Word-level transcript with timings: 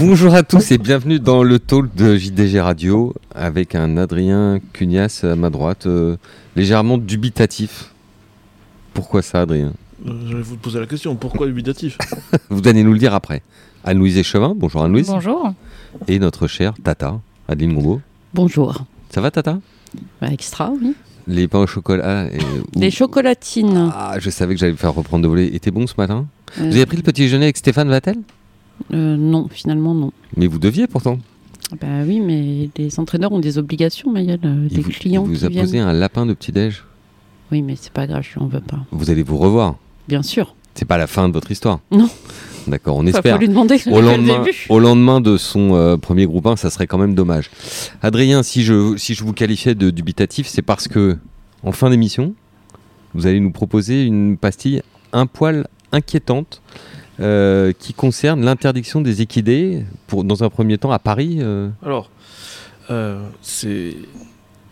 Bonjour 0.00 0.34
à 0.34 0.42
tous 0.42 0.70
et 0.72 0.78
bienvenue 0.78 1.18
dans 1.20 1.42
le 1.42 1.58
talk 1.58 1.94
de 1.94 2.16
JDG 2.16 2.60
Radio 2.60 3.14
avec 3.34 3.74
un 3.74 3.96
Adrien 3.96 4.58
Cugnas 4.72 5.20
à 5.24 5.36
ma 5.36 5.50
droite, 5.50 5.86
euh, 5.86 6.16
légèrement 6.56 6.98
dubitatif. 6.98 7.92
Pourquoi 8.94 9.22
ça, 9.22 9.42
Adrien? 9.42 9.72
Euh, 10.06 10.12
Je 10.26 10.36
vais 10.36 10.42
vous 10.42 10.56
poser 10.56 10.80
la 10.80 10.86
question, 10.86 11.14
pourquoi 11.16 11.46
dubitatif? 11.46 11.98
Vous 12.50 12.66
allez 12.66 12.82
nous 12.82 12.92
le 12.92 12.98
dire 12.98 13.14
après. 13.14 13.42
Anne-Louise 13.84 14.16
Échevin, 14.18 14.54
bonjour 14.56 14.82
Anne-Louise. 14.84 15.08
Bonjour. 15.08 15.52
Et 16.08 16.18
notre 16.18 16.46
chère 16.46 16.74
Tata, 16.82 17.20
Adeline 17.48 17.74
Gombeau. 17.74 18.00
Bonjour. 18.34 18.84
Ça 19.10 19.20
va 19.20 19.30
Tata? 19.30 19.58
Bah, 20.20 20.28
extra, 20.30 20.70
oui. 20.70 20.94
Les 21.26 21.46
pains 21.48 21.60
au 21.60 21.66
chocolat 21.66 22.26
et, 22.32 22.38
ou- 22.38 22.78
Les 22.80 22.90
chocolatines. 22.90 23.90
Ah, 23.94 24.16
je 24.18 24.30
savais 24.30 24.54
que 24.54 24.60
j'allais 24.60 24.72
me 24.72 24.76
faire 24.78 24.94
reprendre 24.94 25.22
de 25.22 25.28
voler. 25.28 25.46
Était 25.54 25.70
bon 25.70 25.86
ce 25.86 25.94
matin? 25.98 26.26
Euh, 26.58 26.68
Vous 26.70 26.76
avez 26.76 26.86
pris 26.86 26.96
le 26.96 27.02
petit 27.02 27.22
déjeuner 27.22 27.44
avec 27.44 27.56
Stéphane 27.58 27.88
Vattel 27.88 28.16
euh, 28.16 28.20
Non, 28.90 29.48
finalement, 29.50 29.94
non. 29.94 30.12
Mais 30.36 30.46
vous 30.46 30.58
deviez 30.58 30.86
pourtant. 30.86 31.18
Bah 31.80 31.86
oui, 32.04 32.18
mais 32.20 32.68
les 32.76 32.98
entraîneurs 32.98 33.30
ont 33.32 33.38
des 33.38 33.56
obligations, 33.58 34.10
Mayel. 34.10 34.40
euh, 34.44 34.68
des 34.68 34.80
vous, 34.80 34.90
clients 34.90 35.24
il 35.26 35.32
vous 35.34 35.38
qui 35.38 35.44
a 35.44 35.48
viennent. 35.48 35.64
posé 35.64 35.78
un 35.78 35.92
lapin 35.92 36.26
de 36.26 36.32
petit-déj. 36.34 36.84
Oui, 37.52 37.62
mais 37.62 37.76
c'est 37.80 37.92
pas 37.92 38.06
grave, 38.08 38.24
je 38.28 38.34
lui 38.34 38.44
en 38.44 38.48
veux 38.48 38.60
pas. 38.60 38.78
Vous 38.90 39.10
allez 39.10 39.22
vous 39.22 39.36
revoir. 39.36 39.76
Bien 40.08 40.22
sûr. 40.22 40.54
C'est 40.74 40.84
pas 40.84 40.98
la 40.98 41.06
fin 41.06 41.28
de 41.28 41.32
votre 41.34 41.50
histoire. 41.50 41.80
Non. 41.92 42.08
D'accord, 42.66 42.96
on 42.96 43.02
Il 43.04 43.10
espère. 43.10 43.34
faut 43.34 43.40
lui 43.40 43.48
demander 43.48 43.76
au 43.90 44.00
le 44.00 44.06
lendemain, 44.06 44.38
début. 44.42 44.66
au 44.68 44.78
lendemain 44.78 45.20
de 45.20 45.36
son 45.36 45.74
euh, 45.74 45.96
premier 45.96 46.26
groupe 46.26 46.46
1, 46.46 46.56
ça 46.56 46.70
serait 46.70 46.86
quand 46.86 46.98
même 46.98 47.14
dommage. 47.14 47.50
Adrien, 48.02 48.42
si 48.42 48.62
je, 48.62 48.96
si 48.96 49.14
je 49.14 49.22
vous 49.24 49.32
qualifiais 49.32 49.74
de 49.74 49.90
dubitatif, 49.90 50.46
c'est 50.46 50.62
parce 50.62 50.86
que, 50.88 51.16
en 51.62 51.72
fin 51.72 51.90
d'émission, 51.90 52.34
vous 53.14 53.26
allez 53.26 53.40
nous 53.40 53.50
proposer 53.52 54.04
une 54.04 54.36
pastille 54.36 54.82
un 55.12 55.26
poil 55.26 55.66
inquiétante 55.92 56.62
euh, 57.20 57.72
qui 57.78 57.92
concerne 57.92 58.44
l'interdiction 58.44 59.00
des 59.00 59.20
équidés, 59.22 59.84
dans 60.12 60.42
un 60.42 60.48
premier 60.48 60.78
temps 60.78 60.90
à 60.90 60.98
Paris. 60.98 61.38
euh, 61.40 61.68
Alors, 61.84 62.10
euh, 62.90 63.22
c'est 63.42 63.94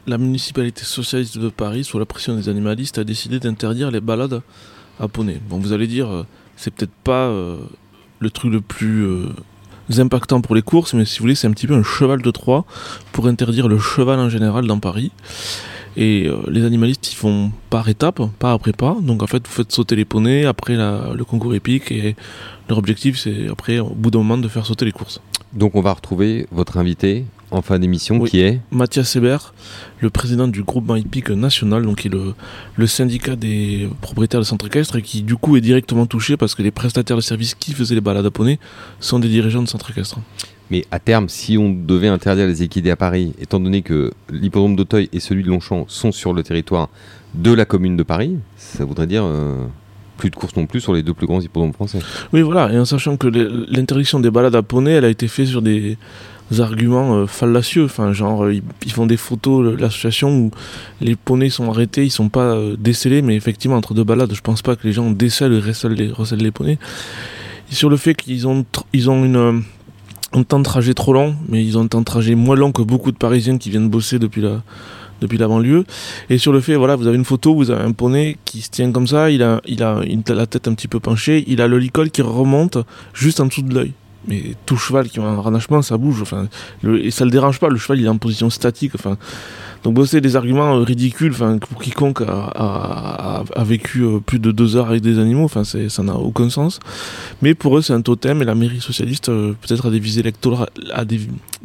la 0.07 0.17
municipalité 0.19 0.85
socialiste 0.85 1.39
de 1.39 1.51
Paris, 1.51 1.85
sous 1.85 1.99
la 1.99 2.07
pression 2.07 2.35
des 2.37 2.49
animalistes, 2.49 2.99
a 2.99 3.05
décidé 3.05 3.39
d'interdire 3.39 3.91
les 3.91 4.01
balades 4.01 4.41
à 4.99 5.09
poney. 5.09 5.41
Bon, 5.49 5.59
vous 5.59 5.73
allez 5.73 5.87
dire, 5.87 6.25
c'est 6.57 6.73
peut-être 6.73 6.95
pas 7.05 7.31
le 8.19 8.31
truc 8.31 8.51
le 8.51 8.63
plus 8.63 9.29
impactant 9.99 10.41
pour 10.41 10.55
les 10.55 10.63
courses, 10.63 10.95
mais 10.95 11.05
si 11.05 11.19
vous 11.19 11.25
voulez, 11.25 11.35
c'est 11.35 11.47
un 11.47 11.53
petit 11.53 11.67
peu 11.67 11.75
un 11.75 11.83
cheval 11.83 12.23
de 12.23 12.31
Troie 12.31 12.65
pour 13.13 13.27
interdire 13.27 13.69
le 13.69 13.79
cheval 13.79 14.19
en 14.19 14.31
général 14.31 14.67
dans 14.67 14.79
Paris. 14.79 15.13
Et 16.01 16.29
euh, 16.29 16.37
les 16.49 16.65
animalistes, 16.65 17.13
ils 17.13 17.17
font 17.17 17.51
par 17.71 17.89
étapes, 17.89 18.23
pas 18.39 18.53
après 18.53 18.73
pas. 18.73 18.97
Donc 19.03 19.23
en 19.25 19.27
fait, 19.27 19.45
vous 19.45 19.53
faites 19.53 19.73
sauter 19.73 19.97
les 19.97 20.05
poneys 20.05 20.47
après 20.47 20.77
le 20.77 21.25
concours 21.25 21.55
épique, 21.55 21.91
et 21.91 22.15
leur 22.69 22.79
objectif, 22.79 23.19
c'est 23.19 23.49
après, 23.49 23.81
au 23.81 23.91
bout 23.91 24.13
d'un 24.13 24.19
moment, 24.19 24.39
de 24.39 24.47
faire 24.47 24.65
sauter 24.65 24.85
les 24.85 24.93
courses. 24.93 25.21
donc 25.53 25.75
on 25.75 25.81
va 25.81 25.93
retrouver 25.93 26.47
votre 26.53 26.79
invité 26.79 27.25
en 27.51 27.63
fin 27.63 27.79
d'émission 27.79 28.19
Oui. 28.19 28.29
qui 28.31 28.41
est... 28.41 28.61
Mathias 28.71 29.17
Hébert, 29.17 29.55
le 30.01 30.11
président 30.11 30.49
du 30.49 30.63
groupement 30.63 30.97
hippique 30.97 31.31
national, 31.31 31.83
donc 31.83 31.99
qui 32.03 32.09
est 32.09 32.11
le, 32.11 32.35
le 32.77 32.87
syndicat 32.87 33.37
des 33.37 33.89
propriétaires 34.01 34.41
de 34.41 34.45
centres 34.45 34.67
équestres 34.67 34.97
et 34.97 35.03
qui 35.03 35.23
du 35.23 35.37
coup 35.37 35.57
est 35.57 35.61
directement 35.61 36.07
touché 36.07 36.37
parce 36.37 36.55
que 36.55 36.63
les 36.63 36.71
prestataires 36.71 37.17
de 37.17 37.23
services 37.23 37.55
qui 37.55 37.73
faisaient 37.73 37.95
les 37.95 38.01
balades 38.01 38.27
à 38.27 38.31
poney 38.31 38.59
sont 39.01 39.19
des 39.19 39.29
dirigeants 39.29 39.63
de 39.63 39.69
centres 39.69 39.91
équestres. 39.91 40.19
Mais 40.71 40.85
à 40.91 40.99
terme, 40.99 41.31
si 41.31 41.57
on 41.57 41.71
devait 41.71 42.09
interdire 42.09 42.47
les 42.47 42.63
équidés 42.63 42.91
à 42.91 42.97
Paris, 42.97 43.33
étant 43.41 43.59
donné 43.59 43.81
que 43.81 44.13
l'hippodrome 44.31 44.77
d'Auteuil 44.77 45.09
et 45.15 45.21
celui 45.21 45.43
de 45.43 45.49
Longchamp 45.49 45.87
sont 45.89 46.13
sur 46.13 46.35
le 46.35 46.43
territoire 46.43 46.91
de 47.35 47.53
la 47.53 47.65
commune 47.65 47.97
de 47.97 48.03
Paris, 48.03 48.37
ça 48.59 48.85
voudrait 48.85 49.07
dire 49.07 49.23
euh, 49.25 49.65
plus 50.19 50.29
de 50.29 50.37
courses 50.37 50.57
non 50.57 50.67
plus 50.67 50.81
sur 50.83 50.93
les 50.93 51.03
deux 51.03 51.15
plus 51.15 51.27
grands 51.27 51.41
hippodromes 51.41 51.73
français. 51.73 52.01
Oui 52.35 52.43
voilà, 52.43 52.71
et 52.71 52.79
en 52.79 52.85
sachant 52.85 53.17
que 53.17 53.29
l'interdiction 53.29 54.21
des 54.21 54.31
balades 54.31 54.55
à 54.57 54.63
poney, 54.63 54.91
elle 54.93 55.07
a 55.07 55.09
été 55.09 55.27
faite 55.27 55.47
sur 55.47 55.63
des 55.63 55.97
arguments 56.59 57.15
euh, 57.15 57.27
fallacieux, 57.27 57.85
enfin 57.85 58.13
genre 58.13 58.45
euh, 58.45 58.55
ils, 58.85 58.93
font 58.93 59.07
des 59.07 59.17
photos, 59.17 59.79
l'association 59.79 60.37
où 60.39 60.51
les 61.01 61.17
poneys 61.17 61.51
sont 61.51 61.71
arrêtés, 61.71 62.05
ils 62.05 62.11
sont 62.11 62.29
pas 62.29 62.55
euh, 62.55 62.77
décellés, 62.79 63.23
mais 63.23 63.37
effectivement 63.37 63.77
entre 63.77 63.95
deux 63.95 64.05
balades, 64.05 64.33
je 64.35 64.41
pense 64.41 64.63
pas 64.63 64.77
que 64.77 64.87
les 64.87 64.93
gens 64.93 65.11
décèlent 65.11 65.53
et 65.53 65.61
recèlent 65.61 65.93
les, 65.93 66.11
recèlent 66.11 66.53
poneys. 66.53 66.79
Sur 67.71 67.91
le 67.91 67.97
fait 67.97 68.15
qu'ils 68.15 68.49
ont, 68.49 68.65
ils 68.95 69.11
ont 69.11 69.25
une, 69.25 69.63
un 70.33 70.43
temps 70.43 70.59
de 70.59 70.65
trajet 70.65 70.95
trop 70.95 71.13
long, 71.13 71.37
mais 71.49 71.65
ils 71.65 71.77
ont 71.77 71.83
un 71.83 71.87
temps 71.87 72.01
de 72.01 72.05
trajet 72.05 72.35
moins 72.35 72.57
long 72.57 72.73
que 72.73 72.83
beaucoup 72.83 73.13
de 73.13 73.19
Parisiens 73.19 73.59
qui 73.59 73.69
viennent 73.71 73.91
bosser 73.91 74.19
depuis 74.19 74.41
la, 74.41 74.63
depuis 75.21 75.37
la 75.39 75.49
banlieue. 75.49 75.85
Et 76.31 76.39
sur 76.39 76.53
le 76.53 76.61
fait, 76.61 76.77
voilà, 76.77 76.97
vous 76.97 77.07
avez 77.07 77.17
une 77.17 77.25
photo, 77.25 77.55
vous 77.55 77.71
avez 77.71 77.85
un 77.85 77.93
poney 77.93 78.39
qui 78.45 78.63
se 78.63 78.71
tient 78.71 78.91
comme 78.93 79.07
ça, 79.07 79.31
il 79.31 79.43
a, 79.43 79.61
il 79.67 79.83
a 79.83 80.01
une- 80.07 80.23
la 80.29 80.47
tête 80.47 80.67
un 80.69 80.75
petit 80.75 80.89
peu 80.89 81.01
penchée, 81.01 81.45
il 81.47 81.61
a 81.61 81.67
le 81.67 81.79
licol 81.79 82.11
qui 82.11 82.23
remonte 82.23 82.79
juste 83.13 83.41
en 83.41 83.47
dessous 83.47 83.63
de 83.63 83.75
l'œil. 83.75 83.93
Mais 84.29 84.55
tout 84.67 84.77
cheval 84.77 85.09
qui 85.09 85.19
a 85.21 85.23
un 85.23 85.39
harnachement, 85.39 85.83
ça 85.83 85.97
bouge, 85.97 86.23
enfin, 86.23 86.49
et 86.85 87.11
ça 87.11 87.25
le 87.25 87.31
dérange 87.31 87.59
pas, 87.59 87.69
le 87.69 87.79
cheval 87.79 87.99
il 88.01 88.07
est 88.07 88.11
en 88.11 88.19
position 88.19 88.51
statique, 88.51 88.93
enfin. 88.95 89.17
Donc 89.85 89.97
c'est 90.07 90.21
des 90.21 90.37
arguments 90.37 90.77
euh, 90.77 90.83
ridicules, 90.83 91.33
enfin, 91.33 91.59
pour 91.59 91.81
quiconque 91.81 92.21
a, 92.23 93.45
vécu 93.59 94.03
euh, 94.03 94.19
plus 94.19 94.39
de 94.39 94.51
deux 94.51 94.77
heures 94.77 94.89
avec 94.89 95.03
des 95.03 95.19
animaux, 95.19 95.45
enfin, 95.45 95.63
ça 95.65 96.03
n'a 96.03 96.15
aucun 96.15 96.51
sens. 96.51 96.81
Mais 97.43 97.55
pour 97.55 97.79
eux, 97.79 97.83
c'est 97.83 97.93
un 97.93 98.03
totem, 98.03 98.43
et 98.43 98.45
la 98.45 98.55
mairie 98.55 98.81
socialiste, 98.81 99.29
euh, 99.29 99.55
peut-être 99.61 99.87
à 99.87 99.91
des 99.91 100.01
visées 100.01 100.21
électorales, 100.21 100.69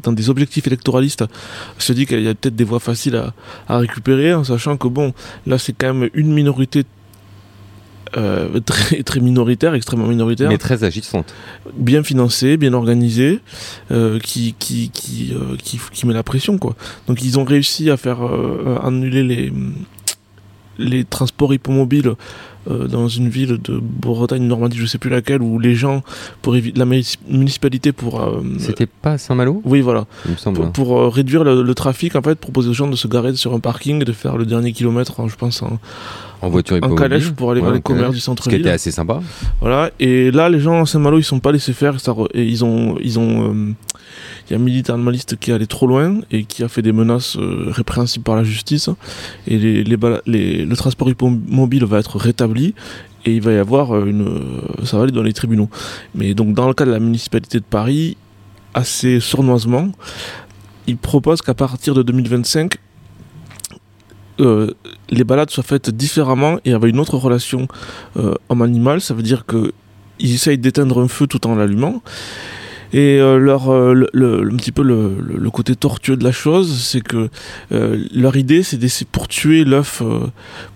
dans 0.02 0.12
des 0.12 0.30
objectifs 0.30 0.68
électoralistes, 0.68 1.26
se 1.78 1.94
dit 1.94 2.06
qu'il 2.06 2.22
y 2.22 2.30
a 2.30 2.36
peut-être 2.36 2.56
des 2.56 2.64
voies 2.64 2.80
faciles 2.80 3.16
à, 3.16 3.34
à 3.68 3.78
récupérer, 3.80 4.34
en 4.34 4.44
sachant 4.44 4.78
que 4.78 4.88
bon, 4.88 5.14
là 5.48 5.58
c'est 5.58 5.74
quand 5.74 5.94
même 5.94 6.10
une 6.14 6.32
minorité 6.34 6.84
euh, 8.18 8.60
très, 8.66 9.04
très 9.04 9.20
minoritaire, 9.20 9.74
extrêmement 9.74 10.08
minoritaire, 10.08 10.50
Mais 10.50 10.58
très 10.58 10.84
agissante. 10.84 11.34
bien 11.78 12.04
financée, 12.04 12.58
bien 12.58 12.74
organisée, 12.74 13.40
euh, 13.92 14.20
qui, 14.20 14.56
qui, 14.58 14.90
qui, 14.92 15.34
euh, 15.34 15.56
qui, 15.62 15.80
qui 15.92 16.08
met 16.08 16.14
la 16.14 16.24
pression. 16.24 16.58
Quoi. 16.58 16.76
Donc 17.08 17.24
ils 17.24 17.40
ont 17.40 17.44
réussi 17.44 17.90
à 17.90 17.98
faire 17.98 18.20
annuler 18.84 19.24
les, 19.24 19.54
les 20.78 21.04
transports 21.04 21.54
hippomobiles 21.54 22.14
euh, 22.72 22.88
dans 22.88 23.08
une 23.10 23.28
ville 23.30 23.60
de 23.62 23.80
Bretagne, 23.82 24.44
Normandie, 24.44 24.78
je 24.78 24.86
sais 24.86 24.98
plus 24.98 25.10
laquelle, 25.10 25.42
où 25.42 25.60
les 25.60 25.76
gens, 25.76 26.02
pour 26.42 26.56
éviter 26.56 26.80
la 26.80 26.86
munici- 26.86 27.18
municipalité 27.28 27.92
pour... 27.92 28.22
euh, 28.22 28.42
C'était 28.58 28.86
pas 28.86 29.18
Saint-Malo? 29.18 29.62
Oui, 29.66 29.82
voilà 29.82 30.06
Il 30.26 30.32
me 30.32 30.38
semble. 30.38 30.58
pour, 30.58 30.72
pour, 30.72 30.98
euh, 31.00 31.10
réduire 31.10 31.44
le, 31.44 31.62
le 31.62 31.76
trafic, 31.76 32.16
en 32.16 32.22
fait, 32.22 32.36
proposer 32.40 32.70
aux 32.70 32.74
gens 32.74 32.88
de 32.88 32.96
se 32.96 33.08
garer 33.10 33.36
sur 33.36 33.54
un 33.54 33.60
parking 33.60 34.04
de 34.04 34.14
faire 34.14 34.38
le 34.38 34.46
dernier 34.46 34.72
kilomètre, 34.72 35.20
hein, 35.20 35.28
je 35.30 35.36
pense, 35.36 35.62
en, 35.62 35.78
en 36.42 36.50
voiture 36.50 36.78
en 36.82 36.96
calèche 36.96 37.32
pour 37.32 37.52
aller 37.52 37.60
Ouais, 37.62 37.68
en 37.70 37.72
les 37.74 37.82
commerces 37.82 38.14
du 38.14 38.20
Ce 38.22 38.26
qui 38.26 38.32
était 38.32 38.42
centre-ville. 38.44 38.68
assez 38.70 38.92
sympa. 38.92 39.22
Voilà. 39.60 39.92
Et 40.00 40.32
là, 40.32 40.48
les 40.50 40.60
gens 40.62 40.82
à 40.84 40.86
Saint-Malo, 40.86 41.20
ils 41.20 41.24
sont 41.24 41.40
pas 41.40 41.52
laissés 41.52 41.74
faire. 41.74 41.96
Et 42.34 42.44
ils 42.46 42.64
ont, 42.64 42.96
ils 43.02 43.20
ont, 43.20 43.76
il 44.48 44.52
y 44.52 44.56
a 44.56 44.60
un 44.60 44.64
militant 44.64 44.94
animaliste 44.96 45.38
qui 45.40 45.52
est 45.52 45.54
allé 45.54 45.68
trop 45.68 45.88
loin 45.88 46.20
et 46.32 46.44
qui 46.46 46.64
a 46.64 46.68
fait 46.68 46.82
des 46.82 46.92
menaces 46.92 47.38
euh, 47.38 47.66
répréhensibles 47.70 48.24
par 48.24 48.36
la 48.36 48.44
justice. 48.44 48.90
Et 49.48 49.58
les, 49.58 49.84
les, 49.84 49.98
les- 50.26 50.66
le 50.66 50.76
transport 50.76 51.10
hippomobile 51.10 51.86
va 51.86 52.00
être 52.00 52.18
rétabli. 52.18 52.74
Et 53.26 53.36
il 53.36 53.42
va 53.42 53.54
y 53.54 53.58
avoir 53.58 53.96
euh, 53.96 54.06
une, 54.06 54.28
euh, 54.28 54.86
ça 54.86 54.98
va 54.98 55.04
aller 55.04 55.12
dans 55.14 55.24
les 55.24 55.32
tribunaux. 55.34 55.70
Mais 56.14 56.34
donc, 56.34 56.54
dans 56.54 56.68
le 56.68 56.74
cas 56.74 56.86
de 56.86 56.92
la 56.92 57.00
municipalité 57.00 57.60
de 57.60 57.64
Paris, 57.64 58.18
assez 58.74 59.20
sournoisement, 59.20 59.90
il 60.88 60.98
propose 60.98 61.42
qu'à 61.42 61.54
partir 61.54 61.94
de 61.94 62.04
2025, 62.04 62.76
euh, 64.40 64.72
les 65.10 65.24
balades 65.24 65.50
soient 65.52 65.64
faites 65.64 65.90
différemment 65.90 66.58
et 66.66 66.74
avec 66.74 66.94
une 66.94 67.00
autre 67.00 67.18
relation 67.18 67.68
homme-animal. 68.50 69.00
Ça 69.00 69.14
veut 69.14 69.24
dire 69.24 69.46
que 69.46 69.72
ils 70.20 70.34
essayent 70.34 70.58
d'éteindre 70.58 71.02
un 71.02 71.08
feu 71.08 71.28
tout 71.28 71.46
en 71.48 71.56
l'allumant. 71.56 72.02
Et 72.94 73.20
euh, 73.20 73.38
leur, 73.40 73.70
euh, 73.74 74.08
le, 74.14 74.52
un 74.54 74.56
petit 74.56 74.72
peu 74.72 74.84
le, 74.84 75.18
le- 75.20 75.50
côté 75.50 75.76
tortueux 75.76 76.16
de 76.16 76.24
la 76.24 76.32
chose, 76.32 76.80
c'est 76.82 77.02
que 77.02 77.30
euh, 77.72 78.04
leur 78.14 78.38
idée, 78.38 78.62
c'est 78.64 78.78
d'essayer 78.78 79.08
pour 79.12 79.28
tuer 79.28 79.64
l'œuf, 79.66 80.02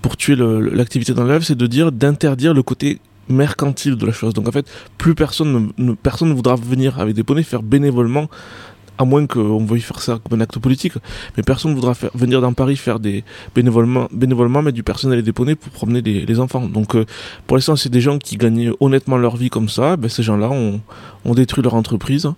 pour 0.01 0.17
tuer 0.17 0.35
l'activité 0.35 1.13
dans 1.13 1.23
l'œuf, 1.25 1.43
c'est 1.43 1.57
de 1.57 1.67
dire 1.67 1.91
d'interdire 1.91 2.53
le 2.53 2.63
côté 2.63 2.99
mercantile 3.29 3.95
de 3.97 4.05
la 4.05 4.11
chose. 4.13 4.33
Donc 4.33 4.47
en 4.47 4.51
fait, 4.51 4.65
plus 4.97 5.13
personne 5.13 5.71
ne, 5.77 5.83
ne- 5.91 5.93
personne 5.93 6.29
ne 6.29 6.33
voudra 6.33 6.55
venir 6.55 6.99
avec 6.99 7.13
des 7.13 7.23
poneys 7.23 7.43
faire 7.43 7.61
bénévolement 7.63 8.29
à 8.97 9.05
moins 9.05 9.25
qu'on 9.25 9.65
veuille 9.65 9.81
faire 9.81 10.01
ça 10.01 10.19
comme 10.23 10.39
un 10.39 10.43
acte 10.43 10.59
politique, 10.59 10.93
mais 11.35 11.43
personne 11.43 11.71
ne 11.71 11.75
voudra 11.75 11.93
venir 12.13 12.41
dans 12.41 12.53
Paris 12.53 12.75
faire 12.75 12.99
des 12.99 13.23
bénévolement, 13.55 14.07
bénévolement 14.11 14.61
mettre 14.61 14.75
du 14.75 14.83
personnel 14.83 15.19
et 15.19 15.23
des 15.23 15.33
poneys 15.33 15.55
pour 15.55 15.71
promener 15.71 16.01
les, 16.01 16.39
enfants. 16.39 16.67
Donc 16.67 16.95
euh, 16.95 17.05
pour 17.47 17.57
l'instant, 17.57 17.75
c'est 17.75 17.89
des 17.89 18.01
gens 18.01 18.19
qui 18.19 18.37
gagnent 18.37 18.71
honnêtement 18.79 19.17
leur 19.17 19.37
vie 19.37 19.49
comme 19.49 19.69
ça. 19.69 19.97
Ben, 19.97 20.09
ces 20.09 20.23
gens-là 20.23 20.49
ont, 20.49 20.81
ont 21.25 21.33
détruit 21.33 21.63
leur 21.63 21.73
entreprise 21.73 22.29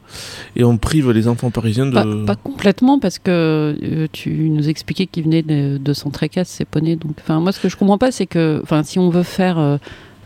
et 0.56 0.63
on 0.63 0.77
prive 0.77 1.11
les 1.11 1.27
enfants 1.27 1.51
parisiens 1.51 1.85
de. 1.85 1.94
Pas, 1.94 2.33
pas 2.35 2.35
complètement, 2.35 3.00
parce 3.00 3.19
que 3.19 3.75
euh, 3.83 4.07
tu 4.11 4.50
nous 4.50 4.69
expliquais 4.69 5.06
qu'ils 5.06 5.23
venaient 5.23 5.44
de, 5.44 5.77
de 5.77 5.94
centre 5.94 6.19
ces 6.44 6.65
poneys. 6.65 6.95
Donc, 6.95 7.15
moi, 7.27 7.51
ce 7.51 7.59
que 7.59 7.69
je 7.69 7.77
comprends 7.77 7.97
pas, 7.97 8.11
c'est 8.11 8.25
que, 8.25 8.61
si 8.83 9.00
on 9.00 9.09
veut 9.09 9.23
faire 9.23 9.57
euh, 9.57 9.77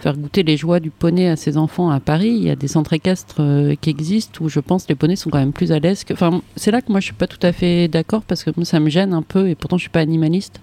faire 0.03 0.17
goûter 0.17 0.43
les 0.43 0.57
joies 0.57 0.81
du 0.81 0.89
poney 0.91 1.29
à 1.29 1.37
ses 1.37 1.55
enfants 1.57 1.89
à 1.89 1.99
Paris, 2.01 2.27
il 2.35 2.43
y 2.43 2.49
a 2.49 2.57
des 2.57 2.67
centres 2.67 2.91
équestres 2.91 3.37
euh, 3.39 3.73
qui 3.79 3.89
existent 3.89 4.43
où 4.43 4.49
je 4.49 4.59
pense 4.59 4.85
les 4.89 4.95
poneys 4.95 5.15
sont 5.15 5.29
quand 5.29 5.39
même 5.39 5.53
plus 5.53 5.71
à 5.71 5.79
l'aise. 5.79 6.03
que- 6.03 6.13
Enfin, 6.13 6.41
c'est 6.57 6.71
là 6.71 6.81
que 6.81 6.91
moi 6.91 6.99
je 6.99 7.05
suis 7.05 7.13
pas 7.13 7.27
tout 7.27 7.39
à 7.41 7.53
fait 7.53 7.87
d'accord 7.87 8.21
parce 8.23 8.43
que 8.43 8.51
moi, 8.57 8.65
ça 8.65 8.79
me 8.81 8.89
gêne 8.89 9.13
un 9.13 9.21
peu 9.21 9.47
et 9.49 9.55
pourtant 9.55 9.77
je 9.77 9.83
suis 9.83 9.89
pas 9.89 10.01
animaliste. 10.01 10.59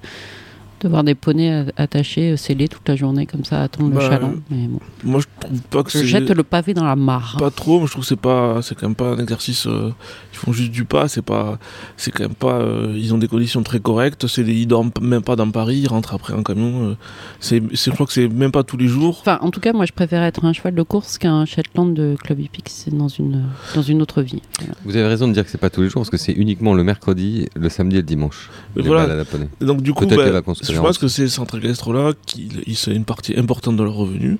de 0.82 0.88
voir 0.88 1.04
des 1.04 1.14
poneys 1.14 1.50
a- 1.52 1.82
attachés, 1.82 2.30
euh, 2.30 2.36
scellés 2.38 2.66
toute 2.66 2.88
la 2.88 2.96
journée 2.96 3.26
comme 3.26 3.44
ça, 3.44 3.60
à 3.60 3.64
attendre 3.64 3.90
Bah, 3.90 4.00
le 4.02 4.08
chaland. 4.10 4.32
Mais 4.50 4.66
bon. 4.66 4.80
Moi, 5.04 5.20
je 5.20 5.26
trouve 5.46 5.60
pas 5.68 5.82
que 5.82 5.90
Je 5.90 6.04
jette 6.06 6.30
le 6.30 6.42
pavé 6.42 6.72
dans 6.72 6.84
la 6.86 6.96
mare. 6.96 7.36
Pas 7.38 7.50
trop, 7.50 7.80
mais 7.80 7.86
je 7.86 7.90
trouve 7.90 8.02
que 8.04 8.08
c'est 8.08 8.16
pas, 8.18 8.62
c'est 8.62 8.74
quand 8.74 8.86
même 8.88 8.94
pas 8.94 9.10
un 9.10 9.18
exercice. 9.18 9.66
euh, 9.66 9.92
font 10.40 10.52
juste 10.52 10.70
du 10.72 10.84
pas, 10.84 11.06
c'est 11.08 11.22
pas, 11.22 11.58
c'est 11.96 12.10
quand 12.10 12.24
même 12.24 12.34
pas. 12.34 12.54
euh, 12.60 12.94
ils 12.96 13.12
ont 13.14 13.18
des 13.18 13.28
conditions 13.28 13.62
très 13.62 13.80
correctes. 13.80 14.26
C'est 14.26 14.42
des, 14.44 14.54
ils 14.54 14.66
dorment 14.66 14.90
même 15.00 15.22
pas 15.22 15.36
dans 15.36 15.50
Paris, 15.50 15.78
ils 15.78 15.88
rentrent 15.88 16.14
après 16.14 16.32
en 16.34 16.42
camion. 16.42 16.90
euh, 16.90 16.94
c'est, 17.40 17.62
c'est- 17.76 17.90
je 17.90 17.94
crois 17.94 18.06
que 18.06 18.12
c'est 18.12 18.28
même 18.28 18.52
pas 18.52 18.62
tous 18.64 18.76
les 18.76 18.88
jours. 18.88 19.18
Enfin, 19.20 19.38
en 19.42 19.50
tout 19.50 19.60
cas, 19.60 19.72
moi, 19.72 19.86
je 19.86 19.92
préfère 19.92 20.22
être 20.22 20.44
un 20.44 20.52
cheval 20.52 20.74
de 20.74 20.82
course 20.82 21.18
qu'un 21.18 21.44
Shetland 21.44 21.94
de 21.94 22.16
Club 22.22 22.40
Hippique. 22.40 22.68
C'est 22.68 22.94
dans 22.96 23.08
une, 23.08 23.44
dans 23.74 23.82
une 23.82 24.00
autre 24.02 24.22
vie. 24.22 24.42
Voilà. 24.58 24.74
Vous 24.84 24.96
avez 24.96 25.06
raison 25.06 25.28
de 25.28 25.32
dire 25.32 25.44
que 25.44 25.50
c'est 25.50 25.58
pas 25.58 25.70
tous 25.70 25.82
les 25.82 25.88
jours 25.88 26.00
parce 26.02 26.10
que 26.10 26.16
c'est 26.16 26.32
uniquement 26.32 26.74
le 26.74 26.84
mercredi, 26.84 27.46
le 27.54 27.68
samedi 27.68 27.96
et 27.96 28.00
le 28.00 28.04
dimanche. 28.06 28.50
Mais 28.76 28.82
voilà. 28.82 29.24
donc 29.60 29.82
du 29.82 29.92
coup, 29.92 30.06
Peut-être 30.06 30.18
bah, 30.18 30.24
les 30.24 30.30
vacances 30.30 30.60
je 30.62 30.72
pense 30.78 30.90
aussi. 30.90 30.98
que 31.00 31.08
ces 31.08 31.28
centres 31.28 31.58
équestres 31.58 31.92
là, 31.92 32.12
qui, 32.26 32.48
ils- 32.66 32.76
c'est 32.76 32.92
une 32.94 33.04
partie 33.04 33.38
importante 33.38 33.76
de 33.76 33.82
leurs 33.82 33.94
revenus. 33.94 34.38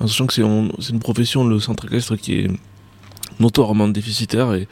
En 0.00 0.06
sachant 0.06 0.26
que 0.26 0.32
c'est 0.34 0.42
une 0.42 0.98
profession, 1.00 1.44
le 1.46 1.60
centre 1.60 1.84
équestre, 1.86 2.16
qui 2.16 2.34
est 2.40 2.50
notoirement 3.40 3.88
déficitaire 3.88 4.54
et, 4.54 4.68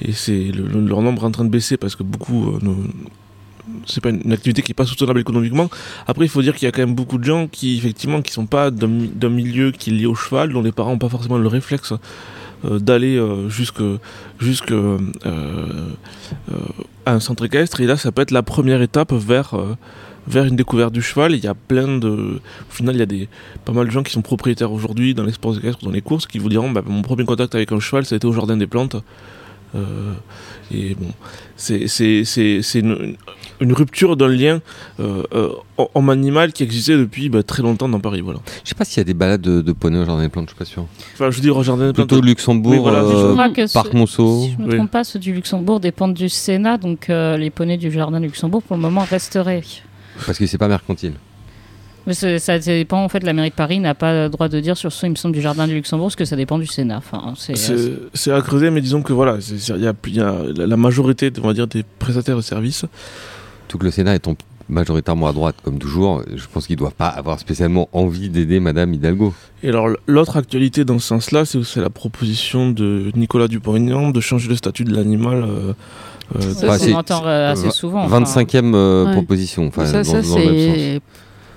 et 0.00 0.12
c'est 0.12 0.44
le- 0.52 0.66
le- 0.66 0.86
leur 0.86 1.02
nombre 1.02 1.22
est 1.22 1.26
en 1.26 1.30
train 1.30 1.44
de 1.44 1.50
baisser 1.50 1.76
parce 1.76 1.96
que 1.96 2.02
beaucoup 2.02 2.50
euh, 2.50 2.58
c'est 3.86 4.02
pas 4.02 4.10
une, 4.10 4.32
activité 4.32 4.62
qui 4.62 4.72
est 4.72 4.74
pas 4.74 4.84
soutenable 4.86 5.20
économiquement. 5.20 5.68
Après, 6.06 6.24
il 6.26 6.28
faut 6.28 6.42
dire 6.42 6.54
qu'il 6.54 6.66
y 6.66 6.68
a 6.68 6.72
quand 6.72 6.82
même 6.82 6.94
beaucoup 6.94 7.18
de 7.18 7.24
gens 7.24 7.48
qui, 7.50 7.76
effectivement, 7.78 8.20
qui 8.22 8.32
sont 8.32 8.46
pas 8.46 8.70
d'un 8.70 8.86
mi- 8.88 9.08
d'un 9.14 9.30
milieu 9.30 9.70
qui 9.72 9.90
est 9.90 9.92
lié 9.94 10.06
au 10.06 10.14
cheval, 10.14 10.52
dont 10.52 10.62
les 10.62 10.72
parents 10.72 10.90
n'ont 10.92 10.98
pas 10.98 11.08
forcément 11.08 11.38
le 11.38 11.48
réflexe 11.48 11.92
euh, 12.64 12.78
d'aller 12.78 13.16
euh, 13.16 13.48
jusque, 13.48 13.82
jusque 14.38 14.72
euh, 14.72 14.98
à 17.06 17.12
un 17.14 17.20
centre 17.20 17.44
équestre. 17.44 17.80
Et 17.80 17.86
là, 17.86 17.96
ça 17.96 18.12
peut 18.12 18.22
être 18.22 18.30
la 18.32 18.42
première 18.42 18.82
étape 18.82 19.12
vers, 19.12 19.54
vers 20.26 20.44
une 20.44 20.56
découverte 20.56 20.92
du 20.92 21.02
cheval. 21.02 21.32
Il 21.32 21.42
y 21.42 21.46
a 21.48 21.54
plein 21.54 21.98
de. 21.98 22.08
Au 22.68 22.72
final, 22.72 22.94
il 22.96 22.98
y 22.98 23.02
a 23.02 23.06
des, 23.06 23.28
pas 23.64 23.72
mal 23.72 23.86
de 23.86 23.90
gens 23.90 24.02
qui 24.02 24.12
sont 24.12 24.22
propriétaires 24.22 24.72
aujourd'hui 24.72 25.14
dans 25.14 25.24
les 25.24 25.32
sports 25.32 25.56
équestres 25.56 25.82
ou 25.82 25.86
dans 25.86 25.92
les 25.92 26.02
courses 26.02 26.26
qui 26.26 26.38
vous 26.38 26.48
diront 26.48 26.70
bah, 26.70 26.82
mon 26.86 27.02
premier 27.02 27.24
contact 27.24 27.54
avec 27.54 27.72
un 27.72 27.80
cheval, 27.80 28.04
ça 28.04 28.14
a 28.14 28.16
été 28.16 28.26
au 28.26 28.32
jardin 28.32 28.56
des 28.56 28.66
plantes. 28.66 28.96
Euh, 29.74 30.12
et 30.72 30.94
bon, 30.94 31.08
c'est 31.56 31.88
c'est- 31.88 32.24
c'est- 32.24 32.62
c'est 32.62 32.78
une, 32.80 33.16
une 33.60 33.72
rupture 33.72 34.16
d'un 34.16 34.28
lien 34.28 34.60
euh, 35.00 35.24
euh, 35.34 35.48
homme-animal 35.94 36.52
qui 36.52 36.62
existait 36.62 36.96
depuis 36.96 37.28
bah, 37.28 37.42
très 37.42 37.62
longtemps 37.62 37.88
dans 37.88 37.98
Paris. 38.00 38.20
Voilà. 38.20 38.38
Je 38.62 38.68
sais 38.68 38.74
pas 38.76 38.84
s'il 38.84 38.98
y 38.98 39.00
a 39.00 39.04
des 39.04 39.14
balades 39.14 39.40
de, 39.40 39.60
de 39.62 39.72
poney 39.72 39.98
au 39.98 40.04
jardin 40.04 40.22
des 40.22 40.28
plantes, 40.28 40.46
je 40.46 40.50
suis 40.54 40.58
pas 40.58 40.64
sûr. 40.64 40.86
Enfin, 41.14 41.30
je 41.30 41.36
veux 41.36 41.42
dire, 41.42 41.56
au 41.56 41.62
jardin 41.62 41.88
des 41.88 41.92
plantes. 41.92 42.08
Plutôt 42.08 42.22
Luxembourg, 42.24 42.72
Oui, 42.72 42.78
voilà, 42.78 43.00
euh, 43.00 43.34
Parc 43.72 43.88
ce- 43.90 43.96
Monceau. 43.96 44.42
Si 44.42 44.52
je 44.52 44.58
ne 44.58 44.64
me 44.66 44.70
Oui. 44.70 44.76
trompe 44.76 44.90
pas, 44.92 45.02
ceux 45.04 45.18
du 45.18 45.32
Luxembourg 45.32 45.80
dépendent 45.80 46.14
du 46.14 46.28
Sénat, 46.28 46.78
donc 46.78 47.10
euh, 47.10 47.36
les 47.36 47.50
poneys 47.50 47.76
du 47.76 47.90
jardin 47.90 48.20
du 48.20 48.26
Luxembourg 48.26 48.62
pour 48.62 48.76
le 48.76 48.82
moment 48.82 49.02
resteraient. 49.08 49.62
parce 50.24 50.38
que 50.38 50.46
c'est 50.46 50.58
pas 50.58 50.68
mercantile. 50.68 51.14
Mais 52.06 52.12
ça 52.14 52.58
dépend 52.58 53.02
en 53.02 53.08
fait, 53.08 53.22
la 53.22 53.32
mairie 53.32 53.50
de 53.50 53.54
Paris 53.54 53.80
n'a 53.80 53.94
pas 53.94 54.12
le 54.24 54.28
droit 54.28 54.48
de 54.48 54.60
dire 54.60 54.76
sur 54.76 54.92
ce, 54.92 55.06
il 55.06 55.10
me 55.10 55.14
semble, 55.14 55.34
du 55.34 55.40
jardin 55.40 55.66
du 55.66 55.74
Luxembourg, 55.74 56.06
parce 56.06 56.16
que 56.16 56.24
ça 56.24 56.36
dépend 56.36 56.58
du 56.58 56.66
Sénat. 56.66 56.98
Enfin, 56.98 57.34
c'est, 57.36 58.32
à 58.32 58.40
creuser, 58.42 58.70
mais 58.70 58.80
disons 58.80 59.02
que 59.02 59.12
voilà, 59.12 59.38
il 59.50 59.82
y 59.82 59.86
a, 59.86 59.92
il 60.06 60.14
y 60.16 60.20
a 60.20 60.34
la 60.56 60.66
la 60.66 60.76
majorité, 60.76 61.32
on 61.42 61.46
va 61.46 61.54
dire, 61.54 61.66
des 61.66 61.84
prestataires 61.98 62.36
de 62.36 62.42
services. 62.42 62.84
Tout 63.68 63.78
que 63.78 63.84
le 63.84 63.90
Sénat 63.90 64.14
étant 64.16 64.34
majoritairement 64.68 65.26
à 65.28 65.32
droite, 65.32 65.56
comme 65.62 65.78
toujours, 65.78 66.22
je 66.34 66.44
pense 66.52 66.66
qu'ils 66.66 66.76
doivent 66.76 66.94
pas 66.94 67.08
avoir 67.08 67.38
spécialement 67.38 67.88
envie 67.92 68.28
d'aider 68.30 68.60
Madame 68.60 68.92
Hidalgo. 68.94 69.34
Et 69.62 69.68
alors, 69.68 69.88
l'autre 70.06 70.36
actualité 70.36 70.84
dans 70.84 70.98
ce 70.98 71.06
sens-là, 71.06 71.44
c'est 71.44 71.62
c'est 71.64 71.80
la 71.80 71.90
proposition 71.90 72.70
de 72.70 73.10
Nicolas 73.14 73.48
Dupont-Aignan 73.48 74.10
de 74.10 74.20
changer 74.20 74.48
le 74.48 74.56
statut 74.56 74.84
de 74.84 74.94
l'animal. 74.94 75.42
euh, 75.44 75.72
euh, 76.36 76.54
ça, 76.54 76.76
on 76.90 76.94
entend 76.94 77.26
euh, 77.26 77.52
assez 77.52 77.70
souvent. 77.70 78.04
enfin. 78.04 78.22
25e 78.22 78.74
euh, 78.74 79.04
Ouais. 79.06 79.12
proposition, 79.12 79.66
enfin, 79.66 79.84
ça, 79.84 79.98
dans, 79.98 80.04
ça, 80.04 80.22
dans 80.22 80.38
le 80.38 80.44
même 80.44 80.58
sens. 80.58 80.74
c'est. 80.76 81.00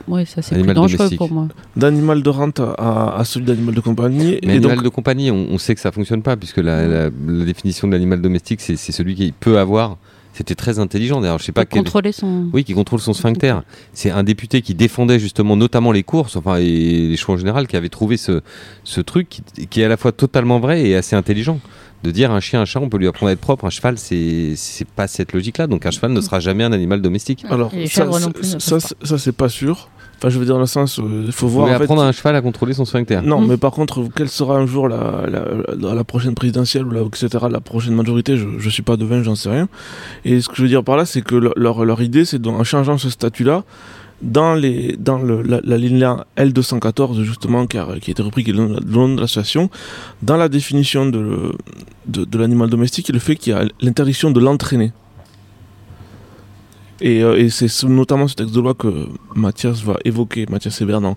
Ouais, 0.07 0.25
ça 0.25 0.41
c'est 0.41 0.49
plus 0.51 0.59
Animal 0.59 0.75
dangereux 0.75 0.97
domestique. 0.97 1.17
pour 1.17 1.31
moi. 1.31 1.47
d'animal 1.75 2.23
de 2.23 2.29
rente 2.29 2.59
à, 2.59 3.15
à 3.17 3.23
celui 3.25 3.45
d'animal 3.45 3.75
de 3.75 3.79
compagnie. 3.81 4.39
Mais 4.43 4.53
et 4.53 4.57
animal 4.57 4.77
donc, 4.77 4.83
de 4.85 4.89
compagnie, 4.89 5.31
on, 5.31 5.47
on 5.51 5.57
sait 5.57 5.75
que 5.75 5.81
ça 5.81 5.91
fonctionne 5.91 6.21
pas, 6.21 6.35
puisque 6.37 6.57
la, 6.57 6.87
la- 6.87 7.09
la 7.27 7.45
définition 7.45 7.87
de 7.87 7.93
l'animal 7.93 8.21
domestique, 8.21 8.61
c'est 8.61 8.75
c'est 8.77 8.91
celui 8.91 9.15
qui 9.15 9.31
peut 9.31 9.57
avoir. 9.59 9.97
C'était 10.33 10.53
très 10.55 10.77
intelligent 10.77 11.19
d'ailleurs, 11.19 11.39
je 11.39 11.45
sais 11.45 11.51
pas 11.51 11.65
Pour 11.65 11.69
quel. 11.73 11.83
contrôler 11.83 12.11
son. 12.11 12.45
Oui, 12.53 12.63
qui 12.63 12.73
contrôle 12.75 12.99
son 12.99 13.13
sphincter. 13.13 13.55
C'est 13.93 14.11
un 14.11 14.23
député 14.23 14.61
qui 14.61 14.75
défendait 14.75 15.17
justement 15.17 15.55
notamment 15.55 15.91
les 15.91 16.03
courses, 16.03 16.35
enfin 16.35 16.57
et 16.57 17.07
les 17.07 17.17
choix 17.17 17.33
en 17.35 17.37
général, 17.39 17.65
qui 17.67 17.75
avait 17.75 17.89
trouvé 17.89 18.17
ce, 18.17 18.41
ce 18.83 19.01
truc 19.01 19.27
qui, 19.29 19.65
qui 19.67 19.81
est 19.81 19.85
à 19.85 19.87
la 19.89 19.97
fois 19.97 20.11
totalement 20.11 20.59
vrai 20.59 20.83
et 20.87 20.95
assez 20.95 21.15
intelligent. 21.15 21.59
De 22.03 22.11
dire 22.11 22.31
un 22.31 22.39
chien, 22.39 22.61
un 22.61 22.65
chat, 22.65 22.79
on 22.79 22.89
peut 22.89 22.99
lui 22.99 23.07
apprendre 23.07 23.31
à 23.31 23.33
être 23.33 23.39
propre. 23.39 23.65
Un 23.65 23.71
cheval, 23.71 23.97
c'est 23.97 24.53
c'est 24.55 24.87
pas 24.87 25.07
cette 25.07 25.33
logique-là. 25.33 25.65
Donc 25.65 25.87
un 25.87 25.89
cheval 25.91 26.11
ne 26.13 26.21
sera 26.21 26.39
jamais 26.39 26.63
un 26.63 26.71
animal 26.71 27.01
domestique. 27.01 27.43
alors, 27.49 27.71
ça, 27.89 28.05
ça- 28.11 28.59
ça, 28.59 28.77
ça, 29.01 29.17
c'est 29.17 29.31
pas 29.31 29.49
sûr. 29.49 29.89
Enfin, 30.17 30.29
je 30.29 30.39
veux 30.39 30.45
dire, 30.45 30.55
dans 30.55 30.59
le 30.61 30.65
sens, 30.65 30.99
euh, 30.99 31.23
il 31.27 31.31
faut 31.31 31.47
Vous 31.47 31.53
voir. 31.53 31.65
pouvez 31.65 31.75
en 31.75 31.77
fait, 31.77 31.83
apprendre 31.83 32.01
à 32.01 32.07
un 32.07 32.11
cheval 32.11 32.35
à 32.35 32.41
contrôler 32.41 32.73
son 32.73 32.85
sphincter. 32.85 33.19
Non, 33.23 33.39
Mm. 33.41 33.47
mais 33.49 33.57
par 33.57 33.71
contre, 33.71 34.03
quelle 34.15 34.29
sera 34.29 34.57
un 34.57 34.65
jour 34.65 34.87
la, 34.87 35.25
la, 35.29 35.43
la- 35.79 35.93
la 35.93 36.03
prochaine 36.03 36.33
présidentielle 36.33 36.85
ou 36.87 36.91
la, 36.91 37.01
etc., 37.01 37.27
la 37.51 37.59
prochaine 37.59 37.93
majorité, 37.93 38.35
je, 38.35 38.47
je 38.57 38.69
suis 38.69 38.81
pas 38.81 38.97
devin, 38.97 39.21
j'en 39.21 39.35
sais 39.35 39.49
rien. 39.49 39.67
Et 40.25 40.41
ce 40.41 40.49
que 40.49 40.55
je 40.55 40.63
veux 40.63 40.67
dire 40.69 40.83
par 40.83 40.97
là, 40.97 41.05
c'est 41.05 41.21
que 41.21 41.35
le- 41.35 41.53
leur, 41.55 41.85
leur 41.85 42.01
idée, 42.01 42.25
c'est 42.25 42.39
d'en 42.41 42.63
changeant 42.63 42.97
ce 42.97 43.09
statut-là, 43.11 43.63
dans, 44.23 44.55
les, 44.55 44.95
dans 44.97 45.19
le, 45.19 45.43
la, 45.43 45.59
la 45.63 45.77
ligne 45.77 46.03
L214, 46.37 47.21
justement, 47.21 47.67
qui 47.67 47.77
a, 47.77 47.85
qui 48.01 48.09
a 48.09 48.13
été 48.13 48.23
repris, 48.23 48.43
qui 48.43 48.49
est 48.49 48.53
le 48.53 48.67
nom 48.67 48.79
le 48.83 48.91
nom 48.91 49.09
de 49.15 49.21
l'association, 49.21 49.69
dans 50.23 50.37
la 50.37 50.49
définition 50.49 51.05
de, 51.05 51.51
de, 52.07 52.25
de 52.25 52.37
l'animal 52.39 52.69
domestique, 52.71 53.09
le 53.09 53.19
fait 53.19 53.35
qu'il 53.35 53.53
y 53.53 53.55
a 53.55 53.65
l'interdiction 53.81 54.31
de 54.31 54.39
l'entraîner. 54.39 54.91
Et, 56.99 57.21
euh, 57.23 57.37
et 57.37 57.49
c'est 57.49 57.67
ce- 57.67 57.85
notamment 57.85 58.27
ce 58.27 58.35
texte 58.35 58.55
de 58.55 58.59
loi 58.59 58.73
que 58.73 59.07
Mathias 59.35 59.83
va 59.83 59.97
évoquer, 60.03 60.45
Mathias 60.49 60.81
dans, 60.81 61.15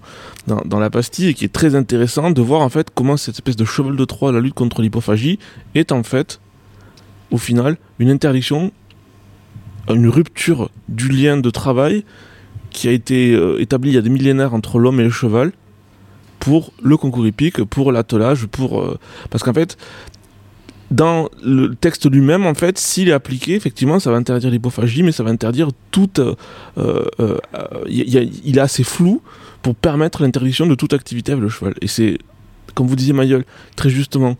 dans 0.64 0.78
la 0.78 0.90
pastille, 0.90 1.28
et 1.28 1.34
qui 1.34 1.44
est 1.46 1.52
très 1.52 1.74
intéressant 1.74 2.30
de 2.30 2.42
voir 2.42 2.60
en 2.60 2.68
fait 2.68 2.88
comment 2.94 3.16
cette 3.16 3.36
espèce 3.36 3.56
de 3.56 3.64
cheval 3.64 3.96
de 3.96 4.04
Troie, 4.04 4.30
la 4.32 4.40
lutte 4.40 4.54
contre 4.54 4.82
l'hypophagie, 4.82 5.38
est 5.74 5.90
en 5.92 6.02
fait, 6.02 6.40
au 7.30 7.38
final, 7.38 7.78
une 7.98 8.10
interdiction, 8.10 8.72
une 9.88 10.08
rupture 10.08 10.70
du 10.88 11.08
lien 11.08 11.38
de 11.38 11.50
travail 11.50 12.04
qui 12.70 12.86
a 12.86 12.92
été 12.92 13.32
euh, 13.34 13.60
établi 13.60 13.90
il 13.90 13.94
y 13.94 13.98
a 13.98 14.02
des 14.02 14.10
millénaires 14.10 14.54
entre 14.54 14.78
l'homme 14.78 15.00
et 15.00 15.04
le 15.04 15.10
cheval 15.10 15.52
pour 16.38 16.72
le 16.82 16.96
concours 16.96 17.26
hippique, 17.26 17.64
pour 17.64 17.90
l'attelage, 17.90 18.46
pour 18.46 18.80
euh, 18.80 18.98
parce 19.30 19.42
qu'en 19.42 19.52
fait 19.54 19.76
dans 20.90 21.28
le 21.42 21.74
texte 21.74 22.10
lui-même, 22.10 22.46
en 22.46 22.54
fait, 22.54 22.76
s'il 22.78 23.08
est 23.08 23.12
appliqué, 23.12 23.54
effectivement, 23.54 24.00
ça 24.00 24.10
va 24.10 24.16
interdire 24.16 24.50
l'hypophagie, 24.50 25.02
mais 25.04 25.12
ça 25.12 25.22
va 25.22 25.30
interdire 25.30 25.68
toute. 25.90 26.18
euh, 26.18 26.34
euh, 26.78 27.04
euh, 27.20 27.38
a- 27.54 27.84
il 27.86 28.56
est 28.58 28.60
assez 28.60 28.82
flou 28.82 29.22
pour 29.62 29.74
permettre 29.76 30.22
l'interdiction 30.22 30.66
de 30.66 30.74
toute 30.74 30.92
activité 30.92 31.32
avec 31.32 31.42
le 31.42 31.48
cheval. 31.48 31.74
Et 31.80 31.86
c'est, 31.86 32.18
comme 32.74 32.86
vous 32.88 32.96
disiez, 32.96 33.12
Mayol, 33.12 33.44
très 33.76 33.90
justement, 33.90 34.36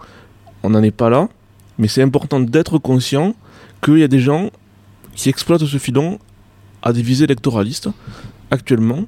on 0.62 0.71
n'en 0.71 0.83
est 0.83 0.90
pas 0.90 1.09
là, 1.11 1.28
mais 1.78 1.87
c'est 1.88 2.02
important 2.02 2.40
d'être 2.40 2.78
conscient 2.78 3.35
qu'il 3.83 3.99
y 3.99 4.02
a 4.02 4.09
des 4.09 4.21
gens 4.21 4.50
qui 5.14 5.28
exploitent 5.28 5.64
ce 5.64 5.78
filon 5.78 6.19
à 6.83 6.92
des 6.92 7.02
visées 7.02 7.25
électoralistes, 7.25 7.88
actuellement. 8.50 9.04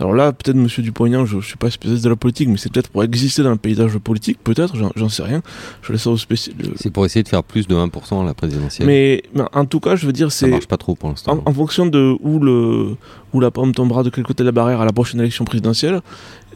Alors 0.00 0.12
là, 0.14 0.32
peut-être 0.32 0.56
Monsieur 0.56 0.82
Dupont-Aignan, 0.82 1.26
je 1.26 1.36
ne 1.36 1.40
suis 1.42 1.56
pas 1.56 1.70
spécialiste 1.70 2.04
de 2.04 2.08
la 2.10 2.14
politique, 2.16 2.48
mais 2.48 2.56
c'est 2.56 2.70
peut-être 2.72 2.88
pour 2.90 3.02
exister 3.02 3.42
dans 3.42 3.50
le 3.50 3.56
paysage 3.56 3.98
politique, 3.98 4.38
peut-être, 4.44 4.74
j'en- 4.76 5.08
sais 5.08 5.22
rien. 5.24 5.42
Je 5.82 5.92
laisse 5.92 6.02
ça 6.02 6.10
aux 6.10 6.16
spécialistes. 6.16 6.70
C'est 6.76 6.90
pour 6.92 7.04
essayer 7.04 7.22
de 7.22 7.28
faire 7.28 7.42
plus 7.42 7.66
de 7.66 7.74
1% 7.74 8.22
à 8.22 8.24
la 8.24 8.34
présidentielle. 8.34 8.86
Mais, 8.86 9.22
mais 9.34 9.42
en 9.52 9.64
tout 9.64 9.80
cas, 9.80 9.96
je 9.96 10.06
veux 10.06 10.12
dire, 10.12 10.30
ça 10.30 10.46
c'est 10.46 10.50
marche 10.52 10.66
pas 10.68 10.76
trop 10.76 10.94
pour 10.94 11.08
l'instant. 11.08 11.42
en, 11.44 11.50
en 11.50 11.52
fonction 11.52 11.86
de 11.86 12.16
où, 12.20 12.38
le, 12.38 12.96
où 13.32 13.40
la 13.40 13.50
pomme 13.50 13.72
tombera, 13.74 14.02
de 14.04 14.10
quel 14.10 14.24
côté 14.24 14.42
de 14.44 14.48
la 14.48 14.52
barrière 14.52 14.80
à 14.80 14.84
la 14.84 14.92
prochaine 14.92 15.18
élection 15.20 15.44
présidentielle, 15.44 16.00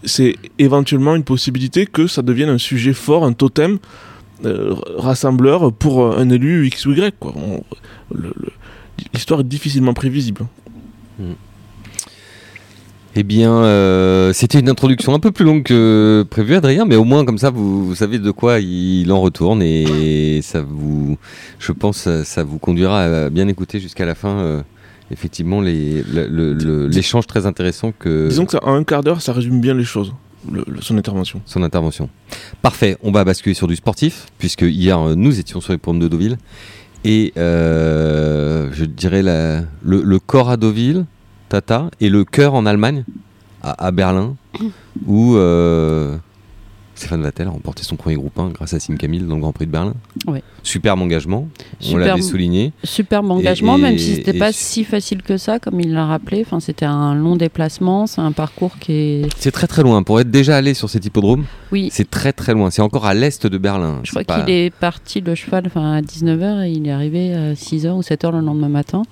c'est 0.05 0.37
éventuellement 0.59 1.15
une 1.17 1.25
possibilité 1.25 1.87
que 1.87 2.07
ça 2.07 2.23
devienne 2.23 2.49
un 2.49 2.59
sujet 2.59 2.93
fort, 2.93 3.25
un 3.25 3.33
totem 3.33 3.79
euh, 4.45 4.75
rassembleur 4.97 5.73
pour 5.73 6.17
un 6.17 6.29
élu 6.31 6.67
X 6.69 6.87
ou 6.87 6.93
Y. 6.93 7.15
L'histoire 9.15 9.41
est 9.41 9.45
difficilement 9.45 9.95
prévisible. 9.95 10.43
Eh 13.15 13.25
bien, 13.25 13.53
euh, 13.53 14.33
c'était 14.33 14.59
une 14.59 14.71
introduction 14.71 15.13
un 15.15 15.19
peu 15.19 15.33
plus 15.33 15.45
longue 15.45 15.63
que 15.65 16.25
prévu, 16.31 16.55
Adrien, 16.55 16.87
mais 16.87 16.97
au 16.97 17.05
moins 17.05 17.27
comme 17.27 17.37
ça, 17.37 17.51
vous, 17.51 17.85
vous 17.87 17.95
savez 17.95 18.19
de 18.19 18.31
quoi 18.31 18.59
il 18.61 19.13
en 19.13 19.21
retourne 19.21 19.61
et 19.63 20.41
ça 20.43 20.63
vous, 20.63 21.19
je 21.59 21.73
pense, 21.73 22.09
ça, 22.25 22.43
vous 22.43 22.59
conduira 22.59 23.03
à 23.03 23.29
bien 23.31 23.49
écouter 23.49 23.81
jusqu'à 23.81 24.07
la 24.07 24.15
fin. 24.15 24.31
euh, 24.39 24.63
effectivement, 25.11 25.61
l'échange 25.61 27.27
très 27.27 27.45
intéressant 27.45 27.93
que 27.99 28.29
Disons 28.29 28.47
que 28.47 28.53
ça, 28.53 28.61
en 28.65 28.75
un 28.75 28.85
quart 28.85 29.03
d'heure, 29.03 29.21
ça 29.21 29.35
résume 29.35 29.61
bien 29.61 29.75
les 29.75 29.85
choses, 29.85 30.15
le- 30.51 30.65
le- 30.67 30.81
son 30.81 30.97
intervention. 30.97 31.43
son 31.45 31.63
intervention. 31.63 32.09
Parfait, 32.63 32.97
on 33.03 33.13
va 33.13 33.25
basculer 33.25 33.55
sur 33.55 33.67
du 33.67 33.77
sportif, 33.77 34.29
puisque 34.39 34.63
hier 34.63 34.99
euh, 34.99 35.15
nous 35.15 35.39
étions 35.39 35.61
sur 35.61 35.73
les 35.73 35.79
pommes 35.79 35.99
de 35.99 36.09
Deauville. 36.09 36.39
Et 37.05 37.35
euh, 37.37 38.71
je 38.73 38.87
dirais 38.87 39.21
la- 39.23 39.61
le, 39.83 40.03
le 40.03 40.19
corps 40.19 40.49
à 40.49 40.57
Deauville, 40.57 41.05
Tata, 41.53 41.91
et 42.01 42.09
le 42.09 42.25
cœur 42.25 42.55
en 42.55 42.65
Allemagne, 42.65 43.05
à, 43.63 43.87
à 43.87 43.91
Berlin, 43.91 44.37
où 45.07 45.37
euh, 45.37 46.17
Stéphane 46.95 47.21
Vattel 47.23 47.47
a 47.47 47.51
remporté 47.51 47.83
son 47.83 47.97
premier 47.97 48.17
groupe 48.17 48.39
1 48.39 48.49
grâce 48.51 48.73
à 48.75 48.81
Sim 48.81 48.97
Camille 48.97 49.21
dans 49.21 49.35
le 49.35 49.41
Grand 49.43 49.53
Prix 49.53 49.67
de 49.67 49.71
Berlin. 49.71 49.93
Ouais. 50.27 50.43
Superbe 50.63 51.01
engagement, 51.03 51.49
on 51.81 51.85
Superbe- 51.85 51.99
l'avait 52.07 52.23
souligné. 52.23 52.73
Superbe 52.85 53.31
engagement, 53.31 53.77
et- 53.77 53.81
même 53.83 53.99
si 53.99 54.15
c'était 54.17 54.35
et- 54.35 54.39
pas 54.39 54.51
si 54.53 54.85
facile 54.85 55.23
que 55.23 55.37
ça, 55.37 55.59
comme 55.59 55.79
il 55.81 55.93
l'a 55.93 56.07
rappelé. 56.07 56.43
Enfin, 56.47 56.59
c'était 56.61 56.85
un 56.87 57.15
long 57.15 57.37
déplacement, 57.37 58.07
c'est 58.07 58.21
un 58.23 58.33
parcours 58.33 58.79
qui 58.79 58.93
est. 58.93 59.29
C'est 59.37 59.51
très 59.51 59.67
très 59.67 59.83
loin. 59.83 60.03
Pour 60.03 60.21
être 60.21 60.31
déjà 60.31 60.57
allé 60.57 60.73
sur 60.75 60.89
cet 60.89 61.05
hippodrome, 61.05 61.45
Oui, 61.71 61.89
c'est 61.93 62.09
très 62.11 62.33
très 62.33 62.55
loin. 62.55 62.71
C'est 62.71 62.83
encore 62.83 63.05
à 63.07 63.13
l'est 63.15 63.47
de 63.47 63.59
Berlin. 63.59 64.01
je 64.05 64.11
crois 64.11 64.25
qu'il 64.25 64.55
est 64.55 64.71
parti 64.73 65.21
le 65.21 65.35
cheval 65.35 65.65
enfin, 65.67 65.93
à 65.97 66.01
19h 66.03 66.63
et 66.67 66.71
il 66.73 66.87
est 66.87 66.93
arrivé 66.93 67.35
à 67.35 67.55
6h 67.55 67.91
ou 67.97 68.03
7h 68.03 68.31
le 68.33 68.41
lendemain 68.41 68.69
matin. 68.69 69.03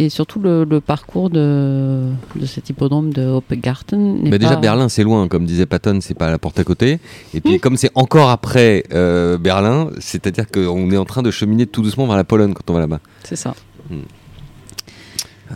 Et 0.00 0.10
surtout, 0.10 0.38
le, 0.38 0.62
le 0.64 0.80
parcours 0.80 1.28
de, 1.28 2.08
de 2.36 2.46
cet 2.46 2.70
hippodrome 2.70 3.12
de 3.12 3.26
Hoppegarten. 3.26 4.20
Mais 4.22 4.38
déjà 4.38 4.54
pas- 4.54 4.60
Berlin 4.60 4.88
c'est 4.88 5.02
loin, 5.02 5.26
comme 5.26 5.44
disait 5.44 5.66
Patton, 5.66 5.98
c'est 6.00 6.14
pas 6.14 6.28
à 6.28 6.30
la 6.30 6.38
porte 6.38 6.58
à 6.60 6.64
côté. 6.64 7.00
Et 7.34 7.40
puis 7.40 7.58
comme 7.58 7.76
c'est 7.76 7.90
encore 7.96 8.30
après 8.30 8.84
euh, 8.92 9.38
Berlin, 9.38 9.90
c'est-à-dire 9.98 10.46
qu'on 10.50 10.88
est 10.92 10.96
en 10.96 11.04
train 11.04 11.22
de 11.22 11.32
cheminer 11.32 11.66
tout 11.66 11.82
doucement 11.82 12.06
vers 12.06 12.16
la 12.16 12.22
Pologne 12.22 12.54
quand 12.54 12.70
on 12.70 12.74
va 12.74 12.80
là-bas. 12.80 13.00
C'est 13.24 13.34
ça. 13.34 13.54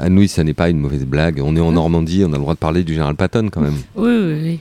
À 0.01 0.09
nous, 0.09 0.27
ça 0.27 0.43
n'est 0.43 0.55
pas 0.55 0.71
une 0.71 0.79
mauvaise 0.79 1.05
blague. 1.05 1.41
On 1.45 1.55
est 1.55 1.61
en 1.61 1.73
Normandie, 1.73 2.25
on 2.27 2.33
a 2.33 2.37
le 2.37 2.39
droit 2.39 2.55
de 2.55 2.59
parler 2.59 2.83
du 2.83 2.95
général 2.95 3.15
Patton 3.15 3.49
quand 3.53 3.61
même. 3.61 3.77
Oui, 3.95 4.11
oui, 4.11 4.41
oui. 4.43 4.61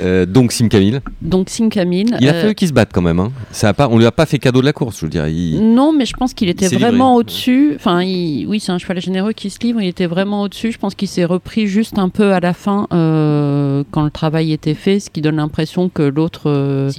Euh, 0.00 0.26
donc 0.26 0.52
Sim 0.52 0.68
Camille, 0.68 1.00
Donc, 1.22 1.48
Sim 1.50 1.68
Camille. 1.68 2.06
il 2.20 2.28
a 2.28 2.32
euh, 2.32 2.40
fallu 2.42 2.54
qu'il 2.54 2.68
se 2.68 2.72
batte 2.72 2.90
quand 2.92 3.02
même. 3.02 3.20
Hein. 3.20 3.32
Ça 3.50 3.68
a 3.68 3.72
pas, 3.74 3.88
on 3.90 3.98
lui 3.98 4.06
a 4.06 4.12
pas 4.12 4.26
fait 4.26 4.38
cadeau 4.38 4.60
de 4.60 4.66
la 4.66 4.72
course, 4.72 4.98
je 5.00 5.06
veux 5.06 5.10
dire. 5.10 5.26
Il... 5.28 5.74
Non, 5.74 5.92
mais 5.92 6.06
je 6.06 6.14
pense 6.14 6.34
qu'il 6.34 6.48
était 6.48 6.68
vraiment 6.68 7.14
au-dessus. 7.16 7.72
Enfin, 7.76 8.02
il- 8.02 8.46
oui, 8.46 8.60
c'est 8.60 8.72
un 8.72 8.78
cheval 8.78 9.00
généreux 9.00 9.32
qui 9.32 9.50
se 9.50 9.58
livre. 9.60 9.80
Il 9.80 9.88
était 9.88 10.06
vraiment 10.06 10.42
au-dessus. 10.42 10.72
Je 10.72 10.78
pense 10.78 10.94
qu'il 10.94 11.08
s'est 11.08 11.24
repris 11.24 11.66
juste 11.66 11.98
un 11.98 12.08
peu 12.08 12.32
à 12.32 12.40
la 12.40 12.52
fin 12.54 12.86
euh, 12.92 13.84
quand 13.90 14.02
le 14.04 14.10
travail 14.10 14.52
était 14.52 14.74
fait, 14.74 15.00
ce 15.00 15.10
qui 15.10 15.20
donne 15.20 15.36
l'impression 15.36 15.88
que 15.88 16.02
l'autre, 16.02 16.42
euh, 16.50 16.90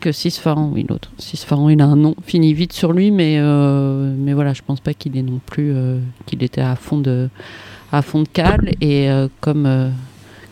que 0.00 0.12
Sisfaran, 0.12 0.70
oui, 0.74 0.84
l'autre. 0.88 1.10
Sisfaran, 1.18 1.68
il 1.70 1.80
a 1.80 1.86
un 1.86 1.96
nom, 1.96 2.14
finit 2.24 2.52
vite 2.54 2.72
sur 2.72 2.92
lui, 2.92 3.10
mais 3.10 3.36
euh, 3.38 4.14
mais 4.16 4.34
voilà, 4.34 4.52
je 4.52 4.62
pense 4.64 4.80
pas 4.80 4.94
qu'il 4.94 5.16
est 5.16 5.22
non 5.22 5.40
plus 5.44 5.72
euh, 5.74 5.98
qu'il 6.26 6.42
était 6.42 6.60
à 6.60 6.76
fond 6.76 6.98
de 6.98 7.28
à 7.92 8.02
fond 8.02 8.22
de 8.22 8.28
cale 8.28 8.72
et 8.80 9.08
euh, 9.10 9.28
comme 9.40 9.64
euh, 9.66 9.88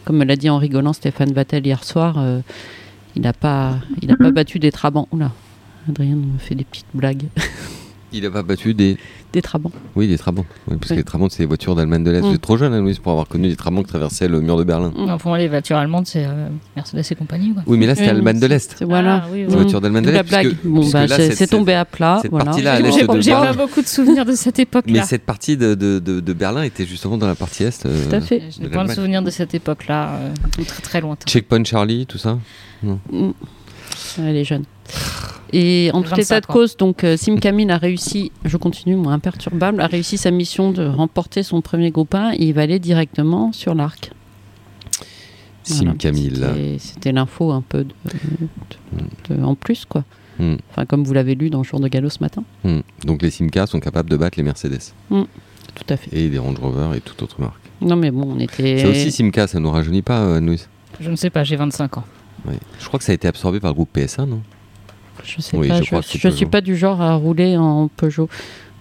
comme 0.04 0.18
me 0.18 0.24
l'a 0.24 0.36
dit 0.36 0.50
en 0.50 0.58
rigolant 0.58 0.92
Stéphane 0.92 1.32
Vattel 1.32 1.66
hier 1.66 1.84
soir, 1.84 2.16
euh, 2.18 2.40
il 3.16 3.22
n'a 3.22 3.32
pas 3.32 3.76
il 4.02 4.10
a 4.10 4.16
pas 4.16 4.30
battu 4.30 4.58
des 4.58 4.72
trabants. 4.72 5.08
Oula, 5.12 5.32
Adrien 5.88 6.16
me 6.16 6.38
fait 6.38 6.54
des 6.54 6.64
petites 6.64 6.86
blagues. 6.94 7.26
Il 8.16 8.24
a 8.26 8.30
pas 8.30 8.42
battu 8.42 8.74
des, 8.74 8.96
Des 9.32 9.42
trabants. 9.42 9.72
oui, 9.96 10.06
des 10.06 10.16
Trabants. 10.16 10.46
Oui, 10.68 10.76
parce 10.78 10.90
que 10.90 10.94
les 10.94 11.02
Trabants, 11.02 11.28
c'est 11.28 11.40
les 11.40 11.46
voitures 11.46 11.74
d'Allemagne 11.74 12.04
de 12.04 12.10
l'Est. 12.12 12.20
Mm. 12.22 12.26
Vous 12.28 12.34
êtes 12.34 12.40
trop 12.40 12.56
jeune, 12.56 12.72
hein, 12.72 12.80
Louise, 12.80 12.98
pour 13.00 13.10
avoir 13.12 13.26
connu 13.26 13.48
des 13.48 13.56
Trabants 13.56 13.82
qui 13.82 13.88
traversaient 13.88 14.28
le 14.28 14.40
mur 14.40 14.56
de 14.56 14.62
Berlin. 14.64 14.92
Non, 14.96 15.18
pour 15.18 15.30
moi, 15.30 15.38
les 15.38 15.48
voitures 15.48 15.76
allemandes, 15.76 16.06
c'est 16.06 16.24
euh, 16.24 16.48
Mercedes 16.76 17.02
et 17.10 17.14
compagnie. 17.16 17.52
Quoi. 17.52 17.62
Oui, 17.66 17.76
mais 17.76 17.86
là, 17.86 17.94
c'était 17.96 18.06
Oui, 18.10 18.16
Allemagne 18.16 18.38
de 18.38 18.46
l'Est. 18.46 18.84
Voilà. 18.86 19.22
Ah, 19.24 19.28
oui, 19.32 19.40
Les 19.40 19.46
oui. 19.46 19.52
Voitures 19.54 19.80
d'Allemagne 19.80 20.04
de 20.04 20.10
la 20.12 20.22
l'Est. 20.22 20.28
blague. 20.28 20.46
puisque- 20.50 20.64
Bon, 20.66 20.80
puisque 20.80 20.92
bah, 20.92 21.06
là, 21.08 21.16
c'est 21.32 21.46
tombé 21.48 21.74
à 21.74 21.84
plat. 21.84 22.18
cette 22.22 22.30
voilà. 22.30 22.44
partie-là, 22.46 22.72
à 22.72 22.76
J'ai 22.76 22.82
l'est 22.84 22.92
j'ai 22.92 23.06
de 23.06 23.20
j'ai 23.20 23.30
Berlin. 23.32 23.46
pas 23.54 23.66
beaucoup 23.66 23.82
de 23.82 23.86
souvenirs 23.88 24.24
de 24.24 24.32
cette 24.32 24.58
époque-là. 24.60 24.92
Mais 24.92 25.02
cette 25.02 25.24
partie 25.24 25.56
de, 25.56 25.74
de, 25.74 25.98
de, 25.98 26.20
de 26.20 26.32
Berlin 26.32 26.62
était 26.62 26.86
justement 26.86 27.18
dans 27.18 27.26
la 27.26 27.34
partie 27.34 27.64
Est. 27.64 27.84
euh, 27.86 28.08
Tout 28.08 28.14
à 28.16 28.20
fait. 28.20 28.42
Je 28.56 28.62
n'ai 28.62 28.68
pas 28.68 28.84
de 28.84 28.92
souvenirs 28.92 29.22
de 29.22 29.30
cette 29.30 29.54
époque-là, 29.54 30.10
euh, 30.12 30.64
très 30.64 30.82
très 30.82 31.00
lointain. 31.00 31.26
Checkpoint 31.26 31.64
Charlie, 31.64 32.06
tout 32.06 32.18
ça? 32.18 32.38
Mm. 32.84 33.30
Elle 34.18 34.36
est 34.36 34.44
jeune. 34.44 34.64
Et 35.52 35.90
en 35.92 36.02
tout 36.02 36.08
25 36.10 36.22
état 36.22 36.40
de 36.40 36.46
cause, 36.46 36.76
donc 36.76 37.04
euh, 37.04 37.16
Sim 37.16 37.36
Camille 37.36 37.70
a 37.70 37.76
réussi, 37.78 38.32
je 38.44 38.56
continue, 38.56 38.96
moi 38.96 39.12
imperturbable, 39.12 39.80
a 39.80 39.86
réussi 39.86 40.18
sa 40.18 40.30
mission 40.32 40.72
de 40.72 40.84
remporter 40.86 41.42
son 41.42 41.60
premier 41.60 41.90
groupe 41.90 42.14
1 42.14 42.32
et 42.32 42.36
il 42.46 42.52
va 42.54 42.62
aller 42.62 42.78
directement 42.80 43.52
sur 43.52 43.74
l'arc. 43.74 44.10
Sim 45.62 45.76
Voilà. 45.84 45.92
Camille. 45.98 46.30
C'était- 46.34 46.76
C'était 46.78 47.12
l'info 47.12 47.52
un 47.52 47.62
peu 47.62 47.84
de- 47.84 47.94
de- 49.28 49.36
de- 49.36 49.42
en 49.42 49.54
plus, 49.54 49.84
quoi. 49.86 50.04
Mm. 50.38 50.56
Enfin, 50.70 50.84
comme 50.86 51.04
vous 51.04 51.12
l'avez 51.14 51.34
lu 51.36 51.48
dans 51.50 51.58
le 51.58 51.64
jour 51.64 51.78
de 51.80 51.86
galop 51.88 52.10
ce 52.10 52.18
matin. 52.20 52.42
Hmm. 52.64 52.80
Donc 53.04 53.22
les 53.22 53.30
Simca 53.30 53.66
sont 53.66 53.78
capables 53.80 54.10
de 54.10 54.16
battre 54.16 54.36
les 54.36 54.42
Mercedes 54.42 54.80
Tout 55.08 55.26
à 55.88 55.96
fait. 55.96 56.10
et 56.16 56.28
les 56.28 56.38
Range 56.38 56.58
Rover 56.58 56.96
et 56.96 57.00
toute 57.00 57.22
autre 57.22 57.40
marque. 57.40 57.60
Non, 57.80 57.94
mais 57.96 58.10
bon, 58.10 58.34
on 58.36 58.40
était. 58.40 58.78
Ça 58.78 58.88
aussi, 58.88 59.12
Simca, 59.12 59.46
ça 59.46 59.60
nous 59.60 59.70
rajeunit 59.70 60.02
pas, 60.02 60.20
euh, 60.22 60.56
Je 61.00 61.10
ne 61.10 61.16
sais 61.16 61.30
pas, 61.30 61.44
j'ai 61.44 61.54
25 61.56 61.98
ans. 61.98 62.04
Je 62.78 62.86
crois 62.86 62.98
que 62.98 63.04
ça 63.04 63.12
a 63.12 63.14
été 63.14 63.26
absorbé 63.28 63.60
par 63.60 63.70
le 63.70 63.74
groupe 63.74 63.90
PSA, 63.92 64.26
non? 64.26 64.40
Je 65.24 65.40
sais 65.40 65.56
Oui, 65.56 65.68
pas, 65.68 65.80
je 65.80 65.84
je, 65.84 66.18
je 66.18 66.28
suis 66.28 66.46
pas 66.46 66.60
du 66.60 66.76
genre 66.76 67.00
à 67.00 67.14
rouler 67.14 67.56
en 67.56 67.88
Peugeot. 67.88 68.28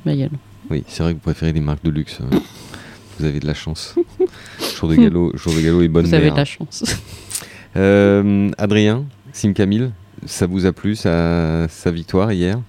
Mayenne. 0.05 0.32
Oui, 0.70 0.84
c'est 0.88 1.03
vrai 1.03 1.13
que 1.13 1.17
vous 1.17 1.22
préférez 1.24 1.53
les 1.53 1.62
marques 1.62 1.84
de 1.84 1.89
luxe. 1.91 2.20
euh. 2.22 2.38
vous 3.20 3.25
avez 3.25 3.39
de 3.39 3.48
la 3.48 3.53
chance. 3.53 3.96
Jour 4.77 4.89
de 4.89 4.96
galop, 4.96 5.32
jour 5.38 5.53
de 5.53 5.62
galop 5.62 5.82
et 5.82 5.88
bonne 5.88 6.05
Vous 6.05 6.13
avez 6.13 6.32
de 6.32 6.36
la 6.36 6.46
chance. 6.46 6.84
Euh, 7.75 8.51
Adrien, 8.60 9.05
Sim 9.32 9.53
Camille, 9.53 9.89
ça 10.27 10.46
vous 10.46 10.67
a 10.67 10.74
plu 10.74 10.96
sa, 10.96 11.67
sa 11.70 11.89
victoire 11.89 12.32
hier? 12.32 12.60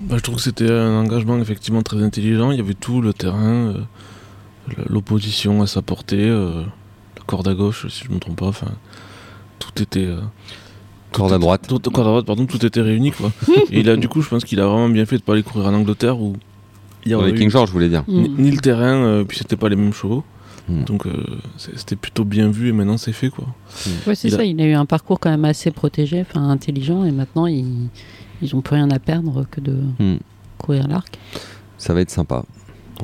Bah, 0.00 0.16
je 0.16 0.22
trouve 0.22 0.34
que 0.36 0.42
c'était 0.42 0.68
un 0.72 0.96
engagement 0.98 1.38
effectivement 1.38 1.82
très 1.82 2.02
intelligent. 2.02 2.50
Il 2.50 2.56
y 2.58 2.60
avait 2.60 2.74
tout 2.74 3.00
le 3.00 3.12
terrain, 3.14 3.68
euh, 3.68 3.80
l'opposition 4.88 5.62
à 5.62 5.68
sa 5.68 5.82
portée, 5.82 6.18
euh, 6.28 6.62
la 7.16 7.22
corde 7.28 7.46
à 7.46 7.54
gauche, 7.54 7.86
si 7.90 8.02
je 8.02 8.08
ne 8.08 8.14
me 8.14 8.18
trompe 8.18 8.38
pas. 8.40 8.46
Enfin, 8.46 8.72
tout 9.62 9.82
était. 9.82 10.06
euh, 10.06 10.20
Corde 11.12 11.32
à 11.34 11.38
droite. 11.38 11.66
tout- 11.68 11.78
corde 11.90 12.06
à 12.06 12.10
droite, 12.10 12.26
pardon, 12.26 12.46
tout 12.46 12.64
était 12.64 12.80
réuni 12.80 13.10
quoi. 13.12 13.30
Et 13.70 13.80
il 13.80 13.90
a 13.90 13.96
du 13.96 14.08
coup, 14.08 14.22
je 14.22 14.28
pense 14.28 14.44
qu'il 14.44 14.60
a 14.60 14.66
vraiment 14.66 14.88
bien 14.88 15.04
fait 15.04 15.18
de 15.18 15.22
pas 15.22 15.34
aller 15.34 15.42
courir 15.42 15.66
en 15.68 15.74
Angleterre 15.74 16.18
où 16.20 16.36
il 17.04 17.12
y 17.12 17.14
eu 17.14 17.34
King 17.34 17.50
George, 17.50 17.68
je 17.68 17.72
voulais 17.72 17.88
dire. 17.90 18.04
ni, 18.08 18.28
Mm. 18.28 18.34
ni 18.38 18.50
le 18.50 18.58
terrain, 18.58 18.94
euh, 19.04 19.24
puis 19.24 19.36
c'était 19.38 19.56
pas 19.56 19.68
les 19.68 19.76
mêmes 19.76 19.92
chevaux. 19.92 20.24
Mm. 20.68 20.84
Donc 20.84 21.06
euh, 21.06 21.12
c'était 21.58 21.96
plutôt 21.96 22.24
bien 22.24 22.48
vu 22.50 22.68
et 22.68 22.72
maintenant 22.72 22.96
c'est 22.96 23.12
fait 23.12 23.28
quoi. 23.28 23.46
Ouais, 24.06 24.14
c'est 24.14 24.28
Il 24.28 24.34
a- 24.34 24.36
ça, 24.38 24.44
il 24.44 24.60
a 24.60 24.64
eu 24.66 24.72
un 24.72 24.86
parcours 24.86 25.18
quand 25.20 25.28
même 25.30 25.44
assez 25.44 25.70
protégé, 25.70 26.20
enfin 26.22 26.48
intelligent, 26.48 27.04
et 27.04 27.10
maintenant 27.10 27.46
ils, 27.46 27.88
ils 28.40 28.54
ont 28.56 28.60
plus 28.62 28.76
rien 28.76 28.90
à 28.90 28.98
perdre 28.98 29.44
que 29.50 29.60
de 29.60 29.76
courir 30.58 30.86
l'arc. 30.88 31.18
Ça 31.78 31.92
va 31.92 32.00
être 32.00 32.10
sympa. 32.10 32.44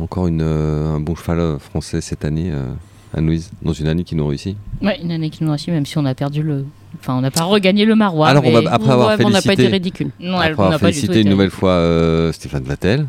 Encore 0.00 0.28
une, 0.28 0.40
euh, 0.42 0.94
un 0.94 1.00
bon 1.00 1.14
cheval 1.16 1.58
français 1.58 2.00
cette 2.00 2.24
année, 2.24 2.50
euh, 2.52 2.72
Anne-Louise, 3.14 3.50
dans 3.62 3.72
une 3.72 3.88
année 3.88 4.04
qui 4.04 4.14
nous 4.14 4.26
réussit. 4.26 4.56
Ouais, 4.82 5.00
une 5.02 5.10
année 5.10 5.30
qui 5.30 5.42
nous 5.44 5.50
réussit, 5.50 5.68
même 5.68 5.86
si 5.86 5.96
on 5.98 6.04
a 6.04 6.14
perdu 6.14 6.42
le. 6.42 6.64
Enfin, 7.00 7.16
on 7.16 7.20
n'a 7.20 7.30
pas 7.30 7.44
regagné 7.44 7.84
le 7.84 7.94
marois. 7.94 8.28
Alors, 8.28 8.44
on 8.44 8.50
va- 8.52 8.70
Après 8.72 8.90
avoir 8.90 9.08
Ouais, 9.08 9.16
mais 9.18 9.24
on 9.24 9.30
n'a 9.30 9.36
pas 9.36 9.42
félicité- 9.42 9.62
été 9.64 9.72
ridicule. 9.72 10.10
Non, 10.20 10.36
Après 10.36 10.48
on 10.48 10.50
avoir 10.52 10.70
n'a 10.70 10.78
pas 10.78 10.90
du 10.90 10.94
tout 10.94 11.00
félicité 11.06 11.20
une 11.22 11.30
nouvelle 11.30 11.50
fois 11.50 11.70
euh, 11.72 12.32
Stéphane 12.32 12.64
Vattel, 12.64 13.06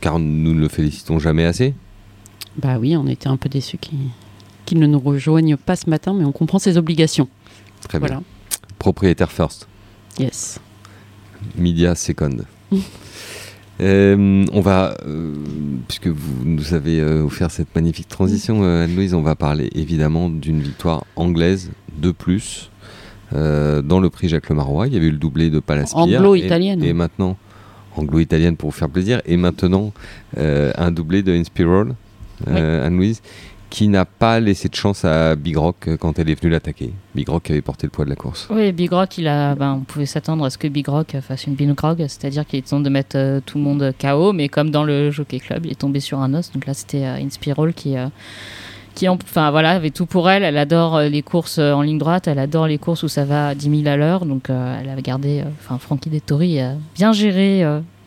car 0.00 0.18
nous 0.18 0.54
ne 0.54 0.60
le 0.60 0.68
félicitons 0.68 1.18
jamais 1.18 1.44
assez. 1.44 1.74
Bah 2.56 2.78
oui, 2.80 2.96
on 2.96 3.06
était 3.06 3.28
un 3.28 3.36
peu 3.36 3.48
déçus 3.48 3.78
qu'il 4.66 4.78
ne 4.80 4.86
nous 4.86 4.98
rejoigne 5.00 5.56
pas 5.56 5.76
ce 5.76 5.88
matin, 5.88 6.14
mais 6.16 6.24
on 6.24 6.32
comprend 6.32 6.58
ses 6.58 6.76
obligations. 6.76 7.28
Très 7.88 8.00
bien. 8.00 8.22
Propriétaire 8.78 9.30
first. 9.30 9.66
Yes. 10.18 10.58
Media 11.56 11.94
Second. 11.94 12.38
Euh, 13.80 14.44
on 14.52 14.60
va, 14.60 14.96
euh, 15.06 15.34
puisque 15.86 16.08
vous 16.08 16.44
nous 16.44 16.74
avez 16.74 17.00
euh, 17.00 17.22
offert 17.22 17.50
cette 17.50 17.74
magnifique 17.74 18.08
transition, 18.08 18.62
Anne-Louise, 18.62 19.14
on 19.14 19.22
va 19.22 19.36
parler 19.36 19.70
évidemment 19.74 20.28
d'une 20.28 20.60
victoire 20.60 21.04
anglaise 21.16 21.70
de 21.96 22.10
plus 22.10 22.70
dans 23.30 24.00
le 24.00 24.08
prix 24.08 24.28
Jacques 24.28 24.48
Lemarois. 24.48 24.86
Il 24.86 24.94
y 24.94 24.96
avait 24.96 25.06
eu 25.06 25.10
le 25.10 25.18
doublé 25.18 25.50
de 25.50 25.60
Palaspire. 25.60 26.20
Anglo-italienne. 26.20 26.82
Et, 26.82 26.88
et 26.88 26.92
maintenant, 26.94 27.36
anglo-italienne 27.94 28.56
pour 28.56 28.70
vous 28.70 28.76
faire 28.76 28.88
plaisir. 28.88 29.20
Et 29.26 29.36
maintenant, 29.36 29.92
un 30.36 30.90
doublé 30.90 31.22
de 31.22 31.32
Inspiral, 31.32 31.94
Anne-Louise, 32.46 33.20
qui 33.70 33.88
n'a 33.88 34.04
pas 34.06 34.40
laissé 34.40 34.68
de 34.68 34.74
chance 34.74 35.04
à 35.04 35.36
Big 35.36 35.56
Rock 35.56 35.88
euh, 35.88 35.96
quand 35.98 36.18
elle 36.18 36.30
est 36.30 36.40
venue 36.40 36.50
l'attaquer. 36.50 36.92
Big 37.14 37.28
Rock 37.28 37.50
avait 37.50 37.60
porté 37.60 37.86
le 37.86 37.90
poids 37.90 38.04
de 38.06 38.10
la 38.10 38.16
course. 38.16 38.48
Oui, 38.50 38.72
Big 38.72 38.90
Rock, 38.90 39.18
il 39.18 39.28
a, 39.28 39.54
ben, 39.54 39.74
on 39.74 39.84
pouvait 39.84 40.06
s'attendre 40.06 40.44
à 40.44 40.50
ce 40.50 40.56
que 40.56 40.68
Big 40.68 40.88
Rock 40.88 41.14
fasse 41.20 41.46
une 41.46 41.54
Big 41.54 41.68
Rock, 41.78 41.98
c'est-à-dire 41.98 42.46
qu'il 42.46 42.58
est 42.60 42.68
temps 42.68 42.80
de 42.80 42.88
mettre 42.88 43.16
euh, 43.18 43.40
tout 43.44 43.58
le 43.58 43.64
monde 43.64 43.92
KO, 44.00 44.32
mais 44.32 44.48
comme 44.48 44.70
dans 44.70 44.84
le 44.84 45.10
Jockey 45.10 45.38
Club, 45.38 45.66
il 45.66 45.72
est 45.72 45.80
tombé 45.80 46.00
sur 46.00 46.18
un 46.20 46.32
os. 46.34 46.50
Donc 46.52 46.66
là, 46.66 46.72
c'était 46.74 47.04
euh, 47.04 47.16
Inspiral 47.16 47.74
qui, 47.74 47.96
euh, 47.98 48.06
qui 48.94 49.06
en- 49.08 49.14
enfin 49.22 49.50
voilà, 49.50 49.72
avait 49.72 49.90
tout 49.90 50.06
pour 50.06 50.30
elle. 50.30 50.44
Elle 50.44 50.56
adore 50.56 51.00
les 51.02 51.22
courses 51.22 51.58
en 51.58 51.82
ligne 51.82 51.98
droite, 51.98 52.26
elle 52.26 52.38
adore 52.38 52.66
les 52.68 52.78
courses 52.78 53.02
où 53.02 53.08
ça 53.08 53.24
va 53.26 53.48
à 53.48 53.54
10 53.54 53.82
000 53.82 53.88
à 53.92 53.96
l'heure. 53.98 54.24
Donc 54.24 54.48
elle 54.48 54.88
avait 54.88 55.02
gardé, 55.02 55.44
enfin 55.60 55.78
Frankie 55.78 56.08
Dettori 56.10 56.58
a 56.60 56.72
bien 56.94 57.12
géré 57.12 57.64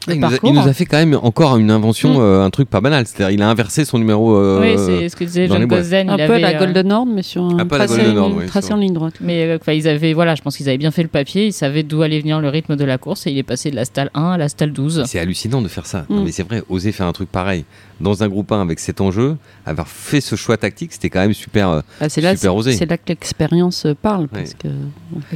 le 0.08 0.14
il, 0.16 0.20
nous 0.20 0.26
a, 0.26 0.30
parcours. 0.32 0.50
il 0.50 0.56
nous 0.56 0.68
a 0.68 0.74
fait 0.74 0.86
quand 0.86 0.98
même 0.98 1.18
encore 1.22 1.58
une 1.58 1.70
invention, 1.72 2.16
Mm. 2.16 2.22
euh, 2.22 2.44
un 2.44 2.50
truc 2.50 2.70
pas 2.70 2.82
banal. 2.82 3.06
C'est-à-dire, 3.06 3.32
il 3.36 3.42
a 3.42 3.50
inversé 3.50 3.86
son 3.86 4.00
numéro. 4.00 4.36
euh, 4.36 4.60
oui, 4.62 4.74
c'est 4.78 5.10
ce 5.10 5.16
que 5.16 5.24
disait 5.24 5.48
John. 5.48 5.66
Gosden. 5.66 6.10
Un 6.10 6.18
il 6.18 6.26
peu 6.28 6.34
avait, 6.34 6.40
la 6.42 6.50
euh, 6.56 6.60
Golden 6.60 6.92
Horn, 6.92 7.10
mais 7.14 7.22
sur 7.24 7.44
un, 7.44 7.60
Un 7.60 7.66
tracé, 7.68 7.98
Golden 7.98 8.18
Horn, 8.18 8.34
oui, 8.38 8.46
tracé 8.48 8.68
sur- 8.68 8.76
en 8.76 8.80
ligne 8.80 8.94
droite. 8.94 9.14
Mais 9.22 9.44
euh, 9.46 9.58
enfin, 9.62 9.74
ils 9.74 9.88
avaient, 9.88 10.14
voilà, 10.14 10.36
je 10.36 10.42
pense 10.42 10.58
qu'ils 10.58 10.68
avaient 10.70 10.78
bien 10.78 10.92
fait 10.92 11.04
le 11.04 11.08
papier, 11.10 11.46
ils 11.48 11.54
savaient 11.54 11.84
d'où 11.84 12.02
allait 12.02 12.20
venir 12.20 12.42
le 12.42 12.50
rythme 12.50 12.76
de 12.76 12.84
la 12.86 12.98
course 12.98 13.28
et 13.28 13.32
il 13.32 13.38
est 13.38 13.44
passé 13.44 13.70
de 13.72 13.76
la 13.76 13.86
stalle 13.86 14.10
1 14.14 14.32
à 14.32 14.38
la 14.38 14.50
stalle 14.50 14.72
12. 14.74 15.04
C'est 15.06 15.20
hallucinant 15.20 15.62
de 15.62 15.68
faire 15.68 15.86
ça. 15.86 16.06
Non, 16.10 16.22
Mm. 16.22 16.26
mais 16.26 16.32
c'est 16.32 16.44
vrai, 16.44 16.64
oser 16.70 16.92
faire 16.92 17.08
un 17.08 17.14
truc 17.14 17.30
pareil 17.32 17.66
dans 18.00 18.24
un 18.24 18.28
groupe 18.28 18.52
1 18.52 18.62
avec 18.62 18.80
cet 18.80 19.02
enjeu, 19.02 19.38
avoir 19.66 19.88
fait 19.88 20.22
ce 20.22 20.36
choix 20.36 20.58
tactique, 20.58 20.94
c'était 20.94 21.10
quand 21.12 21.20
même 21.20 21.34
super. 21.34 21.70
euh, 21.70 21.82
Ah, 22.00 22.10
c'est 22.10 22.22
là, 22.22 22.36
Super 22.36 22.56
osé. 22.56 22.74
c'est 22.74 22.90
là 22.90 22.98
que 22.98 23.04
l'expérience 23.10 23.86
euh, 23.86 23.94
parle, 24.02 24.28
parce 24.28 24.56
que 24.56 24.68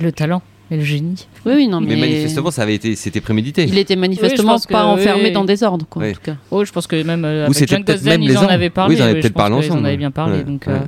le 0.02 0.12
talent. 0.12 0.42
Mais 0.72 0.78
le 0.78 0.84
génie. 0.84 1.28
Oui, 1.46 1.54
oui, 1.56 1.68
non, 1.68 1.80
Mais, 1.80 1.90
mais, 1.96 2.02
manifestement, 2.02 2.50
ça 2.50 2.64
avait 2.64 2.74
été, 2.76 2.96
c'était 2.96 3.22
prémédité. 3.22 3.66
il 3.66 3.78
était 3.78 3.96
manifestement 3.96 4.58
pas 4.68 4.86
enfermé 4.86 5.26
oui. 5.26 5.32
dans 5.32 5.46
des 5.46 5.62
ordres, 5.64 5.86
quoi, 5.88 6.04
en 6.08 6.12
tout 6.12 6.20
cas. 6.24 6.36
Oh, 6.50 6.66
je 6.66 6.72
pense 6.72 6.88
que 6.88 7.02
même 7.04 7.24
euh, 7.24 7.42
Ou 7.42 7.46
avec 7.46 7.56
c'était 7.56 7.80
peut-être 7.84 8.04
même 8.04 8.22
ils 8.24 8.30
les 8.30 8.38
en 8.38 8.48
avaient 8.48 8.72
parlé. 8.72 8.96
Oui, 8.96 9.00
ils 9.00 9.04
en 9.04 9.06
avaient 9.06 9.20
peut-être 9.20 9.34
parlé 9.36 9.58
qu'ils 9.62 9.70
en 9.72 9.74
ensemble. 9.76 9.88
avaient 9.88 9.98
bien 9.98 10.10
parlé. 10.12 10.38
Ouais, 10.40 10.44
donc, 10.44 10.64
ouais. 10.66 10.74
euh, 10.74 10.80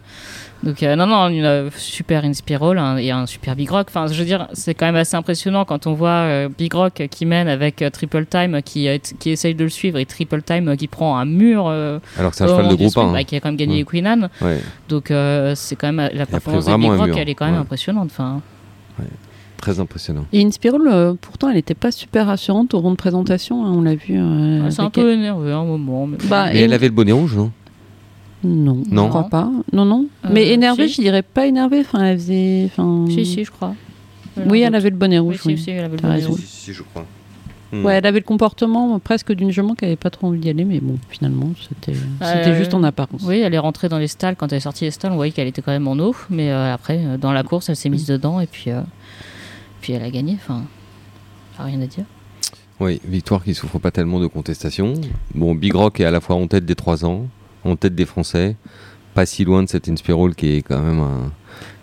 donc 0.64 0.82
euh, 0.82 0.96
non, 0.96 1.06
non, 1.06 1.28
une 1.30 1.46
euh, 1.46 1.70
super 1.78 2.24
un- 2.26 2.98
et 2.98 3.12
un 3.12 3.28
super 3.28 3.56
Big 3.56 3.70
Rock. 3.70 3.86
Enfin, 3.90 4.08
je 4.12 4.18
veux 4.18 4.26
dire, 4.26 4.48
c'est 4.54 4.74
quand 4.74 4.88
même 4.88 4.96
assez 4.96 5.16
impressionnant 5.16 5.64
quand 5.64 5.86
on 5.86 5.94
voit 5.94 6.10
euh, 6.10 6.50
Big 6.58 6.74
Rock 6.74 7.04
qui 7.12 7.28
mène 7.28 7.48
avec 7.48 7.84
euh, 7.84 7.92
Triple 7.92 8.26
Time 8.26 8.64
qui, 8.64 8.88
euh, 8.88 8.98
qui 9.20 9.30
essaye 9.30 9.54
de 9.54 9.64
le 9.64 9.70
suivre 9.70 10.00
et 10.00 10.08
Triple 10.08 10.42
Time 10.42 10.70
euh, 10.70 10.76
qui 10.76 10.88
prend 10.88 11.18
un 11.20 11.26
mur. 11.26 11.66
euh, 11.68 12.00
Alors 12.18 12.32
que 12.32 12.38
c'est 12.38 12.46
un 12.46 12.48
cheval 12.48 12.70
de 12.70 12.74
groupe 12.74 12.90
sprint, 12.90 13.10
1. 13.10 13.14
bah, 13.14 13.24
qui 13.24 13.36
a 13.36 13.40
quand 13.42 13.50
même 13.50 13.58
gagné 13.58 13.74
Ouais. 13.74 13.78
les 13.82 13.86
Queen 13.86 14.08
Anne. 14.08 14.30
Ouais, 14.42 14.58
Donc 14.90 15.12
euh, 15.12 15.54
c'est 15.54 15.76
quand 15.76 15.94
même 15.94 16.10
la 16.12 16.26
performance 16.26 16.66
de 16.66 16.72
vraiment 16.72 16.90
Big 16.90 17.00
Rock, 17.00 17.12
elle 17.16 17.30
est 17.30 17.36
quand 17.36 17.46
même 17.46 17.62
impressionnante. 17.62 18.10
Enfin, 18.12 18.42
très 19.58 19.80
impressionnant. 19.80 20.26
Et 20.34 20.44
Inspiral, 20.46 20.82
euh, 20.88 21.14
pourtant, 21.20 21.50
elle 21.50 21.56
n'était 21.56 21.74
pas 21.74 21.92
super 21.92 22.28
rassurante 22.28 22.74
au 22.74 22.80
rond 22.80 22.92
de 22.92 22.96
présentation, 22.96 23.66
hein, 23.66 23.72
on 23.74 23.82
l'a 23.82 23.96
vu. 23.96 24.16
euh, 24.18 24.64
ouais, 24.64 24.72
c'est 24.72 24.82
un 24.82 24.90
peu 24.90 25.12
elle. 25.12 25.20
énervé 25.20 25.52
à 25.52 25.58
un 25.58 25.66
moment. 25.66 26.08
Mais 26.08 26.18
Bah, 26.30 26.46
Mais 26.54 26.60
et- 26.60 26.64
elle 26.64 26.74
avait 26.74 26.88
le 26.88 26.94
bonnet 26.94 27.12
rouge, 27.12 27.36
non? 27.36 27.52
Non, 28.44 28.84
Non. 28.92 29.06
je 29.06 29.10
crois 29.10 29.30
pas. 29.30 29.50
Non, 29.74 29.84
non. 29.86 30.06
Euh, 30.26 30.30
mais 30.32 30.48
énervée, 30.50 30.88
si. 30.88 30.96
je 30.96 31.02
dirais 31.02 31.24
pas 31.24 31.48
énervée. 31.48 31.80
Enfin, 31.82 32.04
elle 32.06 32.18
faisait. 32.20 32.66
Enfin... 32.66 33.06
Si, 33.10 33.26
si, 33.26 33.44
je 33.44 33.52
crois. 33.52 33.74
Oui, 34.46 34.62
elle 34.62 34.76
avait 34.76 34.92
le 34.92 34.96
bonnet 34.96 35.18
Oui, 35.18 35.30
rouge. 35.32 35.42
si, 35.42 35.48
oui. 35.50 35.58
si, 35.58 35.72
elle 35.72 35.84
avait 35.86 35.98
le 35.98 36.02
bonnet 36.02 36.24
rouge. 36.26 36.40
Si, 36.42 36.46
si, 36.66 36.74
je 36.74 36.84
crois. 36.84 37.04
Hmm. 37.74 37.84
Ouais, 37.84 37.96
elle 37.96 38.06
avait 38.06 38.20
le 38.20 38.24
comportement 38.26 38.98
presque 39.00 39.34
d'une 39.34 39.52
jument 39.52 39.74
qui 39.76 39.84
avait 39.84 39.98
pas 39.98 40.10
trop 40.12 40.28
envie 40.28 40.40
d'y 40.40 40.50
aller, 40.50 40.64
mais 40.64 40.80
bon, 40.80 40.98
finalement, 41.10 41.50
c'était 41.68 41.98
c'était 42.22 42.50
Euh, 42.52 42.58
juste 42.58 42.74
en 42.74 42.82
apparence. 42.84 43.24
Oui, 43.26 43.40
elle 43.40 43.54
est 43.54 43.58
rentrée 43.60 43.90
dans 43.90 43.98
les 43.98 44.08
stalles. 44.08 44.36
Quand 44.38 44.52
elle 44.54 44.58
est 44.60 44.62
sortie 44.62 44.86
des 44.86 44.92
stalles, 44.92 45.12
on 45.12 45.16
voyait 45.16 45.34
qu'elle 45.34 45.48
était 45.48 45.62
quand 45.64 45.72
même 45.74 45.88
en 45.88 45.98
eau. 46.00 46.16
Mais 46.30 46.50
euh, 46.52 46.74
après, 46.74 47.00
euh, 47.04 47.18
dans 47.18 47.34
la 47.34 47.44
course, 47.44 47.68
elle 47.70 47.76
s'est 47.76 47.90
mise 47.90 48.06
dedans 48.06 48.40
et 48.40 48.46
puis, 48.48 48.66
euh, 48.72 48.80
puis 49.88 49.94
elle 49.94 50.04
a 50.04 50.10
gagné. 50.12 50.34
Enfin, 50.44 50.64
rien 51.60 51.82
à 51.82 51.86
dire. 51.86 52.04
Oui, 52.82 53.00
victoire 53.06 53.42
qui 53.42 53.54
souffre 53.56 53.80
pas 53.80 53.90
tellement 53.90 54.20
de 54.20 54.28
contestation. 54.28 54.96
Bon, 55.34 55.56
Big 55.56 55.74
Rock 55.74 56.02
est 56.02 56.06
à 56.06 56.12
la 56.12 56.20
fois 56.20 56.36
en 56.36 56.46
tête 56.48 56.66
des 56.66 56.76
3 56.76 57.06
ans, 57.06 57.26
en 57.64 57.78
tête 57.78 57.96
des 57.96 58.06
Français, 58.06 58.58
pas 59.14 59.26
si 59.26 59.46
loin 59.46 59.64
de 59.64 59.70
cette 59.70 59.88
Inspiral 59.88 60.36
qui 60.36 60.58
est 60.58 60.62
quand 60.62 60.82
même 60.82 61.00
un 61.00 61.32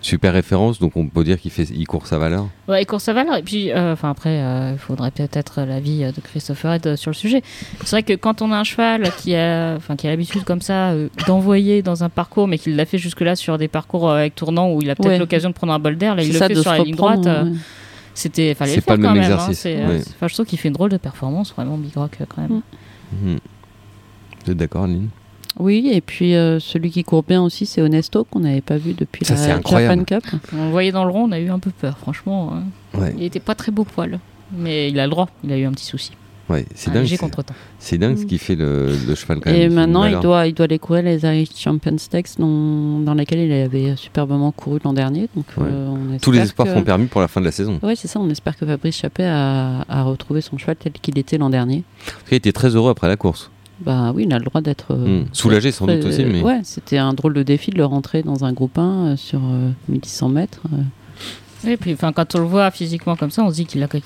super 0.02 0.34
référence, 0.34 0.78
donc 0.78 0.96
on 0.96 1.08
peut 1.08 1.24
dire 1.24 1.40
qu'il 1.40 1.50
fait, 1.50 1.64
il 1.64 1.86
court 1.86 2.06
sa 2.06 2.18
valeur. 2.18 2.46
Ouais, 2.68 2.82
et 2.82 2.84
course 2.84 3.08
à 3.08 3.14
valeur. 3.14 3.36
Et 3.38 3.42
puis, 3.42 3.72
euh, 3.72 3.94
enfin 3.94 4.10
après, 4.10 4.38
euh, 4.42 4.72
il 4.74 4.78
faudrait 4.78 5.10
peut-être 5.10 5.62
l'avis 5.62 6.00
de 6.00 6.20
Christopher 6.22 6.74
Head 6.74 6.86
euh, 6.86 6.96
sur 6.96 7.10
le 7.10 7.14
sujet. 7.16 7.42
C'est 7.80 7.90
vrai 7.90 8.02
que 8.02 8.12
quand 8.12 8.42
on 8.42 8.52
a 8.52 8.56
un 8.58 8.64
cheval 8.64 9.10
qui 9.16 9.34
a, 9.34 9.74
enfin, 9.76 9.96
qui 9.96 10.06
a 10.06 10.10
l'habitude 10.10 10.44
comme 10.44 10.60
ça 10.60 10.90
euh, 10.90 11.08
d'envoyer 11.26 11.80
dans 11.82 12.04
un 12.04 12.10
parcours, 12.10 12.46
mais 12.46 12.58
qu'il 12.58 12.76
l'a 12.76 12.84
fait 12.84 12.98
jusque-là 12.98 13.34
sur 13.34 13.56
des 13.58 13.66
parcours 13.66 14.10
euh, 14.10 14.18
avec 14.18 14.34
tournant 14.36 14.70
où 14.70 14.82
il 14.82 14.90
a 14.90 14.94
peut-être 14.94 15.08
Ouais. 15.08 15.18
l'occasion 15.18 15.48
de 15.48 15.54
prendre 15.54 15.72
un 15.72 15.78
bol 15.80 15.96
d'air, 15.96 16.14
là 16.14 16.22
il 16.22 16.26
C'est 16.26 16.32
le 16.34 16.38
ça, 16.38 16.48
fait 16.48 16.54
sur 16.54 16.70
la 16.70 16.78
ligne 16.84 16.94
droite. 16.94 17.26
euh, 17.26 17.44
ouais. 17.46 17.52
C'était, 18.14 18.54
fallait 18.54 18.70
C'est 18.70 18.76
le 18.76 18.82
pas 18.82 18.92
faire 18.92 18.96
le 18.98 19.02
quand 19.08 19.12
même 19.14 19.22
même. 19.22 19.32
hein. 19.32 19.34
exercice, 19.34 19.58
C'est, 19.60 19.76
ouais. 19.76 19.82
euh, 19.82 20.02
enfin, 20.14 20.28
je 20.28 20.34
trouve 20.34 20.46
qu'il 20.46 20.58
fait 20.58 20.68
une 20.68 20.74
drôle 20.74 20.90
de 20.90 20.96
performance, 20.96 21.52
vraiment 21.52 21.76
Big 21.76 21.94
Rock 21.96 22.18
euh, 22.20 22.24
quand 22.28 22.42
même. 22.42 22.60
Mm. 23.12 23.28
Mhm. 23.30 23.38
Vous 24.44 24.50
êtes 24.52 24.56
d'accord, 24.58 24.84
Aline? 24.84 25.08
Oui, 25.58 25.88
et 25.92 26.00
puis 26.00 26.34
euh, 26.34 26.58
celui 26.58 26.90
qui 26.90 27.04
court 27.04 27.22
bien 27.22 27.40
aussi, 27.42 27.64
c'est 27.66 27.80
Honesto, 27.80 28.24
qu'on 28.24 28.40
n'avait 28.40 28.60
pas 28.60 28.76
vu 28.76 28.92
depuis 28.92 29.24
Ça, 29.24 29.36
c'est 29.36 29.48
la 29.48 29.56
incroyable. 29.56 30.04
Japan 30.08 30.20
Cup. 30.20 30.40
On 30.56 30.64
le 30.64 30.70
voyait 30.70 30.90
dans 30.92 31.04
le 31.04 31.10
rond, 31.10 31.28
on 31.28 31.32
a 31.32 31.38
eu 31.38 31.48
un 31.48 31.58
peu 31.60 31.70
peur, 31.70 31.96
franchement. 31.98 32.52
hein. 32.54 32.64
Ouais, 32.98 33.14
Il 33.16 33.22
était 33.24 33.40
pas 33.40 33.54
très 33.54 33.70
beau 33.72 33.84
poil. 33.84 34.18
Mais 34.56 34.90
il 34.90 34.98
a 35.00 35.04
le 35.04 35.10
droit, 35.10 35.28
il 35.44 35.52
a 35.52 35.56
eu 35.58 35.64
un 35.64 35.72
petit 35.72 35.86
souci. 35.86 36.12
Ouais 36.48 36.66
c'est 36.74 36.90
Un 36.90 36.94
dingue. 36.94 37.06
c'est- 37.06 37.16
contretemps. 37.16 37.54
C'est 37.78 37.98
dingue 37.98 38.16
ce 38.18 38.22
Mm. 38.24 38.26
qui 38.26 38.38
fait 38.38 38.54
le, 38.56 38.88
le 39.06 39.14
cheval 39.14 39.40
quand 39.40 39.50
même. 39.50 39.60
Et 39.60 39.68
maintenant, 39.68 40.04
il 40.04 40.18
doit, 40.20 40.46
il 40.46 40.54
doit 40.54 40.64
aller 40.64 40.78
courir 40.78 41.02
les 41.02 41.22
Irish 41.24 41.50
Champions 41.56 41.98
Stakes, 41.98 42.38
dont, 42.38 43.00
dans 43.00 43.14
lesquels 43.14 43.40
il 43.40 43.52
avait 43.52 43.94
superbement 43.96 44.52
couru 44.52 44.78
l'an 44.84 44.92
dernier. 44.92 45.28
Donc, 45.34 45.44
Ouais. 45.56 45.64
euh, 45.70 45.88
on 46.14 46.18
Tous 46.18 46.30
les 46.32 46.40
espoirs 46.40 46.68
que- 46.68 46.74
sont 46.74 46.82
permis 46.82 47.06
pour 47.06 47.20
la 47.20 47.28
fin 47.28 47.40
de 47.40 47.46
la 47.46 47.52
saison. 47.52 47.78
Oui, 47.82 47.94
c'est 47.96 48.08
ça. 48.08 48.20
On 48.20 48.28
espère 48.30 48.56
que 48.56 48.64
Fabrice 48.66 48.96
Chappet 48.96 49.24
a, 49.24 49.84
a 49.88 50.02
retrouvé 50.04 50.40
son 50.40 50.56
cheval 50.58 50.76
tel 50.76 50.92
qu'il 50.92 51.18
était 51.18 51.38
l'an 51.38 51.50
dernier. 51.50 51.84
Il 52.30 52.34
était 52.36 52.52
très 52.52 52.74
heureux 52.74 52.90
après 52.90 53.08
la 53.08 53.16
course. 53.16 53.50
Bah 53.80 54.12
oui, 54.14 54.24
il 54.26 54.32
a 54.32 54.38
le 54.38 54.44
droit 54.44 54.60
d'être. 54.60 54.92
euh, 54.92 55.22
Mm. 55.22 55.26
Soulagé 55.32 55.72
sans 55.72 55.86
très- 55.86 55.96
doute 55.98 56.06
aussi, 56.06 56.24
mais 56.24 56.42
Ouais, 56.42 56.60
c'était 56.62 56.98
un 56.98 57.12
drôle 57.12 57.34
de 57.34 57.42
défi 57.42 57.70
de 57.72 57.76
le 57.76 57.84
rentrer 57.84 58.22
dans 58.22 58.44
un 58.44 58.52
groupe 58.52 58.78
1 58.78 58.82
euh, 59.06 59.16
sur 59.16 59.40
euh, 59.44 59.70
1100 59.88 60.28
mètres. 60.28 60.60
Et 61.66 61.76
puis, 61.76 61.92
enfin, 61.94 62.12
quand 62.12 62.34
on 62.34 62.38
le 62.38 62.44
voit 62.44 62.70
physiquement 62.70 63.16
comme 63.16 63.30
ça, 63.30 63.42
on 63.42 63.50
se 63.50 63.54
dit 63.54 63.66
qu'il 63.66 63.82
a, 63.82 63.88
qu'il- 63.88 64.02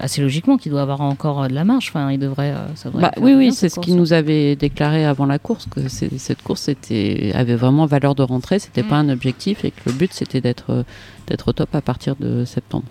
assez 0.00 0.20
logiquement, 0.20 0.56
qu'il 0.56 0.72
doit 0.72 0.82
avoir 0.82 1.00
encore 1.00 1.42
euh, 1.42 1.48
de 1.48 1.54
la 1.54 1.64
marge. 1.64 1.88
Enfin, 1.90 2.10
il 2.10 2.18
devrait, 2.18 2.50
euh, 2.50 2.74
ça 2.74 2.88
devrait 2.88 3.02
Bah, 3.02 3.12
oui, 3.20 3.34
oui, 3.34 3.52
c'est 3.52 3.68
ce 3.68 3.74
qu'il 3.80 3.94
course. 3.94 3.98
nous 3.98 4.12
avait 4.12 4.56
déclaré 4.56 5.04
avant 5.04 5.26
la 5.26 5.38
course, 5.38 5.66
que 5.70 5.88
cette 5.88 6.42
course 6.42 6.68
était, 6.68 7.32
avait 7.34 7.54
vraiment 7.56 7.86
valeur 7.86 8.14
de 8.14 8.22
rentrée, 8.22 8.58
c'était 8.58 8.82
Mm. 8.82 8.88
pas 8.88 8.96
un 8.96 9.08
objectif 9.08 9.64
et 9.64 9.70
que 9.70 9.80
le 9.86 9.92
but 9.92 10.12
c'était 10.12 10.40
d'être 10.40 10.84
d'être 11.26 11.48
au 11.48 11.52
top 11.52 11.74
à 11.74 11.82
partir 11.82 12.16
de 12.16 12.44
septembre. 12.46 12.86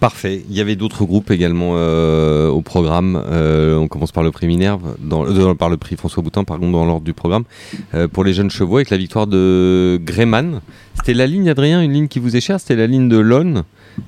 Parfait. 0.00 0.42
Il 0.50 0.54
y 0.54 0.60
avait 0.60 0.76
d'autres 0.76 1.04
groupes 1.06 1.30
également 1.30 1.72
euh, 1.76 2.48
au 2.48 2.60
programme. 2.60 3.20
Euh, 3.30 3.76
on 3.76 3.88
commence 3.88 4.12
par 4.12 4.22
le 4.22 4.30
prix 4.30 4.46
Minerve, 4.46 4.94
dans, 5.00 5.24
euh, 5.26 5.54
par 5.54 5.70
le 5.70 5.78
prix 5.78 5.96
François 5.96 6.22
Boutin, 6.22 6.44
pardon, 6.44 6.70
dans 6.70 6.84
l'ordre 6.84 7.04
du 7.04 7.14
programme. 7.14 7.44
Pour 8.12 8.22
les 8.24 8.34
jeunes 8.34 8.50
chevaux, 8.50 8.76
avec 8.76 8.90
la 8.90 8.98
victoire 8.98 9.26
de 9.26 9.98
Greyman. 10.04 10.60
C'était 10.96 11.14
la 11.14 11.26
ligne, 11.26 11.48
Adrien, 11.48 11.80
une 11.82 11.92
ligne 11.92 12.08
qui 12.08 12.18
vous 12.18 12.36
est 12.36 12.40
chère, 12.40 12.58
c'était 12.60 12.76
la 12.76 12.86
ligne 12.86 13.08
de 13.08 13.18
Lone, 13.18 13.62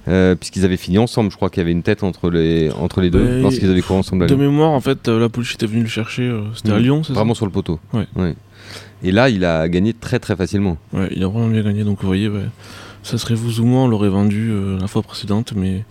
euh, 0.08 0.34
puisqu'ils 0.34 0.64
avaient 0.64 0.76
fini 0.76 0.98
ensemble. 0.98 1.30
Je 1.30 1.36
crois 1.36 1.48
qu'il 1.50 1.60
y 1.60 1.62
avait 1.64 1.72
une 1.72 1.82
tête 1.82 2.02
entre 2.02 2.30
les, 2.30 2.70
entre 2.80 3.00
les 3.00 3.10
deux, 3.10 3.22
Ouais, 3.24 3.40
lorsqu'ils 3.40 3.70
avaient 3.70 3.80
couru 3.82 3.98
ensemble. 4.00 4.26
De 4.26 4.34
mémoire, 4.34 4.70
en 4.70 4.80
fait, 4.80 5.08
la 5.08 5.28
police 5.28 5.54
était 5.54 5.66
venue 5.66 5.82
le 5.82 5.88
chercher. 5.88 6.30
C'était 6.54 6.72
à 6.72 6.78
Mm. 6.78 6.82
Lyon, 6.82 7.02
c'est 7.02 7.08
ça 7.08 7.18
Vraiment 7.18 7.34
sur 7.34 7.46
le 7.46 7.52
poteau. 7.52 7.78
Ouais. 7.92 8.34
Et 9.02 9.12
là, 9.12 9.28
il 9.30 9.44
a 9.44 9.68
gagné 9.68 9.92
très 9.94 10.18
très 10.18 10.34
facilement. 10.36 10.76
Ouais, 10.92 11.08
il 11.14 11.22
a 11.22 11.28
vraiment 11.28 11.48
bien 11.48 11.62
gagné. 11.62 11.84
Donc, 11.84 12.00
vous 12.00 12.06
voyez, 12.06 12.28
ouais, 12.28 12.40
ça 13.02 13.18
serait 13.18 13.34
vous 13.34 13.60
ou 13.60 13.64
moi, 13.64 13.82
on 13.82 13.88
l'aurait 13.88 14.08
vendu 14.08 14.48
euh, 14.50 14.78
la 14.80 14.86
fois 14.86 15.02
précédente. 15.02 15.52
Mais 15.56 15.84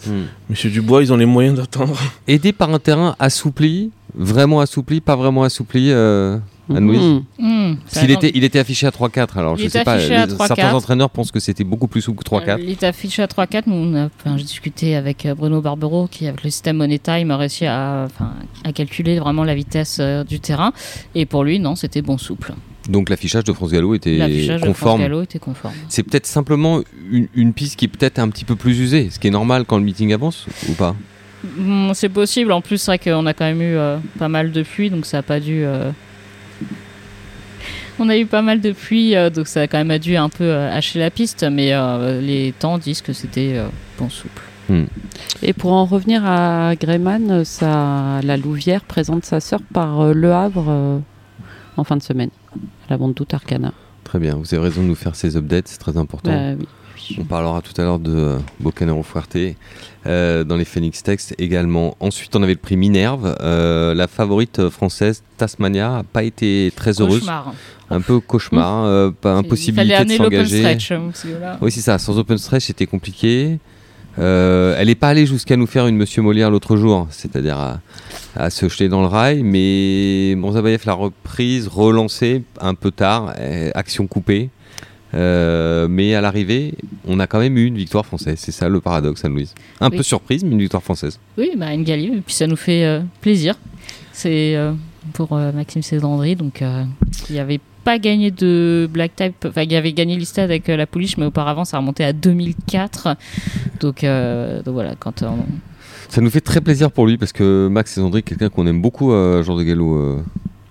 Monsieur 0.49 0.69
Dubois, 0.69 1.01
ils 1.03 1.11
ont 1.13 1.17
les 1.17 1.25
moyens 1.25 1.57
d'attendre. 1.57 1.97
Aidé 2.27 2.51
par 2.53 2.71
un 2.73 2.79
terrain 2.79 3.15
assoupli, 3.19 3.91
vraiment 4.15 4.59
assoupli, 4.59 5.01
pas 5.01 5.15
vraiment 5.15 5.43
assoupli. 5.43 5.91
Euh, 5.91 6.37
Anne-Louise. 6.69 7.21
Mmh, 7.39 7.75
Parce 7.83 7.93
ça 7.93 8.01
qu'il 8.01 8.11
attend- 8.11 8.27
était, 8.27 8.37
il 8.37 8.43
était 8.43 8.59
affiché 8.59 8.85
à 8.87 8.91
3-4. 8.91 9.37
Alors, 9.37 9.55
Il 9.55 9.61
je 9.61 9.67
était 9.67 9.77
sais 9.79 9.83
pas, 9.85 9.93
affiché 9.93 10.15
à 10.15 10.25
les- 10.25 10.33
3-4. 10.33 10.47
certains 10.47 10.73
entraîneurs 10.75 11.09
pensent 11.09 11.31
que 11.31 11.39
c'était 11.39 11.63
beaucoup 11.63 11.87
plus 11.87 12.01
souple 12.01 12.19
que 12.19 12.25
3-4. 12.25 12.59
Euh, 12.59 12.63
Il 12.65 12.71
est 12.71 12.83
affiché 12.83 13.21
à 13.23 13.27
3-4. 13.27 13.67
Nous, 13.67 13.73
on 13.75 13.95
a, 13.95 14.07
enfin, 14.07 14.35
j'ai 14.35 14.43
discuté 14.43 14.97
avec 14.97 15.25
euh, 15.25 15.33
Bruno 15.33 15.61
Barbero, 15.61 16.07
qui, 16.11 16.27
avec 16.27 16.43
le 16.43 16.49
système 16.49 16.75
Money 16.75 16.99
Time, 16.99 17.31
a 17.31 17.37
réussi 17.37 17.65
à, 17.65 18.03
enfin, 18.07 18.33
à 18.65 18.73
calculer 18.73 19.17
vraiment 19.17 19.45
la 19.45 19.55
vitesse 19.55 19.99
euh, 20.01 20.25
du 20.25 20.41
terrain. 20.41 20.73
Et 21.15 21.25
pour 21.25 21.45
lui, 21.45 21.57
non, 21.59 21.77
c'était 21.77 22.01
bon 22.01 22.17
souple. 22.17 22.53
Donc, 22.88 23.10
l'affichage 23.10 23.43
de 23.43 23.54
France 23.54 23.71
Gallo 23.71 23.93
était 23.95 24.58
conforme. 24.62 25.02
Gallo 25.02 25.21
était 25.23 25.39
conforme. 25.39 25.73
C'est 25.89 26.04
peut-être 26.04 26.26
simplement 26.26 26.82
une, 27.12 27.28
une 27.36 27.54
piste 27.54 27.76
qui 27.78 27.86
est 27.86 27.89
peut-être 27.89 28.19
un 28.19 28.30
petit 28.30 28.45
peu 28.45 28.56
plus 28.56 28.80
usée, 28.80 29.10
ce 29.12 29.19
qui 29.19 29.28
est 29.28 29.32
normal 29.32 29.65
quand 29.65 29.78
le 29.78 29.84
meeting 29.84 30.13
avance 30.13 30.45
ou 30.69 30.73
pas? 30.73 30.95
Mm, 31.58 31.91
C'est 31.93 32.10
possible. 32.10 32.52
En 32.52 32.62
plus, 32.62 32.78
c'est 32.78 32.91
vrai 32.91 33.00
qu'on 33.00 33.26
a 33.26 33.34
quand 33.34 33.45
même 33.45 33.62
eu 33.62 33.76
euh, 33.76 33.97
pas 34.17 34.30
mal 34.30 34.52
de 34.52 34.63
pluie, 34.63 34.89
donc 34.89 35.06
ça 35.06 35.17
a 35.19 35.21
pas 35.21 35.39
dû. 35.39 35.63
euh, 35.65 35.91
On 38.00 38.10
a 38.10 38.17
eu 38.17 38.26
pas 38.28 38.41
mal 38.43 38.62
de 38.62 38.71
pluie, 38.73 39.15
euh, 39.15 39.30
donc 39.32 39.47
ça 39.47 39.62
a 39.62 39.67
quand 39.67 39.84
même 39.84 39.97
dû 39.97 40.15
un 40.15 40.30
peu 40.30 40.43
euh, 40.43 40.71
hacher 40.71 41.00
la 41.00 41.10
piste, 41.10 41.43
mais 41.52 41.73
euh, 41.73 42.21
les 42.21 42.54
temps 42.58 42.78
disent 42.78 43.02
que 43.02 43.12
c'était 43.13 43.54
euh, 43.56 43.67
bon 43.97 44.10
souple. 44.10 44.43
Et 45.41 45.54
pour 45.54 45.71
en 45.71 45.86
revenir 45.86 46.23
à 46.26 46.76
Greyman, 46.76 47.32
euh, 47.32 47.43
ça, 47.45 48.19
la 48.21 48.36
Louvière 48.38 48.82
présente 48.84 49.23
sa 49.26 49.39
sœur 49.39 49.62
par 49.73 50.02
euh, 50.02 50.13
Le 50.13 50.34
Havre 50.34 50.65
euh, 50.67 51.00
en 51.78 51.84
fin 51.86 51.95
de 51.95 52.04
semaine, 52.04 52.30
à 52.87 52.91
la 52.91 52.97
bande 52.97 53.13
doute 53.13 53.33
Arcana. 53.33 53.73
Très 54.03 54.19
bien, 54.19 54.35
vous 54.35 54.53
avez 54.53 54.63
raison 54.63 54.81
de 54.83 54.87
nous 54.87 54.95
faire 54.95 55.15
ces 55.15 55.35
updates, 55.35 55.67
c'est 55.67 55.79
très 55.79 55.97
important. 55.97 56.31
Bah 56.31 56.55
oui. 56.59 56.67
On 57.19 57.23
parlera 57.25 57.61
tout 57.61 57.79
à 57.79 57.83
l'heure 57.85 57.99
de 57.99 58.13
euh, 58.13 58.37
Bocanero 58.59 59.03
Fuerte 59.03 59.37
euh, 60.07 60.43
dans 60.43 60.57
les 60.57 60.65
Phoenix 60.65 61.03
Text 61.03 61.35
également. 61.37 61.95
Ensuite, 61.99 62.35
on 62.35 62.43
avait 62.43 62.53
le 62.53 62.59
prix 62.59 62.75
Minerve. 62.75 63.37
Euh, 63.39 63.93
la 63.93 64.07
favorite 64.07 64.67
française, 64.69 65.23
Tasmania, 65.37 65.89
n'a 65.89 66.03
pas 66.03 66.23
été 66.23 66.71
très 66.75 66.99
heureuse. 66.99 67.19
Cauchemar. 67.19 67.53
Un 67.89 68.01
peu 68.01 68.19
cauchemar, 68.19 68.83
euh, 68.85 69.11
pas 69.11 69.33
Il 69.35 69.37
impossibilité 69.45 69.95
fallait 69.95 70.17
de 70.17 70.23
s'engager. 70.23 70.59
stretch. 70.59 70.91
hein, 70.91 71.11
Oui, 71.61 71.71
c'est 71.71 71.81
ça. 71.81 71.97
Sans 71.97 72.17
open 72.17 72.37
stretch, 72.37 72.65
c'était 72.65 72.87
compliqué. 72.87 73.59
Euh, 74.19 74.75
elle 74.77 74.88
n'est 74.88 74.95
pas 74.95 75.10
allée 75.10 75.25
jusqu'à 75.25 75.56
nous 75.58 75.67
faire 75.67 75.88
une 75.88 75.95
Monsieur 75.95 76.21
Molière 76.21 76.49
l'autre 76.49 76.75
jour, 76.77 77.08
c'est-à-dire 77.12 77.58
à, 77.58 77.80
à 78.36 78.49
se 78.49 78.67
jeter 78.67 78.89
dans 78.89 79.01
le 79.01 79.08
rail, 79.08 79.43
mais 79.43 80.34
Monzabayev 80.36 80.84
l'a 80.86 80.93
reprise, 80.93 81.67
relancée 81.67 82.43
un 82.60 82.73
peu 82.73 82.91
tard, 82.91 83.34
euh, 83.39 83.69
action 83.75 84.08
coupée. 84.08 84.49
Euh, 85.13 85.88
mais 85.89 86.15
à 86.15 86.21
l'arrivée, 86.21 86.73
on 87.08 87.19
a 87.19 87.27
quand 87.27 87.39
même 87.39 87.58
eu 87.58 87.65
une 87.65 87.77
victoire 87.77 88.06
française. 88.06 88.38
C'est 88.39 88.51
ça 88.51 88.67
le 88.67 88.82
paradoxe, 88.82 89.23
Anne-Louise. 89.23 89.53
Un 89.80 89.89
Oui. 89.89 89.97
peu 89.97 90.03
surprise, 90.03 90.43
mais 90.43 90.51
une 90.51 90.60
victoire 90.60 90.84
française. 90.84 91.17
Oui, 91.38 91.51
bah, 91.56 91.71
une 91.73 91.84
Gallier, 91.84 92.12
et 92.17 92.21
puis 92.21 92.34
ça 92.36 92.45
nous 92.47 92.58
fait 92.58 92.84
euh, 92.84 93.01
plaisir. 93.21 93.56
C'est 94.12 94.58
pour 95.13 95.36
Maxime 95.36 95.84
Cédandry, 95.84 96.36
donc 96.36 96.62
il 97.30 97.34
n'y 97.34 97.39
avait 97.39 97.60
pas 97.88 98.00
gagné 98.00 98.32
de 98.32 98.89
Black 98.91 99.15
Type, 99.15 99.45
enfin 99.47 99.62
il 99.62 99.73
avait 99.73 99.93
gagné 99.93 100.17
l'Istad 100.17 100.43
avec 100.52 100.67
euh, 100.67 100.76
la 100.76 100.86
pouliche, 100.86 101.15
mais 101.17 101.26
auparavant 101.26 101.63
ça 101.63 101.78
remontait 101.78 102.04
à 102.04 102.12
2004. 102.12 103.15
Donc, 103.80 104.04
euh, 104.04 104.62
donc 104.62 104.73
voilà, 104.73 104.95
quand 105.00 105.23
on- 105.23 105.45
Ça 106.10 106.19
nous 106.19 106.30
fait 106.30 106.41
très 106.41 106.60
plaisir 106.60 106.91
pour 106.91 107.08
lui 107.08 107.17
parce 107.17 107.32
que 107.32 107.69
Max 107.71 107.93
Cézandry, 107.93 108.23
quelqu'un 108.23 108.50
qu'on 108.50 108.67
aime 108.67 108.82
beaucoup 108.82 109.13
à 109.13 109.41
Jean 109.41 109.56
de 109.56 109.63
Gallo. 109.63 109.95
euh, 109.97 110.19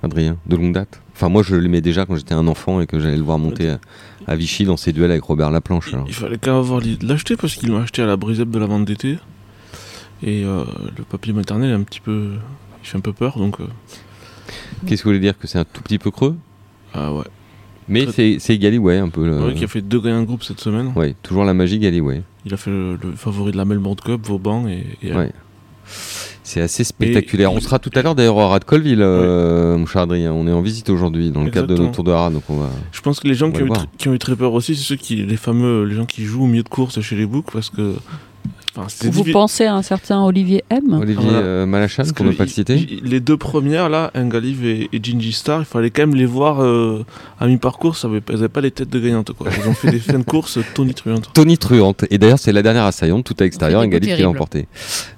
Adrien, 0.03 0.37
de 0.47 0.57
longue 0.57 0.73
date 0.75 1.01
Enfin, 1.15 1.31
moi, 1.31 1.43
je 1.43 1.57
l'aimais 1.57 1.81
déjà 1.81 2.05
quand 2.05 2.17
j'étais 2.17 2.35
un 2.35 2.47
enfant 2.47 2.83
et 2.83 2.87
que 2.87 3.01
j'allais 3.01 3.17
le 3.17 3.23
voir 3.23 3.39
monter 3.39 3.71
à, 3.71 3.79
à 4.27 4.37
Vichy 4.37 4.65
dans 4.67 4.77
ses 4.77 4.93
duels 4.93 5.11
avec 5.11 5.23
Robert 5.25 5.51
Laplanche. 5.51 5.95
alors. 5.95 6.05
Il 6.07 6.13
fallait 6.15 6.37
quand 6.37 6.51
même 6.51 6.61
avoir 6.61 6.81
l'idée 6.81 6.97
de 7.07 7.09
l'acheter 7.09 7.35
parce 7.37 7.55
qu'il 7.57 7.73
m'a 7.73 7.81
acheté 7.81 8.03
à 8.03 8.07
la 8.07 8.17
brisette 8.19 8.51
de 8.51 8.59
la 8.59 8.67
vente 8.67 8.85
d'été. 8.85 9.17
Et 10.23 10.45
euh, 10.45 10.65
le 10.99 11.03
papier 11.05 11.33
maternel 11.33 11.71
est 11.71 11.75
un 11.75 11.83
petit 11.83 12.01
peu. 12.01 12.33
Il 12.83 12.87
fait 12.87 12.99
un 12.99 13.01
peu 13.01 13.15
peur 13.15 13.39
donc. 13.39 13.59
euh, 13.61 13.65
Qu'est-ce 14.87 15.01
que 15.03 15.09
vous 15.09 15.15
voulez 15.15 15.21
dire 15.21 15.37
Que 15.39 15.47
c'est 15.47 15.59
un 15.59 15.65
tout 15.65 15.81
petit 15.83 15.99
peu 15.99 16.11
creux? 16.11 16.37
Ah 16.97 17.13
ouais. 17.13 17.25
Mais 17.89 18.05
Très- 18.07 18.39
c'est 18.41 18.59
Galway 18.59 18.99
un 18.99 19.09
peu. 19.09 19.25
le- 19.27 19.39
Ouais, 19.47 19.55
qui 19.55 19.63
a 19.65 19.69
fait 19.69 19.81
deux 19.81 20.01
gagnants 20.01 20.23
de 20.23 20.27
groupe 20.27 20.43
cette 20.43 20.61
semaine. 20.61 20.93
Ouais, 20.97 21.15
toujours 21.23 21.45
la 21.45 21.55
magie 21.55 21.79
Galway. 21.79 22.23
Il 22.45 22.53
a 22.53 22.57
fait 22.57 22.71
le, 22.71 22.99
le 23.01 23.13
favori 23.15 23.53
de 23.53 23.57
la 23.57 23.65
Melbourne 23.65 23.97
Cup, 24.05 24.21
Vauban 24.27 24.67
et. 24.67 24.85
et 25.03 25.13
Ouais. 25.15 25.33
C'est 26.43 26.61
assez 26.61 26.85
spectaculaire. 26.85 27.53
On 27.53 27.61
sera 27.61 27.79
tout 27.79 27.91
à 27.95 28.03
l'heure 28.03 28.15
d'ailleurs 28.15 28.37
au 28.37 28.49
Rad 28.49 28.65
Colville, 28.65 29.03
euh, 29.03 29.77
mon 29.77 29.87
cher 29.87 30.03
Adrien. 30.03 30.33
On 30.33 30.47
est 30.47 30.53
en 30.53 30.63
visite 30.63 30.91
aujourd'hui 30.91 31.31
dans 31.31 31.43
le 31.45 31.51
cadre 31.51 31.67
de 31.69 31.77
notre 31.77 31.93
tour 31.93 32.05
de 32.05 32.13
rad, 32.13 32.33
donc 32.33 32.45
on 32.49 32.57
va. 32.57 32.71
Je 32.93 33.01
pense 33.01 33.19
que 33.21 33.27
les 33.29 33.35
gens 33.35 33.51
qui 33.51 33.63
ont, 33.63 33.67
eu 33.67 33.71
qui 33.99 34.09
ont 34.09 34.15
eu 34.15 34.19
très 34.19 34.37
peur 34.37 34.53
aussi, 34.53 34.75
c'est 34.77 34.83
ceux 34.83 34.97
qui, 34.97 35.17
les 35.17 35.37
fameux, 35.37 35.85
les 35.85 35.95
gens 35.97 36.07
qui 36.07 36.25
jouent 36.25 36.45
au 36.45 36.47
milieu 36.47 36.63
de 36.63 36.69
course 36.69 37.01
chez 37.01 37.17
les 37.17 37.27
books 37.27 37.51
parce 37.53 37.71
que. 37.71 37.95
Enfin, 38.77 39.09
Vous 39.11 39.23
diffi- 39.23 39.33
pensez 39.33 39.65
à 39.65 39.75
un 39.75 39.83
certain 39.83 40.23
Olivier 40.23 40.63
M? 40.71 40.93
Olivier 41.01 41.23
Voilà. 41.23 41.39
euh, 41.39 41.67
Malachan, 41.67 42.03
qu'on 42.15 42.25
ne 42.25 42.33
pas 42.33 42.45
le 42.45 42.51
citer? 42.51 42.87
Les 43.03 43.21
deux 43.21 43.37
premières 43.37 43.89
là, 43.89 44.11
Engaliv 44.15 44.65
et, 44.67 44.89
et 44.93 45.01
Gingy 45.03 45.33
Star, 45.33 45.61
il 45.61 45.65
fallait 45.65 45.91
quand 45.91 46.03
même 46.03 46.15
les 46.15 46.27
voir 46.27 46.63
euh, 46.63 47.05
à 47.41 47.47
mi-parcours, 47.47 47.97
elles 48.05 48.21
n'avaient 48.35 48.49
pas 48.49 48.61
les 48.61 48.71
têtes 48.71 48.91
de 48.91 49.01
gagnantes 49.01 49.33
quoi. 49.33 49.49
Ils 49.63 49.69
ont 49.69 49.73
fait 49.75 49.91
des 49.91 49.99
fins 49.99 50.19
de 50.19 50.25
course 50.25 50.59
tonitruantes. 50.75 51.31
Tony 51.33 51.57
Truante. 51.59 52.05
Et 52.11 52.19
d'ailleurs, 52.19 52.39
c'est 52.39 52.53
la 52.53 52.63
dernière 52.63 52.85
assaillante, 52.85 53.25
tout 53.25 53.35
à 53.39 53.45
l'extérieur, 53.45 53.83
coups 53.85 54.01
qui 54.01 54.17
l'a 54.23 54.29
emporté. 54.29 54.67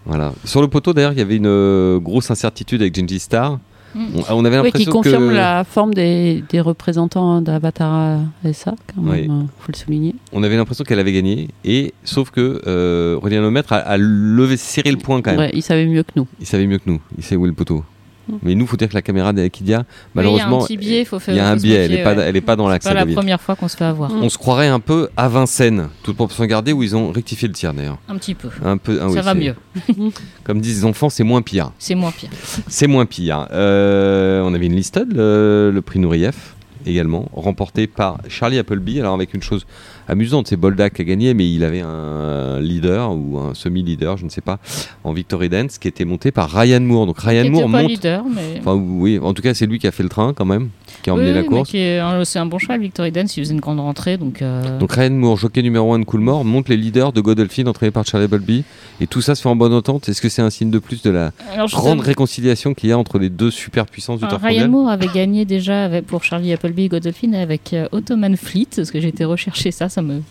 Voilà. 0.06 0.32
Sur 0.44 0.60
le 0.60 0.68
poteau, 0.68 0.92
d'ailleurs, 0.92 1.12
il 1.12 1.18
y 1.18 1.22
avait 1.22 1.36
une 1.36 1.46
euh, 1.46 1.98
grosse 1.98 2.30
incertitude 2.30 2.80
avec 2.82 2.94
Genji 2.98 3.18
Star. 3.18 3.58
Mm. 3.94 4.06
On, 4.30 4.40
on 4.40 4.44
avait 4.44 4.60
Oui, 4.60 4.72
qui 4.72 4.84
confirme 4.86 5.28
que. 5.28 5.34
la 5.34 5.64
forme 5.64 5.94
des, 5.94 6.44
des 6.50 6.60
représentants 6.60 7.40
d'Avatar 7.40 8.20
SA, 8.52 8.74
quand 8.94 9.02
Oui. 9.02 9.22
même, 9.22 9.30
euh, 9.30 9.42
faut 9.60 9.72
le 9.72 9.76
souligner. 9.76 10.14
On 10.32 10.42
avait 10.42 10.56
l'impression 10.56 10.84
qu'elle 10.84 10.98
avait 10.98 11.12
gagné. 11.12 11.48
Et 11.64 11.94
sauf 12.04 12.30
que 12.30 12.60
euh, 12.66 13.16
Aurélien 13.16 13.40
Lemaître 13.40 13.72
a, 13.72 13.76
a 13.78 13.96
levé, 13.98 14.56
serré 14.56 14.90
le 14.90 14.98
point 14.98 15.22
quand 15.22 15.30
même. 15.30 15.40
Ouais, 15.40 15.50
il 15.54 15.62
savait 15.62 15.86
mieux 15.86 16.02
que 16.02 16.12
nous. 16.16 16.26
Il 16.40 16.46
savait 16.46 16.66
mieux 16.66 16.78
que 16.78 16.88
nous. 16.90 17.00
Il 17.16 17.24
sait 17.24 17.36
où 17.36 17.44
est 17.46 17.48
le 17.48 17.54
poteau. 17.54 17.82
Mm. 18.28 18.32
Mais 18.42 18.54
nous, 18.54 18.66
faut 18.66 18.76
dire 18.76 18.88
que 18.88 18.94
la 18.94 19.02
caméra 19.02 19.32
d'Akidia, 19.32 19.84
malheureusement, 20.14 20.66
il 20.68 20.74
y 20.74 20.76
a 20.76 20.78
un 20.78 20.80
biais, 20.80 21.04
faut 21.04 21.18
faire. 21.18 21.34
il 21.34 21.38
y 21.38 21.40
a 21.40 21.48
un 21.48 21.56
biais. 21.56 21.84
Elle 21.84 21.90
n'est 21.92 22.40
pas, 22.40 22.52
ouais. 22.52 22.56
dans 22.56 22.68
l'axe. 22.68 22.84
C'est 22.86 22.94
pas 22.94 23.04
la 23.04 23.12
première 23.12 23.40
fois 23.40 23.56
qu'on 23.56 23.68
se 23.68 23.76
fait 23.76 23.84
avoir. 23.84 24.12
On 24.12 24.28
se 24.28 24.38
croirait 24.38 24.68
un 24.68 24.80
peu 24.80 25.08
à 25.16 25.28
Vincennes, 25.28 25.88
toute 26.02 26.16
proportion 26.16 26.44
gardée, 26.46 26.72
où 26.72 26.82
ils 26.82 26.94
ont 26.94 27.10
rectifié 27.10 27.48
le 27.48 27.54
tir 27.54 27.72
d'ailleurs. 27.74 27.98
Un 28.08 28.16
petit 28.16 28.34
peu. 28.34 28.48
Un 28.64 28.76
peu. 28.76 28.98
ah 29.00 29.08
oui, 29.08 29.14
ça 29.14 29.22
va 29.22 29.34
mieux. 29.34 29.54
Comme 30.44 30.60
disent 30.60 30.78
les 30.80 30.84
enfants, 30.84 31.10
c'est 31.10 31.24
moins 31.24 31.42
pire. 31.42 31.72
C'est 31.78 31.94
moins 31.94 32.12
pire. 32.12 32.30
C'est 32.68 32.86
moins 32.86 33.06
pire. 33.06 33.48
Euh, 33.52 34.42
on 34.42 34.54
avait 34.54 34.66
une 34.66 34.76
listed, 34.76 35.12
le, 35.12 35.70
le 35.72 35.82
prix 35.82 35.98
Nourrief 35.98 36.54
également, 36.86 37.28
remporté 37.34 37.86
par 37.86 38.18
Charlie 38.28 38.58
Appleby. 38.58 39.00
Alors 39.00 39.14
avec 39.14 39.34
une 39.34 39.42
chose 39.42 39.66
amusante, 40.08 40.48
c'est 40.48 40.56
Boldak 40.56 40.94
qui 40.94 41.02
a 41.02 41.04
gagné, 41.04 41.34
mais 41.34 41.50
il 41.50 41.62
avait 41.64 41.80
un 41.80 42.60
leader 42.60 43.12
ou 43.14 43.38
un 43.38 43.54
semi-leader, 43.54 44.16
je 44.16 44.24
ne 44.24 44.30
sais 44.30 44.40
pas, 44.40 44.58
en 45.04 45.12
Victory 45.12 45.48
Dance, 45.48 45.78
qui 45.78 45.88
était 45.88 46.04
monté 46.04 46.30
par 46.30 46.50
Ryan 46.50 46.80
Moore. 46.80 47.06
Donc 47.06 47.18
Ryan 47.20 47.44
Qui 47.44 47.50
Moore 47.50 47.70
pas 47.70 47.82
monte. 47.82 47.90
leader, 47.90 48.24
mais. 48.24 48.58
Enfin 48.60 48.74
oui, 48.74 49.18
en 49.22 49.34
tout 49.34 49.42
cas 49.42 49.54
c'est 49.54 49.66
lui 49.66 49.78
qui 49.78 49.86
a 49.86 49.92
fait 49.92 50.02
le 50.02 50.08
train 50.08 50.32
quand 50.34 50.44
même, 50.44 50.70
qui 51.02 51.10
a 51.10 51.14
emmené 51.14 51.32
la 51.32 51.42
course. 51.42 51.70
C'est 51.70 52.38
un 52.38 52.46
bon 52.46 52.58
cheval, 52.58 52.80
Victory 52.80 53.12
Dance. 53.12 53.36
Il 53.36 53.44
faisait 53.44 53.54
une 53.54 53.60
grande 53.60 53.80
rentrée, 53.80 54.16
donc. 54.16 54.42
euh, 54.42 54.78
Donc 54.78 54.92
Ryan 54.92 55.10
Moore, 55.10 55.36
jockey 55.36 55.62
numéro 55.62 55.92
1 55.92 56.00
de 56.00 56.04
Coolmore, 56.04 56.44
monte 56.44 56.68
les 56.68 56.76
leaders 56.76 57.12
de 57.12 57.20
Godolphin 57.20 57.66
entraîné 57.66 57.90
par 57.90 58.04
Charlie 58.06 58.24
Appleby. 58.26 58.64
Et 59.00 59.06
tout 59.06 59.20
ça 59.20 59.34
se 59.34 59.42
fait 59.42 59.48
en 59.48 59.56
bonne 59.56 59.72
entente. 59.72 60.08
Est-ce 60.08 60.20
que 60.20 60.28
c'est 60.28 60.42
un 60.42 60.50
signe 60.50 60.70
de 60.70 60.78
plus 60.78 61.02
de 61.02 61.10
la 61.10 61.30
Alors, 61.54 61.68
grande 61.68 62.00
réconciliation 62.00 62.74
qu'il 62.74 62.88
y 62.90 62.92
a 62.92 62.98
entre 62.98 63.18
les 63.18 63.28
deux 63.30 63.50
superpuissances 63.50 64.20
du 64.20 64.26
turf 64.26 64.42
Ryan 64.42 64.50
mondial 64.52 64.70
Moore 64.70 64.88
avait 64.90 65.08
gagné 65.14 65.44
déjà 65.44 65.84
avec, 65.84 66.06
pour 66.06 66.24
Charlie 66.24 66.52
Appleby 66.52 66.84
et 66.84 66.88
Godolphin 66.88 67.32
avec 67.34 67.72
euh, 67.72 67.86
Ottoman 67.92 68.36
Fleet, 68.36 68.66
parce 68.74 68.90
que 68.90 69.00
j'ai 69.00 69.08
été 69.08 69.24
rechercher 69.24 69.70
ça, 69.70 69.88
ça 69.88 69.97
me, 70.02 70.22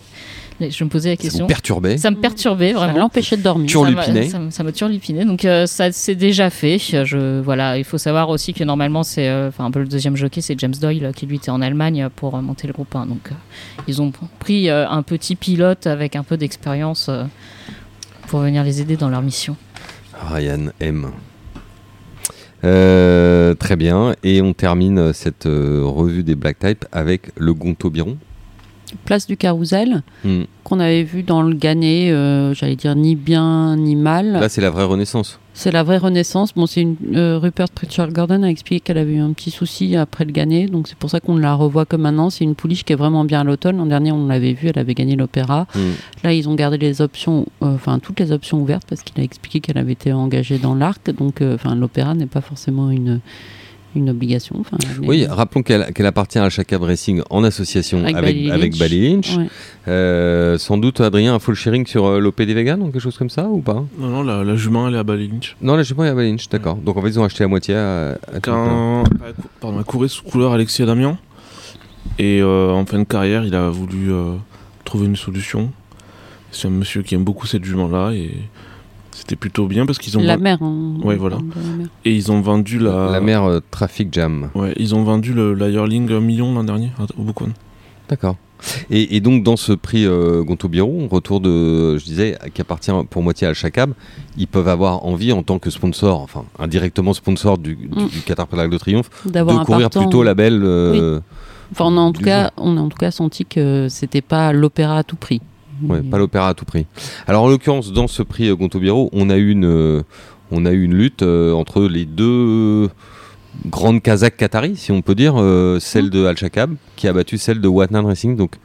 je 0.60 0.84
me 0.84 0.90
posais 0.90 1.10
la 1.10 1.16
Ça 1.16 1.22
vous 1.22 1.28
question. 1.30 1.48
perturbait 1.48 1.98
Ça 1.98 2.10
me 2.12 2.16
perturbait 2.18 2.72
Ça 2.74 2.80
vraiment. 2.80 3.00
l'empêchait 3.00 3.38
de 3.38 3.42
dormir. 3.44 3.70
Ça 3.70 3.80
m'a- 3.80 3.88
Turlupiné. 4.04 4.30
Ça, 4.30 4.40
me- 4.40 4.50
ça 4.52 4.64
me 4.64 4.72
turlupiné. 4.72 5.26
Donc 5.26 5.46
euh, 5.46 5.66
ça 5.66 5.92
c'est 5.92 6.16
déjà 6.16 6.50
fait. 6.50 6.78
Je, 6.80 7.40
voilà, 7.42 7.78
il 7.78 7.84
faut 7.84 7.98
savoir 7.98 8.30
aussi 8.30 8.54
que 8.54 8.64
normalement 8.64 9.04
c'est, 9.04 9.28
euh, 9.30 9.50
enfin 9.50 9.66
un 9.66 9.72
peu 9.72 9.80
le 9.80 9.88
deuxième 9.88 10.16
jockey, 10.16 10.42
c'est 10.42 10.58
James 10.60 10.74
Doyle 10.80 11.06
euh, 11.06 11.12
qui 11.12 11.26
lui 11.26 11.36
était 11.38 11.52
en 11.52 11.62
Allemagne 11.62 12.10
pour 12.16 12.36
euh, 12.36 12.42
monter 12.42 12.68
le 12.68 12.74
groupe 12.74 12.96
1. 12.96 13.06
Donc 13.06 13.30
euh, 13.32 13.36
ils 13.88 14.02
ont 14.02 14.12
pris 14.40 14.70
euh, 14.70 14.88
un 14.90 15.04
petit 15.04 15.36
pilote 15.36 15.86
avec 15.88 16.16
un 16.16 16.24
peu 16.24 16.38
d'expérience 16.38 17.08
euh, 17.10 17.24
pour 18.28 18.40
venir 18.42 18.64
les 18.64 18.82
aider 18.82 18.98
dans 18.98 19.10
leur 19.10 19.22
mission. 19.22 19.56
Ryan 20.32 20.72
M. 20.80 21.12
Euh, 22.64 23.54
très 23.54 23.76
bien. 23.76 24.16
Et 24.24 24.42
on 24.42 24.54
termine 24.54 24.98
euh, 24.98 25.14
cette 25.14 25.46
euh, 25.46 25.84
revue 25.86 26.24
des 26.24 26.36
Black 26.36 26.58
Type 26.60 26.86
avec 26.92 27.30
le 27.38 27.54
Gonto 27.54 27.90
Biron. 27.90 28.18
Place 29.06 29.28
du 29.28 29.36
Carousel, 29.38 30.02
Hmm. 30.23 30.43
qu'on 30.63 30.80
avait 30.80 31.04
vu 31.04 31.23
dans 31.23 31.41
le 31.41 31.54
Ghané, 31.54 32.12
euh, 32.12 32.54
j'allais 32.54 32.76
dire 32.76 32.95
ni 32.95 33.15
bien 33.15 33.76
ni 33.76 33.95
mal. 33.95 34.32
Là, 34.34 34.50
c'est 34.50 34.62
la 34.62 34.69
vraie 34.69 34.84
renaissance. 34.86 35.39
C'est 35.54 35.71
la 35.71 35.84
vraie 35.84 35.97
renaissance. 35.97 36.54
Bon, 36.54 36.65
c'est 36.67 36.82
une, 36.82 36.95
euh, 37.15 37.39
Rupert 37.39 37.67
Pritchard 37.69 38.10
Gordon 38.12 38.43
a 38.43 38.47
expliqué 38.47 38.80
qu'elle 38.80 38.97
avait 38.97 39.13
eu 39.15 39.19
un 39.19 39.34
petit 39.34 39.50
souci 39.52 39.95
après 39.95 40.23
le 40.23 40.32
Ghané, 40.32 40.67
donc 40.67 40.88
c'est 40.88 40.97
pour 40.97 41.10
ça 41.10 41.19
qu'on 41.19 41.38
la 41.38 41.54
revoit 41.56 41.86
que 41.86 41.95
maintenant. 41.95 42.30
C'est 42.30 42.43
une 42.43 42.56
pouliche 42.56 42.84
qui 42.84 42.93
est 42.93 42.97
vraiment 42.97 43.26
bien 43.26 43.41
à 43.41 43.43
l'automne. 43.43 43.78
L'an 43.78 43.88
dernier, 43.88 44.12
on 44.12 44.28
l'avait 44.28 44.54
vu, 44.54 44.67
elle 44.69 44.80
avait 44.80 44.93
gagné 44.93 45.15
l'opéra. 45.15 45.67
Hmm. 45.76 45.80
Là, 46.23 46.34
ils 46.34 46.47
ont 46.47 46.56
gardé 46.56 46.78
les 46.78 47.02
options, 47.02 47.45
euh, 47.63 47.73
enfin 47.76 48.00
toutes 48.00 48.19
les 48.19 48.32
options 48.32 48.62
ouvertes 48.62 48.86
parce 48.88 49.02
qu'il 49.02 49.19
a 49.19 49.23
expliqué 49.23 49.60
qu'elle 49.60 49.78
avait 49.78 49.93
été 49.93 50.13
engagée 50.13 50.60
dans 50.60 50.76
l'arc. 50.76 51.10
Donc, 51.12 51.41
enfin, 51.41 51.76
l'opéra 51.76 52.13
n'est 52.13 52.26
pas 52.28 52.41
forcément 52.41 52.89
une 52.91 53.19
une 53.98 54.10
obligation. 54.10 54.56
Enfin, 54.60 54.78
est- 54.82 55.06
Oui, 55.06 55.26
rappelons 55.26 55.62
qu'elle 55.64 56.06
appartient 56.06 56.40
à 56.40 56.50
Chaka 56.50 56.78
Racing 56.78 57.22
en 57.30 57.44
association 57.44 58.00
Avec 58.04 58.16
avec, 58.16 58.36
Bally 58.36 58.52
avec 58.52 58.72
Lynch. 58.74 58.80
Bally 58.80 59.10
Lynch. 59.14 59.38
Ouais. 59.38 59.48
Euh, 59.88 60.58
sans 60.58 60.78
doute, 60.78 61.02
Adrien, 61.02 61.36
un 61.36 61.40
full 61.40 61.56
sharing 61.56 61.86
sur 61.86 62.06
euh, 62.06 62.20
l'OPD 62.20 62.54
Vegan 62.54 62.82
ou 62.82 62.86
quelque 62.86 63.00
chose 63.00 63.18
comme 63.18 63.30
ça 63.30 63.48
ou 63.48 63.60
pas? 63.62 63.84
Non, 63.98 64.08
non, 64.10 64.24
la, 64.24 64.44
la 64.44 64.56
jument 64.56 64.88
elle 64.88 64.96
est 64.96 65.00
à 65.00 65.04
Bally 65.04 65.28
Lynch. 65.28 65.56
Non, 65.62 65.76
là, 65.76 65.84
je 65.84 65.90
sais 65.90 65.94
pas, 65.96 66.04
il 66.06 66.08
y 66.08 66.12
a 66.12 66.16
Bally 66.16 66.30
Lynch, 66.32 66.50
d'accord. 66.50 66.76
Donc 66.78 66.98
en 66.98 67.02
fait, 67.02 67.10
ils 67.10 67.20
ont 67.20 67.24
acheté 67.24 67.44
à 67.44 67.48
moitié 67.48 67.76
à, 67.76 68.12
à. 68.34 68.40
Quand, 68.42 69.04
cou- 69.04 69.10
pardon, 69.60 69.78
elle 69.80 69.86
courait 69.86 70.08
sous 70.08 70.24
couleur 70.24 70.54
Alexis 70.54 70.84
Adamian. 70.84 71.18
Et 72.20 72.40
euh, 72.42 72.72
en 72.72 72.86
fin 72.86 73.00
de 73.00 73.04
carrière, 73.04 73.46
il 73.46 73.54
a 73.56 73.70
voulu 73.70 74.12
euh, 74.12 74.34
trouver 74.86 75.06
une 75.08 75.16
solution. 75.16 75.72
C'est 76.52 76.68
un 76.68 76.72
monsieur 76.72 77.04
qui 77.04 77.14
aime 77.16 77.24
beaucoup 77.24 77.46
cette 77.46 77.64
jument-là 77.66 78.12
et 78.14 78.32
c'était 79.28 79.36
plutôt 79.36 79.68
bien 79.68 79.86
parce 79.86 79.98
qu'ils 79.98 80.18
ont 80.18 80.22
La 80.22 80.38
mer. 80.38 80.58
hein, 80.62 80.94
Ouais, 81.04 81.18
voilà. 81.18 81.36
la 81.38 81.62
mer. 81.78 81.88
et 82.06 82.16
ils 82.16 82.32
ont 82.32 82.40
vendu 82.40 82.80
la, 82.80 83.10
La 83.12 83.20
mère 83.20 83.44
euh, 83.44 83.60
Traffic 83.72 84.08
Jam. 84.13 84.50
Ouais, 84.56 84.74
ils 84.78 84.96
ont 84.96 85.04
vendu 85.04 85.34
le 85.34 85.54
la 85.54 85.68
Yearling 85.70 86.10
un 86.13 86.22
million 86.22 86.54
l'an 86.54 86.63
dernier 86.63 86.92
au 87.18 87.24
Bookone. 87.24 87.52
D'accord. 88.10 88.38
Et, 88.90 89.16
et 89.18 89.20
donc 89.20 89.44
dans 89.44 89.58
ce 89.58 89.74
prix 89.74 90.06
euh, 90.06 90.44
Gonto 90.44 90.70
Biro, 90.70 91.08
retour 91.12 91.42
de, 91.42 91.98
je 91.98 92.06
disais, 92.06 92.38
qui 92.54 92.62
appartient 92.62 92.90
pour 93.10 93.22
moitié 93.22 93.48
à 93.48 93.54
Chacab, 93.54 93.92
ils 94.38 94.48
peuvent 94.48 94.70
avoir 94.70 95.06
envie 95.06 95.32
en 95.34 95.44
tant 95.44 95.60
que 95.60 95.70
sponsor, 95.70 96.22
enfin 96.22 96.46
indirectement 96.58 97.13
sponsor 97.13 97.58
du, 97.58 97.76
du, 97.76 97.88
Mm. 97.88 98.08
du 98.08 98.22
Qatar 98.22 98.48
Prix 98.48 98.70
de 98.70 98.78
Triomphe, 98.78 99.10
D'avoir 99.26 99.58
de 99.58 99.62
un 99.62 99.66
courir 99.66 99.90
partant- 99.90 100.02
plutôt 100.04 100.24
la 100.24 100.34
belle. 100.36 100.62
euh, 100.63 101.20
Enfin, 101.74 101.84
on 101.88 101.98
a 101.98 102.00
en 102.00 102.13
tout 102.13 102.22
cas, 102.24 102.52
on 102.56 102.78
a 102.78 102.80
en 102.80 102.88
tout 102.88 102.98
cas 102.98 103.12
senti 103.12 103.46
que 103.46 103.88
c'était 103.90 104.22
pas 104.22 104.54
l'opéra 104.54 105.00
à 105.00 105.04
tout 105.04 105.18
prix. 105.18 105.42
Ouais, 105.84 106.02
pas 106.02 106.18
l'opéra 106.18 106.50
à 106.50 106.54
tout 106.54 106.66
prix. 106.66 106.86
Alors 107.28 107.44
en 107.44 107.48
l'occurrence, 107.50 107.92
dans 107.92 108.08
ce 108.08 108.24
prix 108.24 108.50
euh, 108.50 108.56
Gonto 108.56 108.80
Biro, 108.80 109.10
on 109.13 109.30
a 109.30 109.38
eu 109.38 109.52
une, 109.52 109.66
euh, 109.66 110.02
on 110.52 110.66
a 110.66 110.72
eu 110.72 110.84
une 110.84 110.96
lutte 110.96 111.24
euh, 111.24 111.54
entre 111.54 111.84
les 111.84 112.06
deux 112.06 112.90
grandes 113.66 114.02
Kazakhs 114.02 114.38
qataris, 114.38 114.76
si 114.76 114.92
on 114.92 115.02
peut 115.02 115.16
dire, 115.16 115.36
celle 115.80 116.06
Mm. 116.06 116.10
de 116.10 116.26
Al 116.26 116.38
Shakab 116.38 116.76
qui 116.96 117.08
a 117.08 117.13
battu 117.13 117.38
celle 117.38 117.60
de 117.62 117.68
Watnan 117.68 118.06
Racing. 118.06 118.36
Donc 118.36 118.56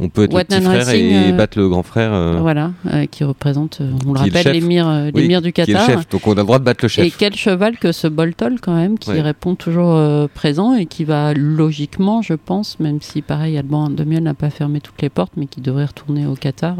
on 0.00 0.08
peut 0.08 0.24
être 0.24 0.32
Watnan 0.34 0.56
le 0.58 0.62
petit 0.62 0.70
frère 0.70 0.86
Racing, 0.86 1.04
et 1.12 1.32
euh, 1.32 1.36
battre 1.36 1.58
le 1.58 1.68
grand 1.68 1.82
frère. 1.82 2.12
euh, 2.12 2.38
Voilà, 2.40 2.72
euh, 2.92 3.06
qui 3.06 3.24
représente, 3.24 3.80
on 4.06 4.12
le 4.12 4.18
Qui 4.20 4.26
est 4.26 4.30
le 4.30 4.36
rappelle, 4.38 4.52
l'émir 4.54 4.88
euh, 4.88 5.10
oui, 5.14 5.22
du 5.22 5.28
qui 5.28 5.60
est 5.60 5.66
le 5.66 5.72
Qatar. 5.74 5.86
chef. 5.86 6.08
Donc 6.08 6.26
on 6.26 6.32
a 6.32 6.36
le 6.36 6.42
droit 6.44 6.58
de 6.58 6.64
battre 6.64 6.80
le 6.82 6.88
chef. 6.88 7.04
Et 7.06 7.10
quel 7.16 7.34
cheval 7.34 7.76
que 7.78 7.92
ce 7.92 8.06
Boltol 8.08 8.60
quand 8.60 8.74
même, 8.74 8.98
qui 8.98 9.10
Ouais. 9.10 9.20
répond 9.20 9.54
toujours 9.54 9.98
présent 10.34 10.74
et 10.74 10.86
qui 10.86 11.04
va 11.04 11.34
logiquement, 11.34 12.22
je 12.22 12.34
pense, 12.34 12.78
même 12.80 13.00
si 13.00 13.22
pareil 13.22 13.56
Alban 13.58 13.90
Demiel 13.90 14.22
n'a 14.22 14.34
pas 14.34 14.50
fermé 14.50 14.80
toutes 14.80 15.00
les 15.02 15.08
portes, 15.10 15.32
mais 15.36 15.46
qui 15.46 15.60
devrait 15.60 15.84
retourner 15.86 16.26
au 16.26 16.34
Qatar. 16.34 16.76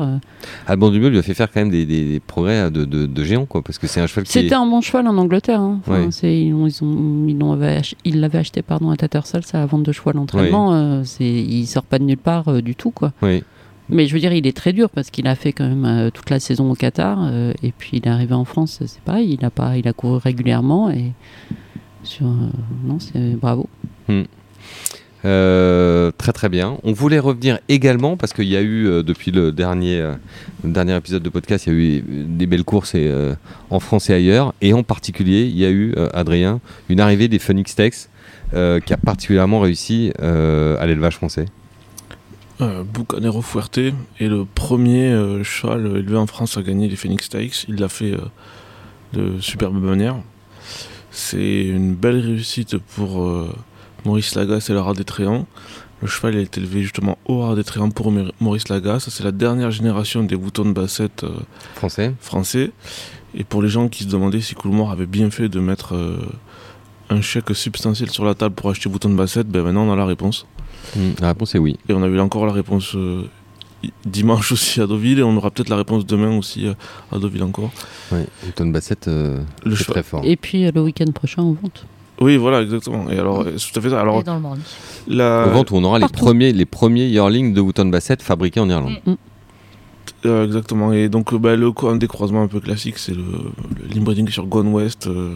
Alban 0.66 0.90
Dumeux 0.90 1.08
lui 1.08 1.18
a 1.18 1.22
fait 1.22 1.34
faire 1.34 1.50
quand 1.52 1.60
même 1.60 1.70
des, 1.70 1.84
des- 1.86 2.04
des 2.12 2.20
progrès 2.20 2.70
de, 2.70 2.84
de, 2.84 3.06
de 3.06 3.24
géant, 3.24 3.46
quoi, 3.46 3.62
parce 3.62 3.78
que 3.78 3.86
c'est 3.86 4.00
un 4.00 4.06
cheval 4.06 4.24
qui. 4.24 4.32
C'était 4.32 4.46
est- 4.48 4.54
un 4.54 4.66
bon 4.66 4.80
cheval 4.80 5.06
en 5.06 5.16
Angleterre. 5.18 5.60
hein. 5.60 5.80
Enfin, 5.86 6.06
Ouais. 6.06 6.32
ils 6.32 6.50
l'ont- 6.50 6.66
ils 6.66 6.82
ont- 6.84 7.26
ils 7.28 7.64
ach- 7.78 7.94
l'avaient 8.04 8.38
acheté 8.38 8.62
pardon, 8.62 8.90
à 8.90 8.96
Tattersall, 8.96 9.44
ça, 9.44 9.62
à 9.62 9.66
vente 9.66 9.82
de 9.82 9.92
cheval 9.92 10.14
d'entraînement. 10.14 11.02
c'est- 11.04 11.24
il 11.24 11.66
sort 11.66 11.82
pas 11.84 11.98
de 11.98 12.04
nulle 12.04 12.16
part 12.16 12.62
du 12.62 12.74
tout. 12.74 12.90
quoi. 12.90 13.01
Oui. 13.22 13.42
Mais 13.88 14.06
je 14.06 14.14
veux 14.14 14.20
dire, 14.20 14.32
il 14.32 14.46
est 14.46 14.56
très 14.56 14.72
dur 14.72 14.88
parce 14.90 15.10
qu'il 15.10 15.26
a 15.26 15.34
fait 15.34 15.52
quand 15.52 15.68
même 15.68 15.84
euh, 15.84 16.10
toute 16.10 16.30
la 16.30 16.40
saison 16.40 16.70
au 16.70 16.74
Qatar 16.74 17.18
euh, 17.20 17.52
et 17.62 17.72
puis 17.72 17.90
il 17.94 18.06
est 18.06 18.10
arrivé 18.10 18.32
en 18.32 18.44
France, 18.44 18.80
c'est 18.86 19.00
pareil, 19.02 19.36
il 19.38 19.44
a 19.44 19.50
pas, 19.50 19.76
il 19.76 19.86
a 19.88 19.92
couru 19.92 20.18
régulièrement 20.18 20.90
et 20.90 21.12
sur, 22.04 22.26
euh, 22.26 22.48
non, 22.84 22.98
c'est 22.98 23.36
bravo. 23.36 23.68
Euh, 25.24 26.10
très 26.18 26.32
très 26.32 26.48
bien. 26.48 26.78
On 26.82 26.92
voulait 26.92 27.20
revenir 27.20 27.60
également 27.68 28.16
parce 28.16 28.32
qu'il 28.32 28.48
y 28.48 28.56
a 28.56 28.60
eu 28.60 28.86
euh, 28.86 29.02
depuis 29.02 29.30
le 29.30 29.52
dernier, 29.52 30.00
euh, 30.00 30.14
le 30.64 30.72
dernier 30.72 30.96
épisode 30.96 31.22
de 31.22 31.28
podcast, 31.28 31.66
il 31.66 31.72
y 31.72 31.76
a 31.76 31.78
eu 31.78 31.98
euh, 31.98 32.24
des 32.26 32.46
belles 32.46 32.64
courses 32.64 32.94
et, 32.96 33.06
euh, 33.06 33.34
en 33.70 33.78
France 33.78 34.10
et 34.10 34.14
ailleurs. 34.14 34.52
Et 34.60 34.72
en 34.72 34.82
particulier, 34.82 35.42
il 35.44 35.56
y 35.56 35.64
a 35.64 35.70
eu, 35.70 35.94
euh, 35.96 36.08
Adrien, 36.12 36.60
une 36.88 36.98
arrivée 36.98 37.28
des 37.28 37.38
Phoenix 37.38 37.74
Tex 37.76 38.08
euh, 38.54 38.80
qui 38.80 38.92
a 38.92 38.96
particulièrement 38.96 39.60
réussi 39.60 40.12
euh, 40.20 40.76
à 40.80 40.86
l'élevage 40.86 41.16
français 41.16 41.46
Euh, 42.62 42.84
Bucanero 42.84 43.42
Fuerte 43.42 43.78
est 43.78 43.92
le 44.20 44.44
premier 44.44 45.10
euh, 45.10 45.42
cheval 45.42 45.86
élevé 45.96 46.16
en 46.16 46.26
France 46.26 46.56
à 46.56 46.62
gagner 46.62 46.88
les 46.88 46.96
Phoenix 46.96 47.26
Stakes. 47.26 47.64
Il 47.68 47.76
l'a 47.76 47.88
fait 47.88 48.12
euh, 48.12 48.20
de 49.12 49.40
superbe 49.40 49.82
manière. 49.82 50.16
C'est 51.10 51.64
une 51.64 51.94
belle 51.94 52.20
réussite 52.20 52.78
pour 52.78 53.22
euh, 53.22 53.52
Maurice 54.04 54.34
Lagasse 54.34 54.70
et 54.70 54.74
la 54.74 54.82
Rare 54.82 54.94
des 54.94 55.04
Tréants. 55.04 55.46
Le 56.00 56.08
cheval 56.08 56.36
a 56.36 56.40
été 56.40 56.60
élevé 56.60 56.82
justement 56.82 57.18
au 57.24 57.40
Rare 57.40 57.56
des 57.56 57.64
Tréants 57.64 57.90
pour 57.90 58.12
Maurice 58.40 58.68
Lagasse. 58.68 59.08
C'est 59.08 59.24
la 59.24 59.32
dernière 59.32 59.70
génération 59.70 60.22
des 60.22 60.36
boutons 60.36 60.64
de 60.64 60.72
bassette 60.72 61.24
Français 61.74 62.14
français. 62.20 62.70
Et 63.34 63.44
pour 63.44 63.62
les 63.62 63.68
gens 63.68 63.88
qui 63.88 64.04
se 64.04 64.08
demandaient 64.08 64.40
si 64.40 64.54
Coolmore 64.54 64.90
avait 64.90 65.06
bien 65.06 65.30
fait 65.30 65.48
de 65.48 65.60
mettre 65.60 65.94
un 67.08 67.20
chèque 67.20 67.54
substantiel 67.54 68.10
sur 68.10 68.24
la 68.24 68.34
table 68.34 68.54
pour 68.54 68.68
acheter 68.70 68.88
boutons 68.88 69.10
de 69.10 69.14
bassette, 69.14 69.48
ben 69.48 69.62
maintenant 69.62 69.88
on 69.88 69.92
a 69.92 69.96
la 69.96 70.06
réponse. 70.06 70.46
Hmm, 70.96 71.10
La 71.20 71.28
réponse 71.28 71.54
est 71.54 71.58
oui. 71.58 71.78
Et 71.88 71.92
on 71.92 72.02
a 72.02 72.06
eu 72.06 72.20
encore 72.20 72.46
la 72.46 72.52
réponse 72.52 72.94
euh, 72.96 73.22
dimanche 74.04 74.52
aussi 74.52 74.80
à 74.80 74.86
Deauville 74.86 75.18
et 75.18 75.22
on 75.22 75.36
aura 75.36 75.50
peut-être 75.50 75.68
la 75.68 75.76
réponse 75.76 76.06
demain 76.06 76.36
aussi 76.36 76.66
euh, 76.66 76.74
à 77.10 77.18
Deauville 77.18 77.42
encore. 77.42 77.70
Ouais. 78.10 78.26
Newton 78.44 78.72
Bassett, 78.72 79.08
euh, 79.08 79.40
Le 79.64 79.76
c'est 79.76 79.84
très 79.84 80.02
fort. 80.02 80.22
Et 80.24 80.36
puis 80.36 80.64
euh, 80.66 80.70
le 80.74 80.82
week-end 80.82 81.10
prochain, 81.12 81.42
on 81.42 81.52
vente. 81.52 81.86
Oui, 82.20 82.36
voilà, 82.36 82.62
exactement. 82.62 83.10
Et 83.10 83.18
alors, 83.18 83.44
c'est 83.56 83.72
tout 83.72 83.78
à 83.78 83.82
fait 83.82 83.90
ça. 83.90 84.00
Alors, 84.00 84.20
Et 84.20 84.22
dans 84.22 84.38
le 84.38 84.42
la, 85.08 85.46
Au 85.48 85.50
vente 85.50 85.70
où 85.72 85.76
on 85.76 85.82
aura 85.84 85.98
les 85.98 86.06
premiers, 86.08 86.52
les 86.52 86.66
premiers 86.66 87.06
yearlings 87.08 87.52
de 87.52 87.60
Wooton 87.60 87.86
Bassett 87.86 88.22
fabriqués 88.22 88.60
en 88.60 88.68
Irlande. 88.70 88.94
euh, 90.26 90.44
exactement. 90.44 90.92
Et 90.92 91.08
donc, 91.08 91.34
bah, 91.34 91.56
le, 91.56 91.72
un 91.88 91.96
des 91.96 92.06
croisements 92.06 92.42
un 92.42 92.48
peu 92.48 92.60
classiques, 92.60 92.98
c'est 92.98 93.14
le, 93.14 93.24
le 93.94 94.30
sur 94.30 94.46
Gone 94.46 94.68
West. 94.68 95.08
Euh, 95.08 95.34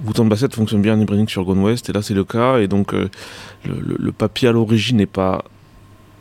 Bouton 0.00 0.24
de 0.24 0.30
Bassett 0.30 0.54
fonctionne 0.54 0.82
bien 0.82 0.94
en 0.96 1.00
inbreeding 1.00 1.28
sur 1.28 1.44
Gone 1.44 1.60
West, 1.62 1.90
et 1.90 1.92
là, 1.92 2.02
c'est 2.02 2.14
le 2.14 2.24
cas. 2.24 2.58
Et 2.58 2.68
donc, 2.68 2.94
euh, 2.94 3.08
le, 3.66 3.74
le- 3.80 3.96
le 3.98 4.12
papier 4.12 4.48
à 4.48 4.52
l'origine 4.52 4.98
n'est 4.98 5.06
pas 5.06 5.44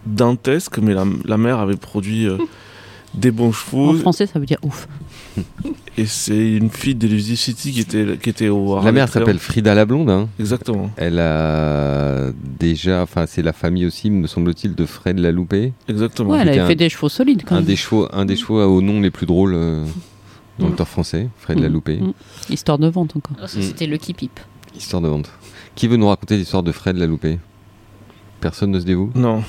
dantesque, 0.06 0.80
mais 0.80 0.94
la, 0.94 1.06
la 1.26 1.38
mère 1.38 1.60
avait 1.60 1.76
produit 1.76 2.28
euh, 2.28 2.38
des 3.14 3.32
bons 3.32 3.50
En 3.50 3.52
chevaux. 3.52 3.94
français, 3.96 4.26
ça 4.28 4.40
veut 4.40 4.46
dire 4.46 4.58
ouf. 4.64 4.88
Et 6.00 6.06
c'est 6.06 6.52
une 6.54 6.70
fille 6.70 6.94
d'Elusive 6.94 7.38
City 7.38 7.72
qui 7.72 7.80
était, 7.80 8.06
qui 8.22 8.30
était 8.30 8.50
au 8.50 8.80
La 8.84 8.92
mère 8.92 9.10
s'appelle 9.10 9.40
Frida 9.40 9.74
la 9.74 9.86
Blonde. 9.86 10.12
hein. 10.12 10.30
Exactement, 10.40 10.92
Elle 10.96 11.20
a 11.20 12.30
déjà, 12.60 13.02
enfin 13.02 13.26
c'est 13.28 13.42
la 13.42 13.52
famille 13.54 13.84
aussi, 13.88 14.12
me 14.12 14.28
semble-t-il, 14.28 14.76
de 14.76 14.86
Fred 14.86 15.18
la 15.18 15.32
Loupé. 15.32 15.74
exactement. 15.88 16.30
Ouais, 16.32 16.40
elle 16.42 16.50
avait 16.50 16.60
un- 16.60 16.68
fait 16.68 16.76
des 16.76 16.90
chevaux 16.90 17.10
solides 17.10 17.42
quand 17.48 17.56
Un 17.56 17.60
même. 17.60 17.66
des 17.66 17.76
chevaux, 17.76 18.08
un 18.14 18.26
des 18.26 18.36
chevaux 18.36 18.62
au 18.64 18.80
nom 18.84 19.02
les 19.02 19.10
plus 19.10 19.26
drôles 19.26 19.56
euh, 19.56 19.86
dans 20.60 20.68
le 20.68 20.74
Mm. 20.74 20.86
français, 20.86 21.30
Fred 21.38 21.60
la 21.60 21.70
Mm. 21.70 21.74
Loupé. 21.74 21.98
Mm. 21.98 22.14
Histoire 22.50 22.78
de 22.80 22.88
vente 22.88 23.16
encore. 23.16 23.36
Ah. 23.42 23.48
C'était 23.48 23.88
le 23.88 23.98
Kipip. 23.98 24.40
Histoire 24.76 25.02
de 25.02 25.08
vente. 25.08 25.30
Qui 25.76 25.88
veut 25.88 25.98
nous 25.98 26.08
raconter 26.08 26.38
l'histoire 26.38 26.64
de 26.64 26.72
Fred 26.72 26.98
la 26.98 27.06
Loupé? 27.08 27.40
Personne 28.40 28.72
ne 28.72 28.80
se 28.80 28.86
dévoue? 28.86 29.12
Non, 29.16 29.44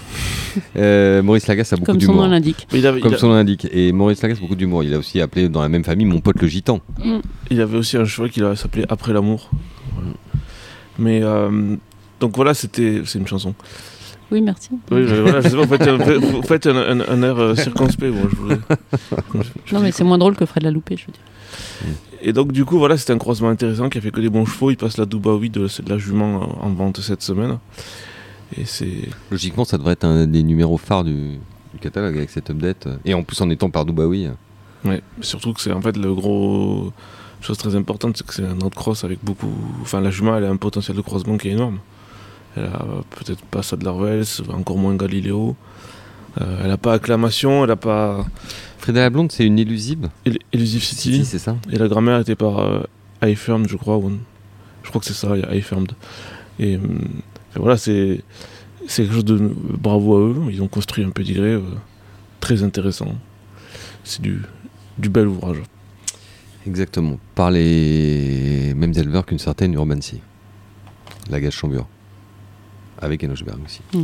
Euh, 0.77 1.23
Maurice 1.23 1.47
Lagasse 1.47 1.73
a 1.75 1.77
beaucoup 1.77 1.93
Comme 1.93 2.01
son 2.01 2.07
d'humour. 2.13 2.25
nom 2.25 2.31
l'indique. 2.31 2.67
mais 2.73 2.79
il 2.81 2.87
avait, 2.87 3.01
Comme 3.01 3.13
il 3.13 3.15
a- 3.15 3.19
son 3.19 3.29
nom 3.29 3.35
l'indique. 3.35 3.69
Et 3.71 3.93
Maurice 3.93 4.23
Lagasse 4.23 4.39
a 4.39 4.41
beaucoup 4.41 4.57
d'humour. 4.57 4.83
Il 4.83 4.93
a 4.95 4.99
aussi 4.99 5.21
appelé 5.21 5.49
dans 5.49 5.61
la 5.61 5.69
même 5.69 5.85
famille 5.85 6.07
mon 6.07 6.21
pote 6.21 6.41
le 6.41 6.49
gitan. 6.49 6.81
il 7.51 7.61
avait 7.61 7.77
aussi 7.77 7.97
un 7.97 8.05
cheval 8.07 8.31
qui 8.31 8.41
s'appelait 8.57 8.87
Après 8.89 9.13
l'amour. 9.13 9.51
Voilà. 9.95 10.11
Mais 10.99 11.23
euh, 11.23 11.77
donc 12.19 12.35
voilà, 12.35 12.55
c'était 12.55 13.03
c'est 13.05 13.19
une 13.19 13.27
chanson. 13.27 13.55
Oui, 14.31 14.41
merci. 14.43 14.71
Oui, 14.91 15.05
voilà, 15.07 15.41
je 15.41 15.49
sais 15.49 15.57
pas, 15.57 15.63
vous 15.65 15.69
faites 15.77 15.89
un, 15.89 15.97
vous 15.97 16.43
faites 16.43 16.67
un, 16.67 16.77
un- 16.77 17.01
un 17.09 17.23
air 17.23 17.39
euh, 17.39 17.55
circonspect. 17.55 18.13
Bon, 18.13 18.29
je 18.29 18.37
voulais- 18.37 18.59
je- 19.67 19.75
Non, 19.75 19.81
mais 19.81 19.91
c'est 19.93 20.05
moins 20.05 20.19
drôle 20.19 20.37
que 20.37 20.45
Fred 20.45 20.63
la 20.65 20.71
loupé, 20.71 20.97
je 20.97 21.07
veux 21.07 21.13
dire. 21.13 21.95
Et 22.21 22.33
donc 22.33 22.53
du 22.53 22.65
coup, 22.65 22.79
voilà, 22.79 22.99
c'était 22.99 23.13
un 23.13 23.19
croisement 23.19 23.49
intéressant 23.49 23.89
qui 23.89 23.99
a 23.99 24.01
fait 24.01 24.11
que 24.11 24.21
des 24.21 24.29
bons 24.29 24.45
chevaux. 24.45 24.71
Il 24.71 24.77
passe 24.77 24.99
la 24.99 25.07
Dubaoui 25.07 25.51
de, 25.51 25.67
de 25.67 25.89
la 25.89 25.99
jument 25.99 26.61
en, 26.63 26.67
en 26.67 26.71
vente 26.73 27.01
cette 27.01 27.23
semaine. 27.23 27.59
Et 28.57 28.65
c'est 28.65 29.09
Logiquement, 29.31 29.65
ça 29.65 29.79
devrait 29.79 29.93
être 29.93 30.05
un 30.05 30.27
des 30.27 30.43
numéros 30.43 30.79
phares 30.79 31.05
du, 31.05 31.39
du 31.73 31.79
catalogue 31.81 32.17
avec 32.17 32.31
cette 32.31 32.51
update. 32.51 32.89
Et 33.05 33.15
en 33.15 33.23
plus, 33.23 33.41
en 33.41 33.49
étant 33.51 33.71
par 33.71 33.85
Dubaoui. 33.85 34.29
Ouais, 34.85 35.01
surtout 35.21 35.53
que 35.55 35.61
c'est 35.61 35.73
en 35.73 35.81
fait 35.81 35.97
le 35.97 36.13
gros 36.15 36.93
chose 37.41 37.57
très 37.57 37.77
importante, 37.77 38.17
c'est 38.17 38.27
que 38.27 38.35
c'est 38.35 38.45
un 38.45 38.59
cross 38.69 39.05
avec 39.05 39.21
beaucoup. 39.23 39.53
Enfin, 39.83 40.01
la 40.01 40.11
jument, 40.11 40.37
elle 40.37 40.45
a 40.45 40.51
un 40.51 40.57
potentiel 40.57 40.97
de 40.97 41.03
croisement 41.03 41.37
qui 41.39 41.49
est 41.49 41.53
énorme. 41.53 41.79
Elle 42.57 42.65
a 42.65 42.85
peut-être 43.11 43.43
pas 43.45 43.63
ça 43.63 43.77
de 43.77 43.85
l'Arvels, 43.85 44.25
encore 44.53 44.79
moins 44.79 44.95
Galiléo. 44.97 45.55
Euh, 46.41 46.63
elle 46.65 46.71
a 46.71 46.77
pas 46.77 46.95
acclamation, 46.95 47.65
elle 47.65 47.71
a 47.71 47.77
pas 47.77 48.27
Frida 48.79 49.01
la 49.01 49.11
Blonde, 49.11 49.33
c'est 49.33 49.45
une 49.47 49.59
élusive 49.59 50.09
El- 50.25 50.39
Elusive 50.53 50.83
City. 50.83 51.25
c'est 51.25 51.39
ça 51.39 51.57
Et 51.71 51.77
la 51.79 51.89
grammaire 51.89 52.21
était 52.21 52.37
par 52.37 52.59
euh, 52.61 52.81
iFirmed, 53.23 53.69
je 53.69 53.77
crois. 53.77 53.97
ou- 53.99 54.13
Je 54.83 54.89
crois 54.89 55.01
que 55.01 55.07
c'est 55.07 55.15
ça, 55.15 55.37
il 55.37 55.41
y 55.43 55.45
a 55.45 55.55
iFirmed. 55.57 55.93
Et, 56.59 56.77
hum, 56.77 57.01
et 57.55 57.59
voilà, 57.59 57.77
c'est 57.77 58.23
quelque 58.89 59.13
chose 59.13 59.25
de 59.25 59.37
bravo 59.39 60.17
à 60.17 60.21
eux. 60.21 60.37
Ils 60.51 60.63
ont 60.63 60.69
construit 60.69 61.05
un 61.05 61.11
pedigree 61.11 61.55
euh, 61.55 61.61
très 62.41 62.63
intéressant. 62.63 63.15
C'est 64.05 64.23
du, 64.23 64.41
du 64.99 65.09
bel 65.09 65.27
ouvrage. 65.29 65.59
Exactement. 66.67 67.19
Par 67.35 67.51
les 67.51 68.73
mêmes 68.77 68.93
éleveurs 68.97 69.27
qu'une 69.27 69.39
certaine 69.39 69.75
Urban 69.75 70.01
Sea. 70.01 70.21
La 71.31 71.41
gage 71.41 71.55
Chambure. 71.55 71.87
Avec 73.01 73.23
Enochberg 73.25 73.59
aussi. 73.65 73.81
Mm. 73.95 74.03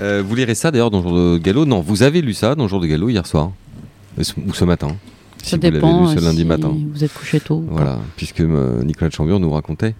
Euh, 0.00 0.22
vous 0.26 0.34
lirez 0.34 0.54
ça 0.54 0.70
d'ailleurs 0.70 0.90
dans 0.90 0.98
le 0.98 1.02
jour 1.04 1.12
de 1.16 1.38
galop 1.38 1.64
Non, 1.64 1.80
vous 1.80 2.02
avez 2.02 2.22
lu 2.22 2.34
ça 2.34 2.54
dans 2.54 2.64
le 2.64 2.68
jour 2.68 2.80
de 2.80 2.86
galop 2.86 3.08
hier 3.10 3.26
soir. 3.26 3.52
Ou 4.18 4.54
ce 4.54 4.64
matin. 4.64 4.96
Si 5.42 5.50
Ça 5.50 5.56
vous 5.56 5.62
l'avez 5.62 5.74
dépend 5.76 6.06
lu 6.06 6.18
ce 6.18 6.24
lundi 6.24 6.38
si 6.38 6.44
matin. 6.44 6.72
vous 6.92 7.04
êtes 7.04 7.14
couché 7.14 7.40
tôt. 7.40 7.64
Voilà, 7.68 7.98
puisque 8.16 8.40
euh, 8.40 8.82
Nicolas 8.82 9.08
de 9.08 9.14
Chambure 9.14 9.40
nous 9.40 9.50
racontait 9.50 9.94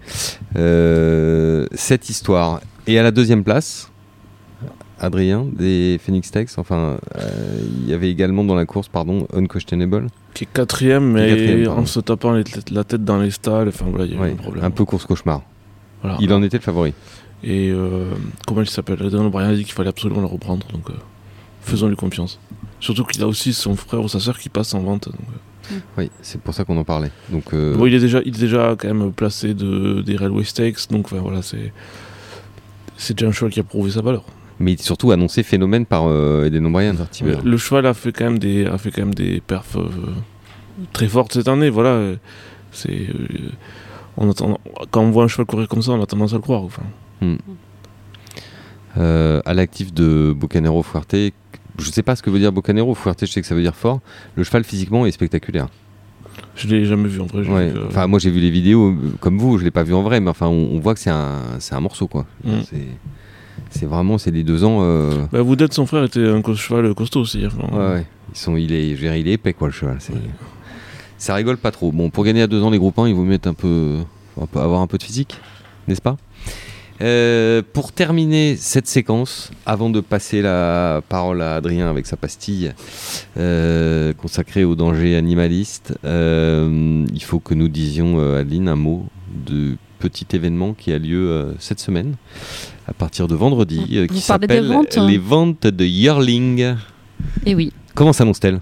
euh, 0.57 1.65
cette 1.73 2.09
histoire. 2.09 2.61
Et 2.87 2.99
à 2.99 3.03
la 3.03 3.11
deuxième 3.11 3.43
place, 3.43 3.91
Adrien 4.99 5.45
des 5.51 5.99
Phoenix 6.03 6.29
Tex. 6.29 6.57
Enfin, 6.57 6.97
euh, 7.17 7.61
il 7.83 7.89
y 7.89 7.93
avait 7.93 8.11
également 8.11 8.43
dans 8.43 8.55
la 8.55 8.65
course, 8.65 8.87
pardon, 8.87 9.27
Unquestionable. 9.33 10.07
Qui 10.33 10.43
est 10.43 10.47
quatrième, 10.53 11.11
mais 11.13 11.67
en 11.67 11.85
se 11.85 11.99
tapant 11.99 12.33
les 12.33 12.43
la 12.71 12.83
tête 12.83 13.03
dans 13.03 13.19
les 13.19 13.31
stalles. 13.31 13.69
Enfin 13.69 13.85
voilà, 13.89 14.05
il 14.05 14.13
y 14.13 14.17
a 14.17 14.27
eu 14.27 14.31
un 14.31 14.35
problème. 14.35 14.63
un 14.63 14.71
peu 14.71 14.85
course 14.85 15.05
cauchemar. 15.05 15.41
Voilà. 16.03 16.17
Il 16.19 16.31
en 16.33 16.41
était 16.43 16.57
le 16.57 16.63
favori. 16.63 16.93
Et 17.43 17.69
euh, 17.71 18.11
comment 18.45 18.61
il 18.61 18.69
s'appelle? 18.69 19.01
Adrien 19.03 19.25
O'Brien 19.25 19.49
a 19.49 19.55
dit 19.55 19.63
qu'il 19.63 19.73
fallait 19.73 19.89
absolument 19.89 20.21
le 20.21 20.27
reprendre. 20.27 20.65
Donc 20.71 20.89
euh, 20.89 20.93
faisons-lui 21.61 21.95
confiance. 21.95 22.39
Surtout 22.79 23.03
qu'il 23.05 23.21
a 23.23 23.27
aussi 23.27 23.53
son 23.53 23.75
frère 23.75 24.01
ou 24.01 24.07
sa 24.07 24.19
soeur 24.19 24.37
qui 24.39 24.49
passe 24.49 24.73
en 24.73 24.81
vente. 24.81 25.05
donc, 25.09 25.19
euh. 25.71 25.75
Oui, 25.97 26.11
c'est 26.21 26.41
pour 26.41 26.53
ça 26.53 26.65
qu'on 26.65 26.77
en 26.77 26.83
parlait. 26.83 27.11
Donc, 27.29 27.53
euh, 27.53 27.75
Bon, 27.75 27.85
il 27.85 27.93
est 27.93 27.99
déjà, 27.99 28.19
il 28.25 28.35
est 28.35 28.39
déjà 28.39 28.75
quand 28.77 28.87
même 28.93 29.11
placé 29.11 29.53
de, 29.53 30.01
des 30.01 30.17
Railway 30.17 30.43
Stakes, 30.43 30.89
donc 30.89 31.05
enfin, 31.05 31.19
voilà, 31.21 31.41
c'est 31.41 31.71
c'est 32.97 33.15
déjà 33.17 33.29
un 33.29 33.31
cheval 33.31 33.51
qui 33.51 33.59
a 33.59 33.63
prouvé 33.63 33.91
sa 33.91 34.01
valeur. 34.01 34.23
mais 34.59 34.75
surtout 34.77 35.11
annoncé 35.11 35.43
phénomène 35.43 35.85
par 35.85 36.03
Eden 36.45 36.65
O'Brien. 36.67 36.95
Le 37.43 37.57
cheval 37.57 37.85
a 37.85 37.93
fait 37.93 38.11
quand 38.11 38.25
même 38.25 38.39
des, 38.39 38.65
a 38.65 38.77
fait 38.77 38.91
quand 38.91 39.01
même 39.01 39.13
des 39.15 39.39
perfs 39.41 39.77
très 40.93 41.07
fortes 41.07 41.33
cette 41.33 41.47
année. 41.47 41.69
Voilà, 41.69 42.15
c'est 42.71 43.07
on 44.17 44.29
attend, 44.29 44.59
quand 44.91 45.01
on 45.01 45.11
voit 45.11 45.23
un 45.23 45.27
cheval 45.27 45.45
courir 45.45 45.67
comme 45.67 45.81
ça, 45.81 45.91
on 45.93 46.01
a 46.01 46.05
tendance 46.05 46.33
à 46.33 46.35
le 46.35 46.41
croire. 46.41 46.63
Enfin, 46.63 46.83
Euh, 48.97 49.41
à 49.45 49.53
l'actif 49.53 49.93
de 49.93 50.33
Bocanero 50.37 50.83
Fuerte. 50.83 51.15
Je 51.79 51.89
sais 51.89 52.03
pas 52.03 52.15
ce 52.15 52.21
que 52.21 52.29
veut 52.29 52.39
dire 52.39 52.51
Bocanero. 52.51 52.93
Fuerte, 52.93 53.25
je 53.25 53.31
sais 53.31 53.41
que 53.41 53.47
ça 53.47 53.55
veut 53.55 53.61
dire 53.61 53.75
fort. 53.75 54.01
Le 54.35 54.43
cheval 54.43 54.63
physiquement 54.63 55.05
est 55.05 55.11
spectaculaire. 55.11 55.67
je 56.55 56.67
l'ai 56.67 56.85
jamais 56.85 57.07
vu 57.07 57.21
en 57.21 57.25
vrai. 57.25 57.47
Ouais. 57.47 57.71
que- 57.73 57.87
Enfin, 57.87 58.07
moi 58.07 58.19
j'ai 58.19 58.29
vu 58.29 58.39
les 58.39 58.51
vidéos 58.51 58.89
euh, 58.89 58.95
comme 59.19 59.37
vous, 59.37 59.57
je 59.57 59.63
l'ai 59.63 59.71
pas 59.71 59.83
vu 59.83 59.93
en 59.93 60.01
vrai, 60.01 60.19
mais 60.19 60.29
enfin, 60.29 60.47
on, 60.47 60.69
on 60.73 60.79
voit 60.79 60.93
que 60.93 60.99
c'est 60.99 61.09
un, 61.09 61.79
morceau 61.79 62.07
quoi. 62.07 62.25
Mm. 62.43 62.51
C'est, 63.69 63.85
vraiment, 63.85 64.17
c'est 64.17 64.31
des 64.31 64.43
deux 64.43 64.65
ans. 64.65 64.79
euh, 64.81 65.25
Bah, 65.31 65.41
Woodet, 65.41 65.67
son 65.71 65.85
frère, 65.85 66.03
était 66.03 66.27
un 66.27 66.41
cheval 66.55 66.93
costaud 66.93 67.21
aussi. 67.21 67.45
enfin. 67.45 67.67
Ouais, 67.73 67.93
ouais. 67.95 68.05
Ils 68.33 68.37
sont, 68.37 68.57
il 68.57 68.73
est, 68.73 68.89
je 68.89 68.95
veux 68.95 69.01
dire, 69.07 69.15
il 69.15 69.27
est 69.29 69.33
épais 69.33 69.53
quoi 69.53 69.67
le 69.69 69.73
cheval. 69.73 69.97
Ouais. 70.09 70.15
Ça 71.17 71.33
rigole 71.35 71.57
pas 71.57 71.71
trop. 71.71 71.91
Bon, 71.93 72.09
pour 72.09 72.25
gagner 72.25 72.41
à 72.41 72.47
deux 72.47 72.61
ans 72.63 72.69
les 72.69 72.77
groupes 72.79 72.99
1, 72.99 73.07
il 73.07 73.15
vaut 73.15 73.23
mieux 73.23 73.35
être 73.35 73.47
un 73.47 73.53
peu, 73.53 73.99
un 74.41 74.45
peu- 74.45 74.59
avoir 74.59 74.81
un 74.81 74.87
peu 74.87 74.97
de 74.97 75.03
physique, 75.03 75.37
n'est-ce 75.87 76.01
pas? 76.01 76.17
Euh, 77.01 77.61
Pour 77.73 77.91
terminer 77.91 78.55
cette 78.57 78.87
séquence, 78.87 79.51
avant 79.65 79.89
de 79.89 80.01
passer 80.01 80.41
la 80.41 81.01
parole 81.09 81.41
à 81.41 81.55
Adrien 81.55 81.89
avec 81.89 82.05
sa 82.05 82.15
pastille 82.15 82.73
euh, 83.37 84.13
consacrée 84.13 84.63
au 84.63 84.75
danger 84.75 85.15
animaliste, 85.15 85.97
euh, 86.05 87.05
il 87.11 87.23
faut 87.23 87.39
que 87.39 87.53
nous 87.53 87.69
disions, 87.69 88.19
Adeline, 88.35 88.67
un 88.67 88.75
mot 88.75 89.05
de 89.47 89.77
petit 89.99 90.27
événement 90.33 90.73
qui 90.73 90.91
a 90.93 90.99
lieu 90.99 91.55
cette 91.59 91.79
semaine, 91.79 92.15
à 92.87 92.93
partir 92.93 93.27
de 93.27 93.35
vendredi, 93.35 94.07
qui 94.11 94.19
s'appelle 94.19 94.71
hein 94.71 95.07
les 95.07 95.17
ventes 95.17 95.67
de 95.67 95.85
Yearling. 95.85 96.75
Et 97.45 97.55
oui. 97.55 97.71
Comment 97.95 98.13
s'annonce-t-elle? 98.13 98.59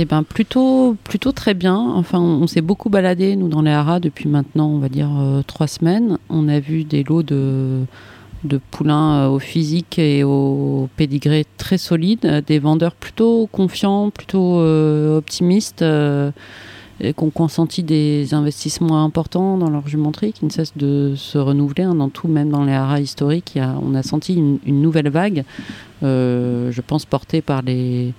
Eh 0.00 0.04
ben 0.04 0.22
plutôt, 0.22 0.96
plutôt 1.02 1.32
très 1.32 1.54
bien. 1.54 1.76
Enfin, 1.76 2.20
on, 2.20 2.46
s'est 2.46 2.60
beaucoup 2.60 2.88
baladé 2.88 3.34
nous 3.34 3.48
dans 3.48 3.62
les 3.62 3.72
haras 3.72 3.98
depuis 3.98 4.28
maintenant, 4.28 4.68
on 4.68 4.78
va 4.78 4.88
dire 4.88 5.10
euh, 5.18 5.42
trois 5.44 5.66
semaines. 5.66 6.18
On 6.28 6.46
a 6.46 6.60
vu 6.60 6.84
des 6.84 7.02
lots 7.02 7.24
de 7.24 7.80
de 8.44 8.60
poulains 8.70 9.24
euh, 9.24 9.28
au 9.28 9.40
physique 9.40 9.98
et 9.98 10.22
au 10.22 10.88
pédigré 10.96 11.44
très 11.56 11.78
solides, 11.78 12.44
des 12.46 12.60
vendeurs 12.60 12.94
plutôt 12.94 13.48
confiants, 13.50 14.10
plutôt 14.10 14.60
euh, 14.60 15.18
optimistes. 15.18 15.82
et 17.00 17.12
qui 17.12 17.24
ont 17.24 17.30
consenti 17.30 17.82
des 17.82 18.34
investissements 18.34 19.04
importants 19.04 19.58
dans 19.58 19.70
leur 19.70 19.88
jumenterie, 19.88 20.32
qui 20.32 20.44
ne 20.44 20.50
cessent 20.50 20.76
de 20.76 21.14
se 21.16 21.38
renouveler 21.38 21.82
hein, 21.82 21.96
dans 21.96 22.08
tout, 22.08 22.28
même 22.28 22.50
dans 22.50 22.64
les 22.64 22.72
haras 22.72 23.00
historiques. 23.00 23.58
On 23.82 23.96
a 23.96 24.04
senti 24.04 24.34
une, 24.34 24.80
nouvelle 24.80 25.08
vague, 25.08 25.42
je 26.02 26.80
pense 26.80 27.04
portée 27.04 27.42
par 27.42 27.62
les, 27.62 28.14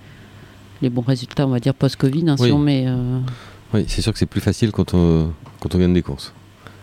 les 0.82 0.90
bons 0.90 1.02
résultats, 1.02 1.46
on 1.48 1.52
va 1.52 1.60
dire 1.60 1.74
post-Covid, 1.74 2.26
hein, 2.30 2.36
Oui. 2.40 2.48
si 2.48 2.52
on 2.54 2.60
met. 2.60 2.86
euh, 2.88 3.20
Oui, 3.74 3.86
c'est 3.88 4.02
sûr 4.02 4.12
que 4.14 4.20
c'est 4.20 4.26
plus 4.26 4.42
facile 4.42 4.72
quand 4.72 4.94
on, 4.94 5.32
quand 5.60 5.76
on 5.76 5.78
gagne 5.78 5.94
des 5.94 6.02
courses. 6.02 6.34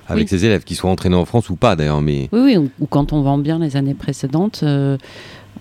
Avec 0.09 0.25
Oui. 0.25 0.29
ses 0.39 0.45
élèves, 0.45 0.63
qu'ils 0.65 0.77
soient 0.77 0.91
entraînés 0.91 1.17
en 1.17 1.25
France 1.25 1.51
ou 1.51 1.57
pas 1.57 1.75
d'ailleurs, 1.75 2.01
mais 2.01 2.29
Oui, 2.33 2.41
oui, 2.45 2.57
ou, 2.57 2.71
ou 2.81 2.87
quand 2.87 3.13
on 3.13 3.23
vend 3.23 3.39
bien 3.39 3.59
les 3.59 3.77
années 3.77 3.95
précédentes, 3.95 4.61
euh, 4.63 4.97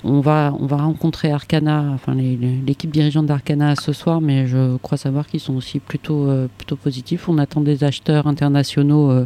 on, 0.03 0.19
va, 0.19 0.53
on 0.59 0.67
va 0.67 0.77
rencontrer 0.77 1.31
Arcana, 1.31 1.85
enfin 1.95 2.13
l'équipe 2.13 2.91
dirigeante 2.91 3.25
d'Arcana 3.25 3.75
ce 3.75 3.91
soir, 3.91 4.21
mais 4.21 4.45
je 4.45 4.77
crois 4.77 4.99
savoir 4.99 5.25
qu'ils 5.25 5.39
sont 5.39 5.55
aussi 5.55 5.79
plutôt, 5.79 6.27
euh, 6.27 6.47
plutôt 6.59 6.75
positifs. 6.75 7.27
On 7.27 7.39
attend 7.39 7.61
des 7.61 7.83
acheteurs 7.83 8.27
internationaux 8.27 9.09
euh, 9.09 9.25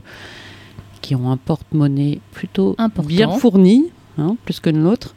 qui 1.02 1.16
ont 1.16 1.30
un 1.32 1.38
porte-monnaie 1.38 2.20
plutôt 2.32 2.76
Important. 2.78 3.08
bien 3.10 3.30
fourni, 3.32 3.86
hein, 4.18 4.38
plus 4.46 4.62
que 4.62 4.70
le 4.70 4.78
nôtre. 4.80 5.16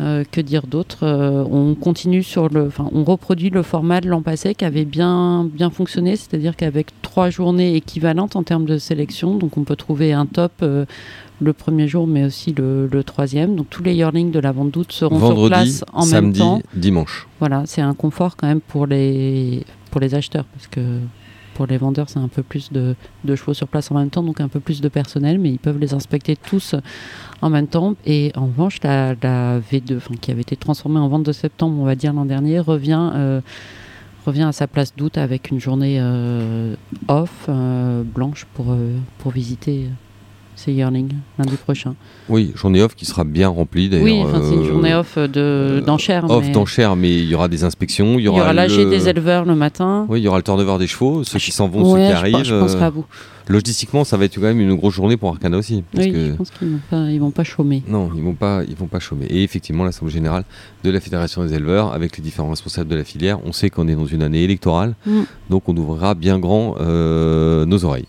Euh, 0.00 0.22
que 0.30 0.40
dire 0.40 0.66
d'autre 0.68 0.98
Euh, 1.02 1.44
On 1.50 1.74
continue 1.74 2.22
sur 2.22 2.48
le, 2.48 2.66
enfin, 2.68 2.88
on 2.92 3.02
reproduit 3.02 3.50
le 3.50 3.62
format 3.62 4.00
de 4.00 4.08
l'an 4.08 4.22
passé 4.22 4.54
qui 4.54 4.64
avait 4.64 4.84
bien 4.84 5.44
bien 5.52 5.70
fonctionné, 5.70 6.14
c'est-à-dire 6.14 6.54
qu'avec 6.56 6.88
trois 7.02 7.30
journées 7.30 7.74
équivalentes 7.74 8.36
en 8.36 8.44
termes 8.44 8.64
de 8.64 8.78
sélection, 8.78 9.34
donc 9.36 9.56
on 9.58 9.64
peut 9.64 9.74
trouver 9.76 10.12
un 10.12 10.26
top 10.26 10.52
euh, 10.62 10.84
le 11.40 11.52
premier 11.52 11.88
jour, 11.88 12.06
mais 12.06 12.24
aussi 12.24 12.52
le, 12.52 12.86
le 12.86 13.02
troisième. 13.04 13.56
Donc 13.56 13.70
tous 13.70 13.82
les 13.82 13.94
yearlings 13.94 14.30
de 14.30 14.38
la 14.38 14.52
vente 14.52 14.70
d'août 14.70 14.92
seront 14.92 15.18
sur 15.18 15.46
place 15.48 15.84
en 15.92 16.02
samedi, 16.02 16.40
même 16.40 16.48
temps. 16.48 16.62
dimanche. 16.74 17.26
Voilà, 17.40 17.64
c'est 17.66 17.82
un 17.82 17.94
confort 17.94 18.36
quand 18.36 18.46
même 18.46 18.60
pour 18.60 18.86
les 18.86 19.64
pour 19.90 20.00
les 20.00 20.14
acheteurs 20.14 20.44
parce 20.44 20.68
que 20.68 20.80
pour 21.54 21.66
les 21.66 21.76
vendeurs, 21.76 22.08
c'est 22.08 22.20
un 22.20 22.28
peu 22.28 22.44
plus 22.44 22.70
de, 22.70 22.94
de 23.24 23.34
chevaux 23.34 23.52
sur 23.52 23.66
place 23.66 23.90
en 23.90 23.96
même 23.96 24.10
temps, 24.10 24.22
donc 24.22 24.40
un 24.40 24.46
peu 24.46 24.60
plus 24.60 24.80
de 24.80 24.88
personnel, 24.88 25.40
mais 25.40 25.50
ils 25.50 25.58
peuvent 25.58 25.78
les 25.80 25.92
inspecter 25.92 26.36
tous 26.36 26.76
en 27.42 27.50
même 27.50 27.66
temps. 27.66 27.94
Et 28.06 28.32
en 28.36 28.46
revanche, 28.46 28.78
la, 28.82 29.14
la 29.22 29.60
V2, 29.60 29.96
enfin, 29.96 30.14
qui 30.20 30.30
avait 30.30 30.42
été 30.42 30.56
transformée 30.56 30.98
en 30.98 31.08
vente 31.08 31.24
de 31.24 31.32
septembre, 31.32 31.76
on 31.80 31.84
va 31.84 31.94
dire 31.94 32.12
l'an 32.12 32.24
dernier, 32.24 32.60
revient, 32.60 33.10
euh, 33.14 33.40
revient 34.26 34.42
à 34.42 34.52
sa 34.52 34.66
place 34.66 34.94
d'août 34.96 35.18
avec 35.18 35.50
une 35.50 35.60
journée 35.60 35.98
euh, 36.00 36.74
off, 37.08 37.46
euh, 37.48 38.02
blanche, 38.02 38.46
pour 38.54 39.32
visiter 39.32 39.88
euh, 40.58 40.62
ces 40.64 40.72
yearlings 40.72 41.12
lundi 41.38 41.56
prochain. 41.56 41.94
Oui, 42.28 42.52
journée 42.54 42.82
off 42.82 42.94
qui 42.94 43.04
sera 43.06 43.24
bien 43.24 43.48
remplie 43.48 43.88
d'ailleurs. 43.88 44.04
Oui, 44.04 44.20
enfin, 44.24 44.40
c'est 44.42 44.54
une 44.54 44.60
euh, 44.60 44.64
journée 44.68 44.94
off 44.94 45.16
de- 45.18 45.82
d'enchères. 45.86 46.28
Off 46.30 46.44
mais 46.46 46.52
d'enchères, 46.52 46.96
mais 46.96 47.14
il 47.14 47.24
y 47.28 47.34
aura 47.34 47.48
des 47.48 47.64
inspections. 47.64 48.18
Il 48.18 48.22
y 48.24 48.28
aura, 48.28 48.52
le- 48.52 48.90
des 48.90 49.08
éleveurs 49.08 49.44
le 49.44 49.54
matin. 49.54 50.06
Oui, 50.08 50.20
il 50.20 50.24
y 50.24 50.28
aura 50.28 50.38
le 50.38 50.42
turnover 50.42 50.78
des 50.78 50.86
chevaux, 50.86 51.24
ceux 51.24 51.38
qui 51.38 51.52
s'en 51.52 51.68
vont, 51.68 51.92
Ouais, 51.94 52.00
ceux 52.00 52.06
qui 52.06 52.10
je 52.12 52.16
arrivent. 52.16 52.34
pense- 52.36 52.46
Je, 52.46 52.54
penserai 52.58 52.82
euh, 52.82 52.86
à 52.86 52.90
vous. 52.90 53.04
Logistiquement, 53.50 54.04
ça 54.04 54.18
va 54.18 54.26
être 54.26 54.34
quand 54.34 54.42
même 54.42 54.60
une 54.60 54.74
grosse 54.74 54.92
journée 54.94 55.16
pour 55.16 55.30
Arcana 55.30 55.56
aussi. 55.56 55.82
Parce 55.94 56.04
Oui, 56.04 56.12
que... 56.12 56.26
je 56.26 56.32
pense 56.32 56.50
qu'ils 56.50 56.68
vont 56.68 56.80
pas, 56.90 57.10
ils 57.10 57.18
vont 57.18 57.30
pas 57.30 57.44
chômer. 57.44 57.82
Non, 57.88 58.10
ils 58.14 58.22
vont 58.22 58.34
pas, 58.34 58.60
ils 58.68 58.76
vont 58.76 58.88
pas 58.88 58.98
chômer. 59.00 59.24
Et 59.30 59.42
effectivement, 59.42 59.84
l'assemblée 59.84 60.12
générale 60.12 60.44
de 60.84 60.90
la 60.90 61.00
fédération 61.00 61.42
des 61.42 61.54
éleveurs, 61.54 61.94
avec 61.94 62.14
les 62.18 62.22
différents 62.22 62.50
responsables 62.50 62.90
de 62.90 62.96
la 62.96 63.04
filière, 63.04 63.38
on 63.46 63.52
sait 63.52 63.70
qu'on 63.70 63.88
est 63.88 63.94
dans 63.94 64.04
une 64.04 64.22
année 64.22 64.42
électorale, 64.44 64.94
Mm. 65.06 65.20
donc 65.48 65.66
on 65.66 65.74
ouvrira 65.78 66.14
bien 66.14 66.38
grand 66.38 66.74
euh, 66.80 67.64
nos 67.64 67.86
oreilles. 67.86 68.04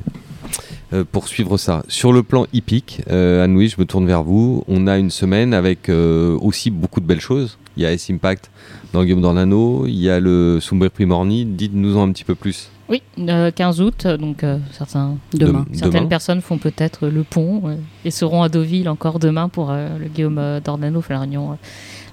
Euh, 0.91 1.03
pour 1.09 1.27
suivre 1.27 1.57
ça, 1.57 1.83
sur 1.87 2.11
le 2.11 2.23
plan 2.23 2.47
hippique, 2.51 3.01
euh, 3.11 3.43
Anne-Louise, 3.43 3.73
je 3.77 3.81
me 3.81 3.85
tourne 3.85 4.07
vers 4.07 4.23
vous. 4.23 4.63
On 4.67 4.87
a 4.87 4.97
une 4.97 5.11
semaine 5.11 5.53
avec 5.53 5.87
euh, 5.87 6.35
aussi 6.41 6.71
beaucoup 6.71 6.99
de 6.99 7.05
belles 7.05 7.21
choses. 7.21 7.59
Il 7.77 7.83
y 7.83 7.85
a 7.85 7.91
S-Impact 7.93 8.49
dans 8.91 9.03
Guillaume 9.03 9.21
d'Ornano, 9.21 9.85
il 9.85 9.93
y 9.99 10.09
a 10.09 10.19
le 10.19 10.57
Soumbri 10.59 10.89
Primorni. 10.89 11.45
Dites-nous 11.45 11.95
en 11.97 12.07
un 12.09 12.11
petit 12.11 12.23
peu 12.23 12.33
plus. 12.33 12.69
Oui, 12.89 13.03
euh, 13.19 13.51
15 13.51 13.81
août, 13.81 14.07
donc 14.19 14.43
certains, 14.71 15.17
Demain. 15.35 15.59
Dem- 15.69 15.75
certaines 15.75 15.99
demain. 15.99 16.09
personnes 16.09 16.41
font 16.41 16.57
peut-être 16.57 17.07
le 17.07 17.21
pont 17.21 17.77
et 18.03 18.09
seront 18.09 18.41
à 18.41 18.49
Deauville 18.49 18.89
encore 18.89 19.19
demain 19.19 19.47
pour 19.47 19.71
le 19.71 20.07
Guillaume 20.07 20.59
d'Ornano, 20.65 21.03
la 21.07 21.19
réunion. 21.19 21.55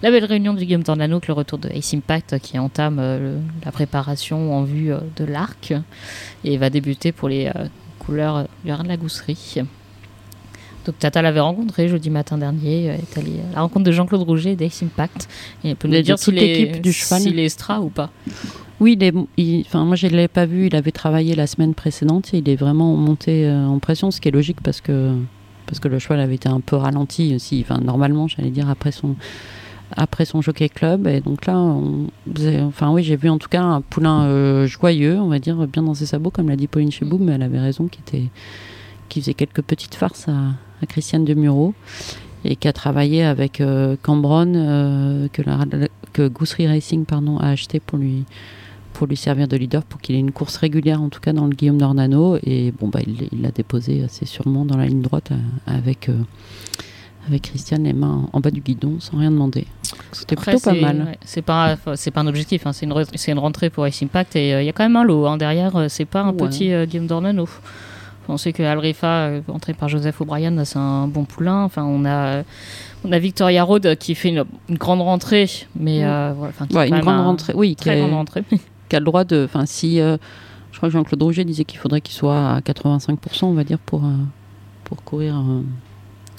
la 0.03 0.11
belle 0.11 0.27
réunion 0.27 0.53
du 0.53 0.67
Guillaume 0.67 0.83
d'Ornano 0.83 1.17
avec 1.17 1.29
le 1.29 1.33
retour 1.33 1.59
de 1.59 1.71
Ace 1.71 1.95
Impact 1.95 2.39
qui 2.41 2.59
entame 2.59 2.99
euh, 2.99 3.19
le- 3.37 3.41
la 3.65 3.73
préparation 3.73 4.55
en 4.55 4.65
vue 4.65 4.93
euh, 4.93 4.99
de 5.17 5.25
l'arc 5.25 5.73
et 6.45 6.59
va 6.59 6.69
débuter 6.69 7.11
pour 7.11 7.31
les 7.31 7.47
euh, 7.47 7.69
Rhin 8.09 8.83
de 8.85 8.89
la 8.89 8.97
Gousserie. 8.97 9.63
Donc 10.85 10.99
Tata 11.01 11.21
l'avait 11.21 11.41
rencontré 11.41 11.89
jeudi 11.89 12.11
matin 12.11 12.39
dernier, 12.39 12.91
euh, 12.91 12.95
est 12.95 13.19
allée 13.19 13.41
à 13.53 13.57
la 13.57 13.61
rencontre 13.63 13.85
de 13.87 13.91
Jean-Claude 13.93 14.23
Rouget 14.23 14.55
d'Ace 14.55 14.83
Impact. 14.85 15.29
Et 15.65 15.71
elle 15.71 15.77
peut 15.77 15.89
nous 15.89 16.01
dire 16.01 16.15
est, 16.15 16.31
l'équipe 16.31 16.81
du 16.81 16.93
cheval. 16.93 17.21
s'il 17.23 17.39
est 17.41 17.49
Stra 17.49 17.81
ou 17.81 17.89
pas. 17.89 18.11
Oui, 18.79 18.93
il 18.97 19.03
est, 19.03 19.13
il- 19.37 19.63
enfin, 19.67 19.85
moi 19.85 19.97
je 19.97 20.07
ne 20.07 20.13
l'ai 20.13 20.29
pas 20.29 20.47
vu, 20.47 20.67
il 20.67 20.77
avait 20.77 20.93
travaillé 20.93 21.35
la 21.35 21.47
semaine 21.49 21.75
précédente 21.75 22.33
et 22.35 22.39
il 22.39 22.49
est 22.49 22.57
vraiment 22.57 22.95
monté 22.95 23.47
euh, 23.47 23.67
en 23.67 23.79
pression, 23.81 24.11
ce 24.13 24.21
qui 24.21 24.29
est 24.29 24.33
logique 24.33 24.61
parce 24.63 24.81
que, 24.81 25.15
parce 25.67 25.81
que 25.81 25.89
le 25.89 25.99
cheval 25.99 26.21
avait 26.21 26.35
été 26.37 26.49
un 26.49 26.61
peu 26.61 26.77
ralenti 26.77 27.35
aussi, 27.35 27.65
enfin, 27.69 27.81
normalement, 27.81 28.29
j'allais 28.29 28.51
dire, 28.51 28.69
après 28.71 28.93
son, 28.93 29.17
après 29.93 30.25
son 30.25 30.41
jockey 30.43 30.69
club. 30.69 31.07
Et 31.07 31.21
donc 31.21 31.47
là, 31.47 31.59
on 31.59 32.09
faisait- 32.35 32.61
enfin, 32.61 32.91
oui, 32.91 33.03
j'ai 33.03 33.17
vu 33.17 33.29
en 33.29 33.39
tout 33.39 33.49
cas 33.49 33.63
un 33.63 33.81
poulain 33.81 34.25
euh, 34.25 34.67
joyeux, 34.67 35.19
on 35.21 35.29
va 35.29 35.39
dire, 35.39 35.57
bien 35.67 35.83
dans 35.83 35.95
ses 35.95 36.07
sabots, 36.07 36.31
comme 36.31 36.49
l'a 36.49 36.57
dit 36.57 36.67
Pauline 36.67 36.91
Cheboum, 36.91 37.25
mais 37.25 37.33
elle 37.33 37.43
avait 37.43 37.61
raison, 37.61 37.87
qui, 37.87 38.01
était, 38.01 38.31
qui 39.09 39.21
faisait 39.21 39.35
quelques 39.35 39.63
petites 39.63 39.95
farces 39.95 40.29
à, 40.29 40.55
à 40.83 40.87
Christiane 40.87 41.25
de 41.25 41.35
Muro 41.35 41.75
et 42.45 42.55
qui 42.57 42.69
a 42.69 42.73
travaillé 42.73 43.25
avec 43.25 43.61
euh, 43.61 43.97
Cambronne, 44.03 44.55
euh, 44.57 45.29
que, 45.33 45.43
la, 45.43 45.65
que 46.13 46.31
Racing 46.69 47.05
pardon, 47.05 47.39
a 47.39 47.49
acheté 47.49 47.81
pour 47.81 47.99
lui, 47.99 48.25
pour 48.93 49.07
lui 49.07 49.17
servir 49.17 49.49
de 49.49 49.57
leader, 49.57 49.83
pour 49.83 50.01
qu'il 50.01 50.15
ait 50.15 50.21
une 50.21 50.33
course 50.33 50.57
régulière, 50.57 51.03
en 51.03 51.09
tout 51.09 51.21
cas 51.21 51.33
dans 51.33 51.47
le 51.47 51.55
Guillaume 51.55 51.79
d'Ornano. 51.79 52.39
Et 52.45 52.73
bon, 52.79 52.89
bah, 52.89 53.01
il 53.07 53.43
l'a 53.43 53.51
déposé 53.51 54.03
assez 54.05 54.27
sûrement 54.27 54.65
dans 54.65 54.77
la 54.77 54.87
ligne 54.87 55.03
droite 55.03 55.33
euh, 55.33 55.37
avec, 55.67 56.09
euh, 56.09 56.19
avec 57.27 57.43
Christiane 57.43 57.85
les 57.85 57.93
mains 57.93 58.29
en 58.33 58.41
bas 58.41 58.51
du 58.51 58.61
guidon 58.61 58.97
sans 59.01 59.19
rien 59.19 59.31
demander. 59.31 59.67
C'était 60.13 60.37
plutôt 60.37 60.59
pas 60.61 60.73
mal. 60.75 60.97
ouais, 61.11 61.19
c'est 61.25 61.43
pas, 61.43 61.77
c'est 61.95 62.11
pas 62.11 62.21
un 62.23 62.27
objectif, 62.27 62.67
hein, 62.67 62.73
c'est 62.73 62.87
une, 62.87 62.93
re- 62.93 63.31
une 63.31 63.39
rentrée 63.39 63.71
pour 63.71 63.87
Ace 63.87 64.03
Impact 64.03 64.37
et 64.37 64.55
euh, 64.55 64.63
il 64.63 64.67
y 64.67 64.69
a 64.69 64.73
quand 64.73 64.85
même 64.85 64.97
un 64.97 65.05
lot 65.05 65.27
hein, 65.27 65.37
derrière. 65.37 65.77
euh, 65.77 65.87
c'est 65.89 66.05
pas 66.05 66.23
un 66.23 66.31
Ouais. 66.33 66.37
petit 66.49 66.73
euh, 66.73 66.87
Guillaume 66.87 67.07
d'Ornano. 67.07 67.49
On 68.29 68.37
sait 68.37 68.53
que 68.53 68.63
Alrifa, 68.63 69.07
euh, 69.07 69.41
entré 69.49 69.73
par 69.73 69.89
Joseph 69.89 70.21
O'Brien, 70.21 70.65
c'est 70.65 70.79
un 70.79 71.07
bon 71.07 71.25
poulain. 71.25 71.63
Enfin, 71.63 71.85
on 71.85 72.05
a, 72.05 72.43
on 73.05 73.13
a 73.13 73.19
Victoria 73.21 73.63
Road 73.63 73.97
qui 74.01 74.15
fait 74.17 74.31
une, 74.31 74.45
une 74.69 74.77
grande 74.79 75.01
rentrée, 75.01 75.49
mais 75.79 76.05
euh, 76.05 76.33
voilà, 76.37 76.53
Ouais, 76.73 76.79
a 76.81 76.87
une 76.97 77.01
grande 77.03 77.21
un- 77.21 77.23
rentrée, 77.25 77.53
oui, 77.55 77.77
qui, 77.77 77.89
est- 77.89 77.99
grande 78.01 78.15
rentrée. 78.15 78.43
qui 78.89 78.97
a 78.97 78.99
le 78.99 79.05
droit 79.05 79.23
de. 79.25 79.45
Enfin, 79.45 79.65
si. 79.67 79.99
je 79.99 80.17
crois 80.77 80.89
que 80.89 80.93
Jean-Claude 80.93 81.23
Rouget 81.23 81.45
disait 81.45 81.65
qu'il 81.65 81.79
faudrait 81.79 82.01
qu'il 82.01 82.15
soit 82.15 82.55
à 82.55 82.61
85%, 82.61 83.45
on 83.45 83.53
va 83.53 83.63
dire, 83.65 83.79
pour, 83.79 84.03
pour 84.85 85.03
courir. 85.05 85.41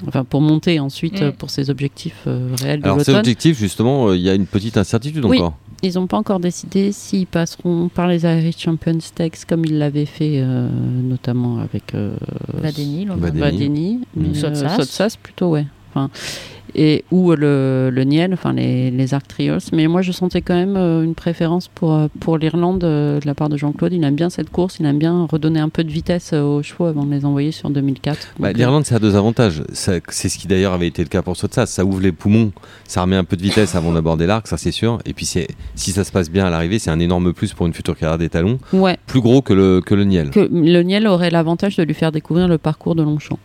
Enfin, 0.07 0.23
pour 0.23 0.41
monter 0.41 0.79
ensuite 0.79 1.21
Mm. 1.21 1.23
euh, 1.23 1.31
pour 1.31 1.49
ses 1.49 1.69
objectifs 1.69 2.23
euh, 2.27 2.49
réels 2.61 2.79
de 2.81 2.85
Alors, 2.85 2.97
c'est 3.01 3.11
l'automne. 3.11 3.19
objectif, 3.21 3.57
justement, 3.57 4.09
euh, 4.09 4.15
il 4.17 4.21
y 4.21 4.29
a 4.29 4.33
une 4.35 4.45
petite 4.45 4.77
incertitude 4.77 5.23
Oui. 5.25 5.37
encore. 5.39 5.55
Ils 5.83 5.93
n'ont 5.95 6.07
pas 6.07 6.17
encore 6.17 6.39
décidé 6.39 6.91
s'ils 6.91 7.27
passeront 7.27 7.89
par 7.93 8.07
les 8.07 8.23
Irish 8.25 8.57
Champions 8.57 8.99
Stakes 8.99 9.45
comme 9.47 9.63
ils 9.65 9.77
l'avaient 9.77 10.05
fait, 10.05 10.39
euh, 10.41 10.67
notamment 11.03 11.59
avec 11.59 11.93
euh, 11.93 12.15
Vadeni, 12.53 13.05
Vadeni. 13.05 13.39
Vadeni, 13.39 13.99
mais, 14.15 14.33
Sotsas. 14.33 14.75
Sotsas 14.75 15.17
plutôt, 15.21 15.51
ouais. 15.51 15.65
Enfin, 15.91 16.09
et 16.75 17.03
ou 17.11 17.31
le, 17.33 17.89
le 17.91 18.03
Niel, 18.03 18.33
enfin 18.33 18.53
les, 18.53 18.91
les 18.91 19.13
Arc 19.13 19.27
Trials. 19.27 19.59
Mais 19.73 19.87
moi, 19.87 20.01
je 20.01 20.11
sentais 20.11 20.41
quand 20.41 20.55
même 20.55 20.75
euh, 20.77 21.03
une 21.03 21.15
préférence 21.15 21.67
pour, 21.67 21.93
euh, 21.93 22.07
pour 22.19 22.37
l'Irlande 22.37 22.83
euh, 22.83 23.19
de 23.19 23.25
la 23.25 23.33
part 23.35 23.49
de 23.49 23.57
Jean-Claude. 23.57 23.93
Il 23.93 24.03
aime 24.03 24.15
bien 24.15 24.29
cette 24.29 24.49
course, 24.49 24.77
il 24.79 24.85
aime 24.85 24.97
bien 24.97 25.27
redonner 25.29 25.59
un 25.59 25.69
peu 25.69 25.83
de 25.83 25.91
vitesse 25.91 26.33
aux 26.33 26.61
chevaux 26.63 26.85
avant 26.85 27.05
de 27.05 27.11
les 27.11 27.25
envoyer 27.25 27.51
sur 27.51 27.69
2004. 27.69 28.33
Bah, 28.39 28.51
L'Irlande, 28.51 28.85
ça 28.85 28.95
a 28.95 28.99
deux 28.99 29.15
avantages. 29.15 29.63
C'est 29.73 30.01
ce 30.09 30.37
qui 30.37 30.47
d'ailleurs 30.47 30.73
avait 30.73 30.87
été 30.87 31.01
le 31.03 31.09
cas 31.09 31.21
pour 31.21 31.35
Sotsas. 31.37 31.67
Ça 31.67 31.85
ouvre 31.85 32.01
les 32.01 32.11
poumons, 32.11 32.51
ça 32.85 33.01
remet 33.01 33.15
un 33.15 33.23
peu 33.23 33.37
de 33.37 33.41
vitesse 33.41 33.75
avant 33.75 33.93
d'aborder 33.93 34.25
l'arc, 34.27 34.47
ça 34.47 34.57
c'est 34.57 34.71
sûr. 34.71 34.99
Et 35.05 35.13
puis 35.13 35.25
si 35.25 35.91
ça 35.91 36.03
se 36.03 36.11
passe 36.11 36.29
bien 36.29 36.45
à 36.45 36.49
l'arrivée, 36.49 36.79
c'est 36.79 36.91
un 36.91 36.99
énorme 36.99 37.33
plus 37.33 37.53
pour 37.53 37.65
une 37.67 37.73
future 37.73 37.97
carrière 37.97 38.17
des 38.17 38.29
talons. 38.29 38.59
ouais. 38.73 38.97
Plus 39.07 39.21
gros 39.21 39.41
que 39.41 39.53
le, 39.53 39.81
que 39.81 39.95
le 39.95 40.03
Niel. 40.03 40.29
Que 40.31 40.49
le 40.51 40.81
Niel 40.83 41.07
aurait 41.07 41.29
l'avantage 41.29 41.75
de 41.77 41.83
lui 41.83 41.93
faire 41.93 42.11
découvrir 42.11 42.47
le 42.47 42.57
parcours 42.57 42.95
de 42.95 43.03
Longchamp. 43.03 43.39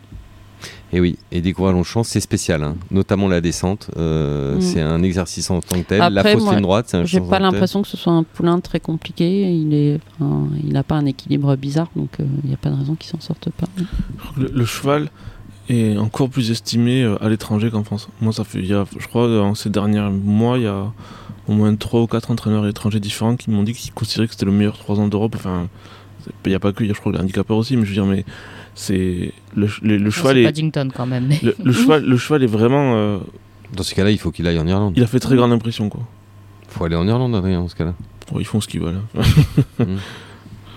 Et 0.93 0.99
oui, 1.01 1.17
et 1.31 1.41
découvrir 1.41 1.73
Longchamp, 1.73 2.03
c'est 2.03 2.19
spécial, 2.19 2.63
hein. 2.63 2.75
notamment 2.91 3.27
la 3.27 3.41
descente. 3.41 3.89
euh, 3.97 4.55
Mm. 4.57 4.61
C'est 4.61 4.81
un 4.81 5.01
exercice 5.01 5.49
en 5.49 5.59
tant 5.59 5.77
que 5.81 5.87
tel. 5.87 5.99
la 5.99 6.21
Après, 6.21 6.33
fausse 6.33 6.43
moi, 6.43 6.53
ligne 6.53 6.61
droite, 6.61 6.85
c'est 6.87 6.97
un 6.97 7.05
J'ai 7.05 7.19
pas 7.19 7.39
l'impression 7.39 7.81
que 7.81 7.87
ce 7.87 7.97
soit 7.97 8.13
un 8.13 8.23
poulain 8.23 8.59
très 8.59 8.79
compliqué. 8.79 9.51
Il 9.51 9.73
est, 9.73 9.99
enfin, 10.19 10.47
il 10.63 10.71
n'a 10.73 10.83
pas 10.83 10.95
un 10.95 11.05
équilibre 11.05 11.55
bizarre, 11.55 11.87
donc 11.95 12.09
euh, 12.19 12.25
il 12.43 12.49
n'y 12.49 12.53
a 12.53 12.57
pas 12.57 12.69
de 12.69 12.75
raison 12.75 12.93
qu'il 12.95 13.09
s'en 13.09 13.19
sorte 13.19 13.49
pas. 13.49 13.65
Je 13.77 13.83
crois 14.19 14.31
que 14.35 14.41
Le, 14.41 14.51
le 14.53 14.65
cheval 14.65 15.09
est 15.69 15.97
encore 15.97 16.29
plus 16.29 16.51
estimé 16.51 17.01
euh, 17.03 17.15
à 17.23 17.29
l'étranger 17.29 17.71
qu'en 17.71 17.83
France. 17.83 18.07
Moi, 18.21 18.31
ça 18.33 18.43
fait, 18.43 18.59
il 18.59 18.67
y 18.67 18.73
a, 18.73 18.85
je 18.99 19.07
crois, 19.07 19.27
dans 19.27 19.55
ces 19.55 19.69
derniers 19.71 20.07
mois, 20.11 20.57
il 20.57 20.65
y 20.65 20.67
a 20.67 20.91
au 21.47 21.53
moins 21.53 21.75
3 21.75 22.01
ou 22.01 22.07
4 22.07 22.29
entraîneurs 22.31 22.67
étrangers 22.67 22.99
différents 22.99 23.35
qui 23.35 23.49
m'ont 23.49 23.63
dit 23.63 23.73
qu'ils 23.73 23.93
considéraient 23.93 24.27
que 24.27 24.33
c'était 24.33 24.45
le 24.45 24.51
meilleur 24.51 24.77
3 24.77 24.99
ans 24.99 25.07
d'Europe. 25.07 25.33
Enfin, 25.35 25.67
il 26.45 26.49
n'y 26.49 26.55
a 26.55 26.59
pas 26.59 26.71
que, 26.71 26.83
il 26.83 26.87
y 26.87 26.91
a, 26.91 26.93
je 26.93 26.99
crois, 26.99 27.11
les 27.11 27.19
handicapeurs 27.19 27.57
aussi, 27.57 27.75
mais 27.75 27.83
je 27.83 27.89
veux 27.89 27.95
dire, 27.95 28.05
mais 28.05 28.23
c'est 28.75 29.31
le, 29.55 29.67
le- 29.81 29.97
le 29.97 30.03
Non, 30.05 30.09
cheval 30.11 30.35
c'est 30.35 30.41
est, 30.41 30.45
Paddington 30.45 30.89
quand 30.95 31.05
même. 31.05 31.27
mais- 31.27 31.39
le, 31.43 31.55
le 31.63 31.71
cheval, 31.73 32.03
le 32.05 32.17
cheval 32.17 32.43
est 32.43 32.47
vraiment, 32.47 32.95
euh, 32.95 33.19
Dans 33.75 33.83
ce 33.83 33.93
cas-là, 33.95 34.11
il 34.11 34.17
faut 34.19 34.31
qu'il 34.31 34.47
aille 34.47 34.59
en 34.59 34.67
Irlande. 34.67 34.93
il 34.95 35.03
a 35.03 35.07
fait 35.07 35.19
très 35.19 35.35
grande 35.35 35.51
impression, 35.51 35.89
quoi. 35.89 36.01
Il 36.63 36.71
faut 36.71 36.85
aller 36.85 36.95
en 36.95 37.07
Irlande, 37.07 37.35
Adrien, 37.35 37.59
dans 37.61 37.67
ce 37.67 37.75
cas-là. 37.75 37.93
Bon, 38.31 38.39
ils 38.39 38.45
font 38.45 38.61
ce 38.61 38.67
qu'ils 38.67 38.81
veulent. 38.81 38.99
hein. 39.17 39.23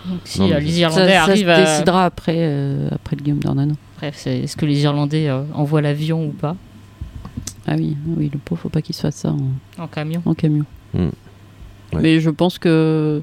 Donc, 0.06 0.20
si 0.24 0.40
Non, 0.40 0.48
mais 0.48 0.54
euh, 0.54 0.60
les 0.60 0.78
Irlandais 0.80 1.12
ça 1.14 1.22
arrivent 1.22 1.46
se 1.46 1.50
à. 1.50 1.64
décidera 1.64 2.04
après, 2.04 2.36
euh, 2.38 2.88
après 2.92 3.16
le 3.16 3.22
Guillaume 3.22 3.40
d'Ornano. 3.40 3.74
Bref, 3.98 4.14
c'est- 4.16 4.40
est-ce 4.40 4.56
que 4.56 4.64
les 4.66 4.80
Irlandais 4.82 5.28
euh, 5.28 5.42
envoient 5.54 5.82
l'avion 5.82 6.26
ou 6.26 6.30
pas? 6.30 6.54
Ah 7.66 7.74
oui, 7.76 7.96
oui, 8.16 8.30
le 8.32 8.38
pauvre, 8.38 8.60
faut 8.60 8.68
pas 8.68 8.82
qu'il 8.82 8.94
se 8.94 9.00
fasse 9.00 9.16
ça 9.16 9.30
en, 9.32 9.82
en 9.82 9.88
camion 9.88 10.22
en 10.24 10.34
camion. 10.34 10.64
Hmm. 10.94 11.08
Ouais. 11.92 12.00
Mais 12.02 12.20
je 12.20 12.30
pense 12.30 12.58
que, 12.58 13.22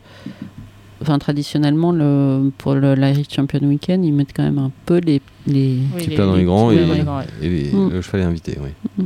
enfin, 1.04 1.20
traditionnellement, 1.20 1.92
le, 1.92 2.50
pour 2.58 2.74
le 2.74 2.96
l'Irish 2.96 3.28
Champion 3.30 3.60
Weekend, 3.62 4.04
ils 4.04 4.12
mettent 4.12 4.34
quand 4.36 4.44
même 4.44 4.58
un 4.58 4.72
peu 4.86 4.98
les. 5.00 5.22
les... 5.48 5.78
Oui, 5.96 6.04
Petit 6.04 6.10
plat 6.16 6.26
dans 6.26 6.36
les 6.36 6.44
grands 6.44 6.70
petits 6.70 6.80
et, 6.80 6.86
plats 6.86 6.88
dans 6.88 6.94
les 6.98 7.04
grands, 7.04 7.18
ouais. 7.20 7.26
et 7.42 7.50
les- 7.50 7.72
Mm. 7.72 7.90
le 7.92 8.02
cheval 8.02 8.22
est 8.22 8.26
invité, 8.26 8.58
oui. 8.62 8.70
Mm. 8.98 9.04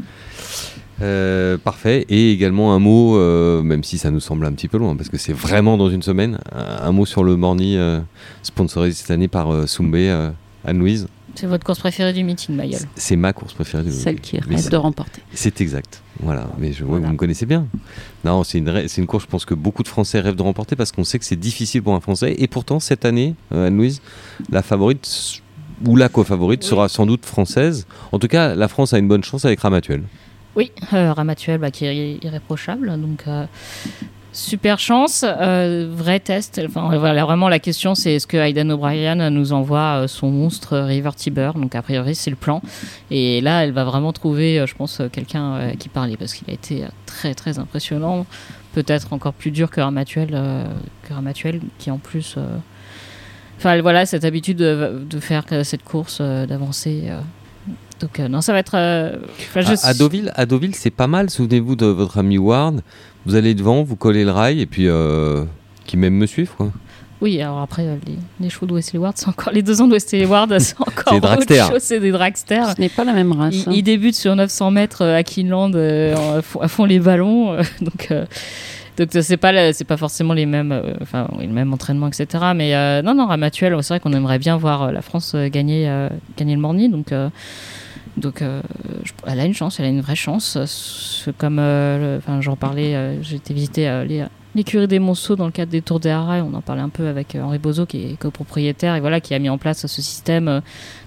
Euh, 1.02 1.58
parfait. 1.60 2.06
Et 2.10 2.32
également 2.32 2.74
un 2.74 2.80
mot, 2.80 3.18
euh, 3.18 3.62
même 3.62 3.84
si 3.84 3.98
ça 4.00 4.10
nous 4.10 4.20
semble 4.20 4.45
un 4.45 4.52
petit 4.54 4.68
peu 4.68 4.78
loin, 4.78 4.95
parce 4.95 5.10
que 5.10 5.18
c'est 5.18 5.34
vraiment 5.34 5.78
dans 5.78 5.89
une 5.89 6.02
semaine, 6.02 6.39
un, 6.56 6.88
un 6.88 6.91
mot 6.91 7.06
sur 7.06 7.24
le 7.24 7.36
Morny, 7.36 7.78
euh, 7.78 8.00
sponsorisé 8.41 8.95
cette 8.95 9.12
année 9.12 9.28
par 9.28 9.52
euh, 9.54 9.68
Soumbé, 9.68 10.10
euh, 10.10 10.30
Anne-Louise. 10.66 11.08
C'est 11.40 11.46
votre 11.48 11.64
course 11.66 11.80
préférée 11.80 12.14
du 12.14 12.24
meeting, 12.24 12.56
Mayol. 12.56 12.80
C'est 12.96 13.16
ma 13.16 13.32
course 13.32 13.54
préférée. 13.54 13.84
de- 13.84 13.92
Celle 13.92 14.20
qui 14.20 14.40
rêve 14.40 14.70
de 14.70 14.76
remporter. 14.78 15.22
C'est 15.34 15.62
exact. 15.62 16.02
Voilà. 16.20 16.48
Mais 16.58 16.74
je 16.74 16.80
vois 16.84 16.94
Voilà. 16.94 17.02
que 17.04 17.08
vous 17.08 17.14
me 17.14 17.18
connaissez 17.18 17.46
bien. 17.46 17.68
Non, 18.26 18.44
c'est 18.44 18.58
une, 18.58 18.70
ra- 18.70 18.88
c'est 18.88 19.02
une 19.02 19.08
course, 19.08 19.24
je 19.26 19.30
pense 19.30 19.46
que 19.46 19.54
beaucoup 19.54 19.84
de 19.84 19.88
Français 19.88 20.20
rêvent 20.20 20.36
de 20.36 20.42
remporter 20.42 20.76
parce 20.76 20.92
qu'on 20.92 21.04
sait 21.04 21.20
que 21.20 21.26
c'est 21.26 21.36
difficile 21.36 21.84
pour 21.84 21.94
un 21.94 22.00
Français. 22.00 22.36
Et 22.40 22.48
pourtant, 22.48 22.80
cette 22.80 23.06
année, 23.06 23.36
euh, 23.54 23.68
Anne-Louise, 23.68 24.02
la 24.50 24.64
favorite 24.64 25.42
ou 25.86 25.96
la 25.96 26.10
co-favorite 26.10 26.62
Oui. 26.64 26.68
sera 26.70 26.90
sans 26.90 27.06
doute 27.06 27.24
française. 27.26 27.86
En 28.12 28.18
tout 28.18 28.28
cas, 28.28 28.56
la 28.56 28.68
France 28.68 28.94
a 28.94 28.98
une 28.98 29.08
bonne 29.08 29.24
chance 29.24 29.46
avec 29.46 29.60
Ramatuel. 29.60 30.02
Oui, 30.56 30.72
euh, 30.94 31.14
Ramatuel 31.14 31.60
bah, 31.60 31.70
qui 31.70 31.86
est 31.86 31.96
irré- 31.96 32.20
irréprochable. 32.24 33.00
Donc, 33.00 33.26
euh, 33.28 33.46
super 34.38 34.78
chance. 34.80 35.26
euh, 35.28 35.90
vrai 35.92 36.20
test. 36.20 36.62
Enfin, 36.66 36.96
voilà, 36.98 37.26
vraiment, 37.26 37.50
la 37.50 37.60
question, 37.60 37.96
c'est 37.96 38.14
est-ce 38.14 38.28
que 38.28 38.38
Aidan 38.38 38.70
O'Brien 38.70 39.30
nous 39.30 39.52
envoie 39.54 40.04
euh, 40.04 40.08
son 40.08 40.30
monstre 40.32 40.74
euh, 40.74 40.86
River 40.86 41.10
Tiber? 41.16 41.52
Donc, 41.56 41.74
a 41.76 41.82
priori, 41.82 42.14
c'est 42.16 42.30
le 42.30 42.36
plan. 42.36 42.62
Et 43.12 43.42
là, 43.42 43.64
elle 43.64 43.72
va 43.72 43.84
vraiment 43.84 44.14
trouver, 44.14 44.64
je 44.68 44.76
pense, 44.76 45.02
quelqu'un 45.12 45.72
qui 45.80 45.90
parlait 45.90 46.18
parce 46.18 46.34
qu'il 46.34 46.50
a 46.50 46.54
été 46.54 46.84
très, 47.06 47.34
très 47.34 47.60
impressionnant. 47.60 48.26
Peut-être 48.74 49.12
encore 49.14 49.34
plus 49.34 49.50
dur 49.52 49.72
que 49.72 49.82
Ramatuel, 49.82 50.30
euh, 50.34 50.64
que 51.08 51.14
Ramatuel 51.14 51.62
qui 51.80 51.90
en 51.92 51.98
plus. 51.98 52.36
euh, 52.38 52.46
Enfin, 53.58 53.82
voilà, 53.82 54.06
cette 54.06 54.24
habitude 54.24 54.58
de, 54.58 55.04
de 55.10 55.20
faire 55.20 55.44
cette 55.64 55.84
course, 55.84 56.22
d'avancer. 56.22 57.06
Donc, 58.00 58.20
non, 58.20 58.40
ça 58.42 58.54
va 58.54 58.60
être. 58.60 58.76
enfin, 59.50 59.62
je- 59.62 59.84
À, 59.84 59.88
à 59.90 59.94
Deauville, 59.96 60.32
à 60.36 60.46
Deauville, 60.46 60.76
c'est 60.76 60.92
pas 60.92 61.08
mal. 61.08 61.32
Souvenez-vous 61.32 61.76
de 61.76 61.88
votre 61.88 62.20
ami 62.20 62.38
Ward. 62.38 62.82
Vous 63.28 63.36
allez 63.36 63.53
devant, 63.53 63.84
vous 63.84 63.95
collez 63.95 64.23
le 64.23 64.32
rail 64.32 64.61
et 64.61 64.65
puis 64.65 64.88
euh, 64.88 65.43
qui 65.86 65.97
même 65.97 66.13
me 66.15 66.25
suivent. 66.25 66.51
Quoi. 66.57 66.71
Oui, 67.19 67.41
alors 67.41 67.59
après, 67.59 67.84
euh, 67.86 67.95
les, 68.05 68.13
les 68.39 68.49
shows 68.49 68.65
de 68.67 68.73
Wesley 68.73 68.99
Ward, 68.99 69.13
c'est 69.17 69.28
encore 69.28 69.51
les 69.51 69.61
deux 69.63 69.82
ans 69.82 69.88
de 69.88 69.93
Wesley 69.93 70.25
Ward, 70.25 70.57
c'est 70.59 70.75
encore 70.80 71.11
des 71.13 71.17
autre 71.17 71.28
dragsters. 71.28 71.67
chose, 71.71 71.82
c'est 71.82 71.99
des 71.99 72.11
dragsters. 72.11 72.75
Ce 72.75 72.80
n'est 72.82 72.89
pas 72.89 73.03
la 73.03 73.13
même 73.13 73.32
race. 73.32 73.53
Ils, 73.55 73.69
hein. 73.69 73.71
ils 73.75 73.82
débutent 73.84 74.15
sur 74.15 74.36
900 74.36 74.71
mètres 74.71 75.03
euh, 75.03 75.17
à 75.17 75.23
Kinland 75.23 75.75
euh, 75.75 76.39
à 76.61 76.67
fond- 76.67 76.86
les 76.86 76.99
ballons, 76.99 77.53
euh, 77.53 77.63
donc 77.82 78.07
euh, 78.11 78.25
donc 78.97 79.09
c'est 79.11 79.38
pas 79.38 79.73
c'est 79.73 79.84
pas 79.86 79.97
forcément 79.97 80.34
les 80.34 80.45
mêmes, 80.45 80.71
euh, 80.71 80.93
enfin 81.01 81.28
oui, 81.38 81.47
le 81.47 81.53
même 81.53 81.73
entraînement, 81.73 82.07
etc. 82.07 82.28
Mais 82.55 82.75
euh, 82.75 83.01
non, 83.01 83.13
non, 83.15 83.25
Ramatuel, 83.28 83.75
c'est 83.82 83.93
vrai 83.95 83.99
qu'on 83.99 84.13
aimerait 84.13 84.39
bien 84.39 84.57
voir 84.57 84.91
la 84.91 85.01
France 85.01 85.36
gagner 85.51 85.89
euh, 85.89 86.09
gagner 86.38 86.55
le 86.55 86.61
Morny, 86.61 86.88
donc. 86.89 87.11
Donc, 88.18 88.41
euh, 88.41 88.61
elle 89.26 89.39
a 89.39 89.45
une 89.45 89.53
chance, 89.53 89.80
elle 89.80 89.86
a 89.86 89.89
une 89.89 90.01
vraie 90.01 90.15
chance. 90.15 90.57
Comme, 91.38 91.59
euh, 91.59 92.20
j'en 92.41 92.55
parlais, 92.55 92.95
euh, 92.95 93.22
j'ai 93.22 93.36
été 93.38 93.53
visiter 93.53 93.88
euh, 93.88 94.03
les, 94.05 94.26
l'écurie 94.55 94.88
des 94.88 94.99
Monceaux 94.99 95.36
dans 95.36 95.45
le 95.45 95.51
cadre 95.51 95.72
des 95.72 95.82
Tours 95.82 95.99
des 95.99 96.09
Haras. 96.09 96.41
On 96.41 96.53
en 96.53 96.61
parlait 96.61 96.82
un 96.82 96.89
peu 96.89 97.07
avec 97.07 97.36
Henri 97.36 97.59
Bozo, 97.59 97.86
qui 97.86 98.03
est 98.05 98.18
copropriétaire 98.18 98.95
et 98.95 98.99
voilà, 99.01 99.22
qui 99.22 99.34
a 99.36 99.39
mis 99.39 99.49
en 99.49 99.57
place 99.59 99.86
ce 99.86 100.01
système 100.01 100.61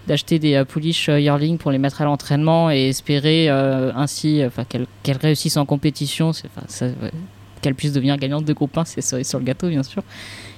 d'acheter 0.07 0.39
des 0.39 0.63
pouliches 0.65 1.09
yearling 1.09 1.59
pour 1.59 1.71
les 1.73 1.79
mettre 1.79 2.01
à 2.01 2.05
l'entraînement 2.05 2.71
et 2.71 2.89
espérer 2.89 3.49
ainsi, 3.49 4.43
enfin, 4.47 4.65
qu'elles 4.65 4.87
qu'elles 5.03 5.17
réussissent 5.19 5.57
en 5.57 5.67
compétition. 5.67 6.33
Ça, 6.33 6.87
ouais, 6.87 7.11
qu'elles 7.61 7.75
puissent 7.75 7.93
devenir 7.93 8.17
gagnantes 8.17 8.45
de 8.45 8.53
groupe 8.53 8.79
1, 8.79 8.85
c'est 8.87 9.01
cerise 9.03 9.29
sur 9.29 9.39
le 9.39 9.45
gâteau, 9.45 9.69
bien 9.69 9.83
sûr. 9.83 10.03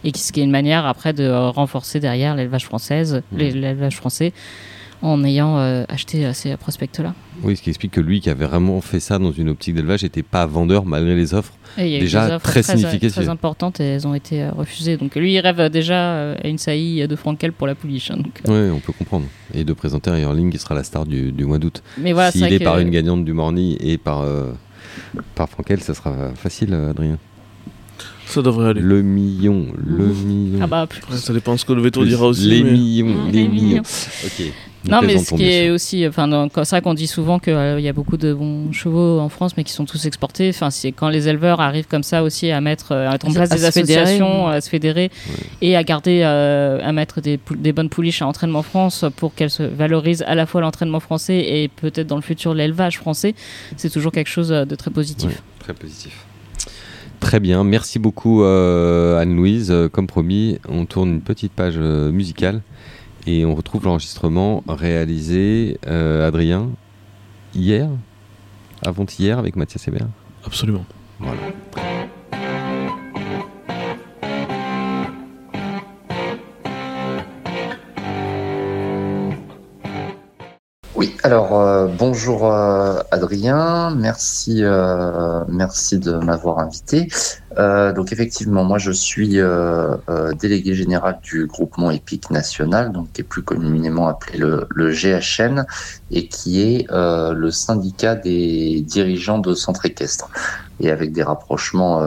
Et 0.05 0.13
qui- 0.13 0.21
ce 0.21 0.31
qui 0.33 0.41
est 0.41 0.45
une 0.45 0.51
manière 0.51 0.85
après 0.87 1.13
de 1.13 1.29
renforcer 1.31 1.99
derrière 1.99 2.37
l'élevage 2.37 2.65
française, 2.67 3.23
l'é- 3.33 3.51
l'élevage 3.53 3.97
français, 3.97 4.33
en 5.03 5.25
ayant 5.25 5.59
euh, 5.59 5.85
acheté 5.89 6.25
euh, 6.25 6.33
ces 6.33 6.57
prospects-là. 6.57 7.15
Oui, 7.43 7.57
ce 7.57 7.63
qui 7.63 7.71
explique 7.71 7.93
que 7.93 8.01
lui, 8.01 8.21
qui 8.21 8.31
avait 8.31 8.47
vraiment 8.47 8.81
fait 8.81 9.01
ça 9.01 9.19
dans 9.19 9.33
une 9.33 9.49
optique 9.49 9.75
d'élevage, 9.75 10.03
n'était 10.05 10.23
pas 10.23 10.47
vendeur 10.47 10.85
malgré 10.87 11.15
les 11.17 11.35
offres. 11.35 11.53
Et 11.77 11.87
il 11.87 11.91
y 11.91 11.95
a 11.95 11.99
eu 11.99 12.01
Déjà 12.03 12.29
des 12.29 12.33
offres 12.35 12.45
très 12.45 12.63
très, 12.63 12.77
significatives. 12.77 13.13
très 13.13 13.29
importantes 13.29 13.81
et 13.81 13.85
elles 13.85 14.07
ont 14.07 14.15
été 14.15 14.43
euh, 14.43 14.51
refusées. 14.53 14.97
Donc 14.97 15.15
lui, 15.17 15.33
il 15.35 15.41
rêve 15.41 15.59
euh, 15.61 15.69
déjà 15.69 15.95
euh, 16.13 16.37
à 16.43 16.47
une 16.49 16.59
saillie 16.59 17.07
de 17.09 17.17
Frankel 17.17 17.53
pour 17.53 17.67
la 17.67 17.75
pouliche. 17.75 18.11
hein, 18.11 18.17
donc, 18.19 18.41
euh, 18.49 18.69
Oui, 18.69 18.77
on 18.77 18.81
peut 18.81 18.93
comprendre. 18.93 19.27
Et 19.55 19.65
de 19.65 19.73
présenter 19.73 20.11
un 20.11 20.17
Erling 20.17 20.51
qui 20.53 20.59
sera 20.59 20.75
la 20.75 20.85
star 20.85 21.05
du, 21.05 21.33
du 21.33 21.45
mois 21.45 21.59
d'août. 21.59 21.83
Mais 21.99 22.13
voilà, 22.13 22.31
c'est 22.31 22.39
S'il 22.39 22.53
est 22.53 22.59
que- 22.59 22.65
par 22.65 22.79
une 22.79 22.91
gagnante 22.91 23.25
du 23.25 23.33
Morny 23.33 23.77
et 23.81 23.99
par, 23.99 24.21
euh, 24.21 24.53
par 25.35 25.49
Frankel, 25.49 25.81
ça 25.81 25.95
sera 25.95 26.15
facile, 26.37 26.75
Adrien. 26.75 27.19
Ça 28.27 28.41
devrait 28.41 28.69
aller. 28.71 28.81
Le 28.81 29.03
million, 29.03 29.67
le 29.77 30.07
million. 30.07 30.61
Ah 30.63 30.67
bah, 30.67 30.87
plus- 30.87 31.17
ça 31.19 31.33
dépend 31.35 31.57
ce 31.57 31.65
que 31.67 31.73
le 31.75 31.83
veto 31.83 32.05
dira 32.05 32.27
aussi. 32.27 32.49
Les 32.49 32.63
mais- 32.63 32.71
millions, 32.73 33.07
Mm, 33.09 33.27
les 33.27 33.33
les 33.43 33.49
millions. 33.49 33.67
millions. 33.69 33.83
Ok. 34.25 34.53
Non, 34.89 35.01
mais 35.03 35.19
ce 35.19 35.35
qui 35.35 35.49
est 35.49 35.71
aussi, 35.71 36.07
enfin, 36.07 36.49
c'est 36.55 36.71
vrai 36.71 36.83
qu'on 36.83 36.95
dit 36.95 37.07
souvent 37.07 37.39
qu'il 37.39 37.81
y 37.81 37.89
a 37.89 37.93
beaucoup 37.93 38.17
de 38.17 38.33
bons 38.33 38.73
chevaux 38.73 39.21
en 39.21 39.29
France, 39.29 39.57
mais 39.57 39.65
qui 39.65 39.73
sont 39.73 39.85
tous 39.85 40.07
exportés. 40.07 40.51
Enfin, 40.51 40.71
c'est 40.71 40.93
quand 40.93 41.09
les 41.09 41.29
éleveurs 41.29 41.61
arrivent 41.61 41.87
comme 41.87 42.03
ça 42.03 42.23
aussi 42.23 42.51
à 42.51 42.61
mettre, 42.61 42.93
euh, 42.93 43.09
à 43.09 43.13
mettre 43.13 43.29
en 43.29 43.33
place 43.33 43.51
des 43.51 43.59
fédérer. 43.71 44.03
associations, 44.03 44.49
à 44.49 44.61
se 44.61 44.69
fédérer 44.69 45.11
et 45.61 45.77
à 45.77 45.85
garder, 45.85 46.23
euh, 46.25 46.81
à 46.83 46.93
mettre 46.93 47.21
des, 47.21 47.39
bonnes 47.73 47.89
pouliches 47.89 48.23
à 48.23 48.27
entraînement 48.27 48.63
France 48.63 49.05
pour 49.17 49.35
qu'elles 49.35 49.51
se 49.51 49.63
valorisent 49.63 50.25
à 50.27 50.35
la 50.35 50.47
fois 50.47 50.61
l'entraînement 50.61 51.01
français 51.01 51.39
et 51.39 51.69
peut-être 51.69 52.07
dans 52.07 52.17
le 52.17 52.23
futur 52.23 52.55
l'élevage 52.55 52.99
français. 52.99 53.35
C'est 53.77 53.91
toujours 53.91 54.13
quelque 54.13 54.31
chose 54.31 54.49
de 54.49 54.75
très 54.75 54.91
positif. 54.91 55.29
Ouais, 55.29 55.37
très 55.61 55.75
positif. 55.75 56.27
Très 57.23 57.39
bien, 57.39 57.63
merci 57.63 58.01
beaucoup 58.01 58.43
euh, 58.43 59.17
Anne-Louise. 59.17 59.71
Euh, 59.71 59.89
Comme 59.89 60.09
promis, 60.09 60.59
on 60.69 60.87
tourne 60.87 61.09
une 61.09 61.21
petite 61.21 61.53
page 61.53 61.77
euh, 61.79 62.11
musicale 62.11 62.63
et 63.27 63.45
on 63.45 63.55
retrouve 63.55 63.85
l'enregistrement 63.85 64.63
réalisé, 64.69 65.79
euh, 65.87 66.27
Adrien, 66.27 66.71
hier, 67.55 67.89
avant-hier 68.85 69.39
avec 69.39 69.57
Mathias 69.57 69.87
Hébert. 69.89 70.09
Absolument. 70.45 70.85
Voilà. 71.21 71.41
Oui, 81.03 81.17
alors 81.25 81.59
euh, 81.59 81.89
bonjour 81.89 82.47
euh, 82.47 83.01
Adrien, 83.11 83.93
merci, 83.97 84.63
euh, 84.63 85.43
merci 85.49 85.99
de 85.99 86.13
m'avoir 86.13 86.61
invité. 86.61 87.09
Euh, 87.59 87.93
donc 87.93 88.13
effectivement, 88.13 88.63
moi 88.63 88.79
je 88.79 88.93
suis 88.93 89.41
euh, 89.41 89.97
euh, 90.09 90.33
délégué 90.35 90.75
général 90.75 91.19
du 91.21 91.47
groupement 91.47 91.91
épique 91.91 92.31
national, 92.31 92.93
donc 92.93 93.11
qui 93.11 93.23
est 93.23 93.25
plus 93.25 93.43
communément 93.43 94.07
appelé 94.07 94.39
le, 94.39 94.69
le 94.71 94.93
GHN 94.93 95.67
et 96.13 96.29
qui 96.29 96.63
est 96.63 96.87
le 96.89 97.51
syndicat 97.51 98.15
des 98.15 98.81
dirigeants 98.83 99.41
de 99.41 99.55
centres 99.55 99.87
équestres 99.87 100.31
et 100.79 100.93
avec 100.93 101.11
des 101.11 101.25
rapprochements 101.25 102.01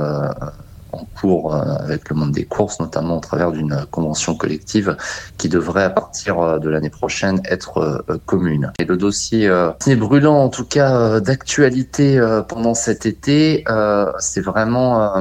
en 0.95 1.07
cours 1.19 1.53
euh, 1.53 1.61
avec 1.79 2.09
le 2.09 2.15
monde 2.15 2.31
des 2.31 2.45
courses, 2.45 2.79
notamment 2.79 3.17
au 3.17 3.19
travers 3.19 3.51
d'une 3.51 3.85
convention 3.91 4.35
collective 4.35 4.97
qui 5.37 5.49
devrait 5.49 5.83
à 5.83 5.89
partir 5.89 6.39
euh, 6.39 6.59
de 6.59 6.69
l'année 6.69 6.89
prochaine 6.89 7.41
être 7.45 7.77
euh, 8.09 8.17
commune. 8.25 8.71
Et 8.79 8.85
le 8.85 8.97
dossier 8.97 9.45
est 9.87 9.95
brûlant 9.95 10.37
en 10.37 10.49
tout 10.49 10.65
cas 10.65 11.19
d'actualité 11.19 12.19
pendant 12.47 12.73
cet 12.73 13.05
été, 13.05 13.63
c'est 14.19 14.41
vraiment 14.41 15.13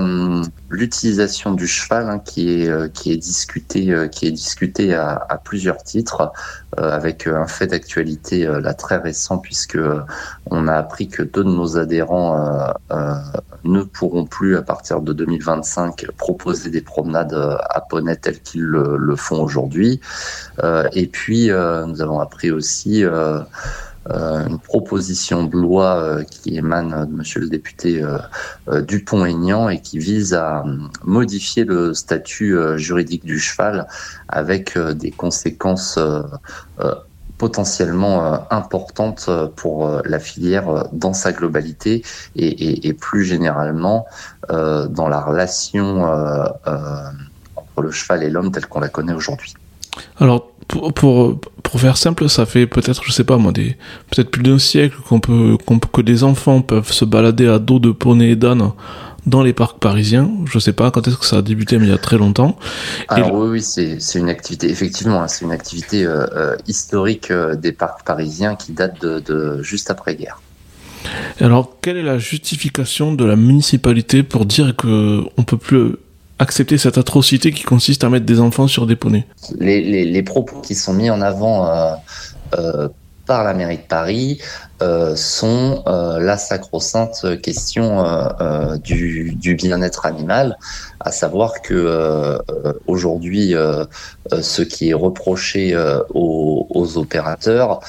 l'utilisation 0.75 1.53
du 1.53 1.66
cheval 1.66 2.11
hein, 2.11 2.18
qui 2.18 2.62
est 2.62 2.68
euh, 2.68 2.89
qui 2.89 3.12
est 3.12 3.16
discuté 3.16 3.93
euh, 3.93 4.09
qui 4.09 4.27
est 4.27 4.93
à, 4.93 5.41
plusieurs 5.43 5.83
titres 5.83 6.33
euh, 6.79 6.91
avec 6.91 7.27
un 7.27 7.47
fait 7.47 7.68
d'actualité 7.68 8.47
là 8.47 8.75
très 8.75 8.97
récent 8.97 9.39
puisque 9.39 9.79
on 10.51 10.68
a 10.68 10.75
appris 10.75 11.09
que 11.09 11.22
deux 11.22 11.45
de 11.45 11.49
nos 11.49 11.79
adhérents 11.79 12.75
ne 13.64 13.83
pourront 13.83 14.27
plus 14.27 14.57
à 14.57 14.62
partir 14.62 15.01
de 15.01 15.12
2025 15.12 16.07
proposer 16.16 16.70
des 16.70 16.81
promenades 16.81 17.35
à 17.35 17.81
poney 17.81 18.16
telles 18.16 18.41
qu'ils 18.41 18.62
le, 18.62 19.16
font 19.16 19.43
aujourd'hui. 19.43 20.01
Et 20.93 21.07
puis 21.07 21.49
nous 21.49 22.03
avons 22.03 22.20
appris 22.20 22.51
aussi 22.51 23.05
une 24.11 24.59
proposition 24.59 25.45
de 25.45 25.57
loi 25.57 25.97
euh, 25.97 26.25
qui 26.25 26.57
émane 26.57 27.07
de 27.07 27.13
Monsieur 27.15 27.41
le 27.41 27.49
député 27.49 28.03
euh, 28.03 28.19
euh, 28.69 28.81
Dupont-Aignan 28.83 29.69
et 29.69 29.81
qui 29.81 29.99
vise 29.99 30.35
à 30.35 30.61
euh, 30.61 30.77
modifier 31.05 31.65
le 31.65 31.95
statut 31.95 32.57
euh, 32.57 32.77
juridique 32.77 33.25
du 33.25 33.39
cheval 33.39 33.87
avec 34.29 34.77
euh, 34.77 34.93
des 34.93 35.11
conséquences 35.11 35.97
euh, 35.97 36.23
euh, 36.81 36.95
potentiellement 37.39 38.27
euh, 38.27 38.39
importantes 38.51 39.27
euh, 39.29 39.49
pour 39.55 39.87
euh, 39.87 40.01
la 40.05 40.19
filière 40.19 40.69
euh, 40.69 40.83
dans 40.93 41.15
sa 41.15 41.33
globalité 41.33 42.05
et, 42.37 42.47
et, 42.47 42.89
et 42.89 42.93
plus 42.93 43.25
généralement 43.25 44.07
euh, 44.51 44.87
dans 44.87 45.09
la 45.09 45.21
relation 45.21 46.07
euh, 46.07 46.45
euh, 46.67 47.11
le 47.81 47.91
cheval 47.91 48.23
et 48.23 48.31
l'homme 48.31 48.53
tel 48.53 48.67
qu'on 48.67 48.81
la 48.81 48.89
connaît 48.89 49.15
aujourd'hui. 49.15 49.55
Alors, 50.19 50.51
pour, 50.69 50.93
pour, 50.93 51.41
pour, 51.62 51.81
faire 51.81 51.97
simple, 51.97 52.29
ça 52.29 52.47
fait 52.47 52.67
peut-être, 52.67 53.03
je 53.05 53.12
sais 53.12 53.25
pas 53.25 53.37
moi, 53.37 53.53
des, 53.53 53.77
peut-être 54.11 54.31
plus 54.31 54.43
d'un 54.43 54.59
siècle 54.59 54.97
qu'on 55.09 55.21
peut, 55.21 55.57
que 55.93 56.01
des 56.01 56.25
enfants 56.25 56.61
peuvent 56.61 56.93
se 56.93 57.05
balader 57.05 57.49
à 57.49 57.59
dos 57.59 57.79
de 57.79 57.91
poney 57.91 58.31
et 58.31 58.37
d'âne 58.37 58.73
dans 59.27 59.43
les 59.43 59.53
parcs 59.53 59.79
parisiens. 59.79 60.31
Je 60.47 60.59
sais 60.59 60.73
pas 60.73 60.91
quand 60.91 61.07
est-ce 61.09 61.17
que 61.17 61.27
ça 61.27 61.39
a 61.39 61.43
débuté, 61.43 61.79
mais 61.79 61.87
il 61.87 61.91
y 61.91 61.95
a 61.95 61.99
très 61.99 62.19
longtemps. 62.19 62.57
Alors 63.09 63.35
oui, 63.35 63.49
oui 63.49 63.62
c'est 63.62 64.19
une 64.19 64.29
activité, 64.29 64.69
effectivement, 64.71 65.23
hein, 65.23 65.29
c'est 65.29 65.45
une 65.45 65.53
activité 65.53 66.05
euh, 66.05 66.27
euh, 66.35 66.57
historique 66.67 67.31
euh, 67.31 67.55
des 67.55 67.73
parcs 67.73 68.05
parisiens 68.05 68.57
qui 68.57 68.73
date 68.73 69.01
de, 69.01 69.21
de 69.21 69.62
juste 69.62 69.91
après-guerre. 69.91 70.41
Alors, 71.41 71.77
quelle 71.83 71.99
est 71.99 72.03
la 72.03 72.19
justification 72.19 73.12
de 73.12 73.25
la 73.25 73.37
municipalité 73.37 74.23
pour 74.23 74.47
dire 74.47 74.75
que 74.75 75.23
on 75.37 75.43
peut 75.43 75.59
plus 75.59 75.97
accepter 76.39 76.78
cette 76.78 76.99
atrocité 76.99 77.53
qui 77.53 77.62
consiste 77.62 78.05
à 78.05 78.11
mettre 78.11 78.26
des 78.26 78.41
enfants 78.41 78.66
sur 78.66 78.87
des 78.87 78.97
poneys. 78.97 79.26
Les, 79.59 80.22
propos 80.22 80.61
qui 80.61 80.74
sont 80.74 80.93
mis 80.93 81.11
en 81.11 81.20
avant 81.20 81.66
euh, 81.66 81.95
euh, 82.59 82.89
par 83.26 83.45
la 83.45 83.55
mairie 83.55 83.78
de 83.78 83.82
Paris 83.82 84.41
euh, 84.85 85.16
sont 85.16 85.82
euh, 85.87 86.18
la 86.20 86.37
sacro-sainte 86.37 87.41
question 87.41 88.05
euh, 88.05 88.76
du, 88.76 89.55
bien-être 89.57 90.05
animal, 90.05 90.59
à 91.01 91.11
savoir 91.11 91.62
que 91.62 92.39
aujourd'hui, 92.87 93.55
ce 94.41 94.62
qui 94.62 94.91
est 94.91 94.95
reproché 94.95 95.76
aux, 96.11 96.97
opérateurs 96.97 97.80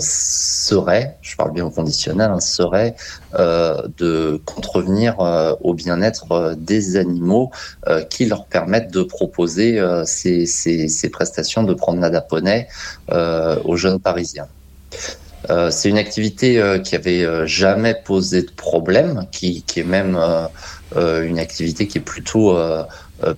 serait, 0.00 1.16
je 1.20 1.36
parle 1.36 1.52
bien 1.52 1.64
au 1.64 1.70
conditionnel, 1.70 2.30
hein, 2.30 2.40
serait 2.40 2.94
de 3.32 4.40
contrevenir 4.44 5.16
au 5.62 5.74
bien-être 5.74 6.54
des 6.56 6.96
animaux 6.96 7.50
qui 8.10 8.26
leur 8.26 8.44
permettent 8.46 8.92
de 8.92 9.02
proposer 9.02 9.82
ces, 10.04 10.46
ces, 10.46 10.88
ces, 10.88 11.08
prestations 11.10 11.62
de 11.62 11.74
promenade 11.74 12.14
à 12.14 12.20
poney 12.20 12.68
aux 13.10 13.76
jeunes 13.76 14.00
Parisiens. 14.00 14.48
Euh, 15.50 15.70
c'est 15.70 15.88
une 15.88 15.98
activité 15.98 16.58
euh, 16.58 16.78
qui 16.78 16.94
avait 16.96 17.24
euh, 17.24 17.46
jamais 17.46 17.94
posé 17.94 18.42
de 18.42 18.50
problème, 18.50 19.26
qui, 19.30 19.62
qui 19.62 19.80
est 19.80 19.84
même 19.84 20.18
une 20.96 21.40
activité 21.40 21.88
qui 21.88 21.98
est 21.98 22.00
plutôt 22.00 22.56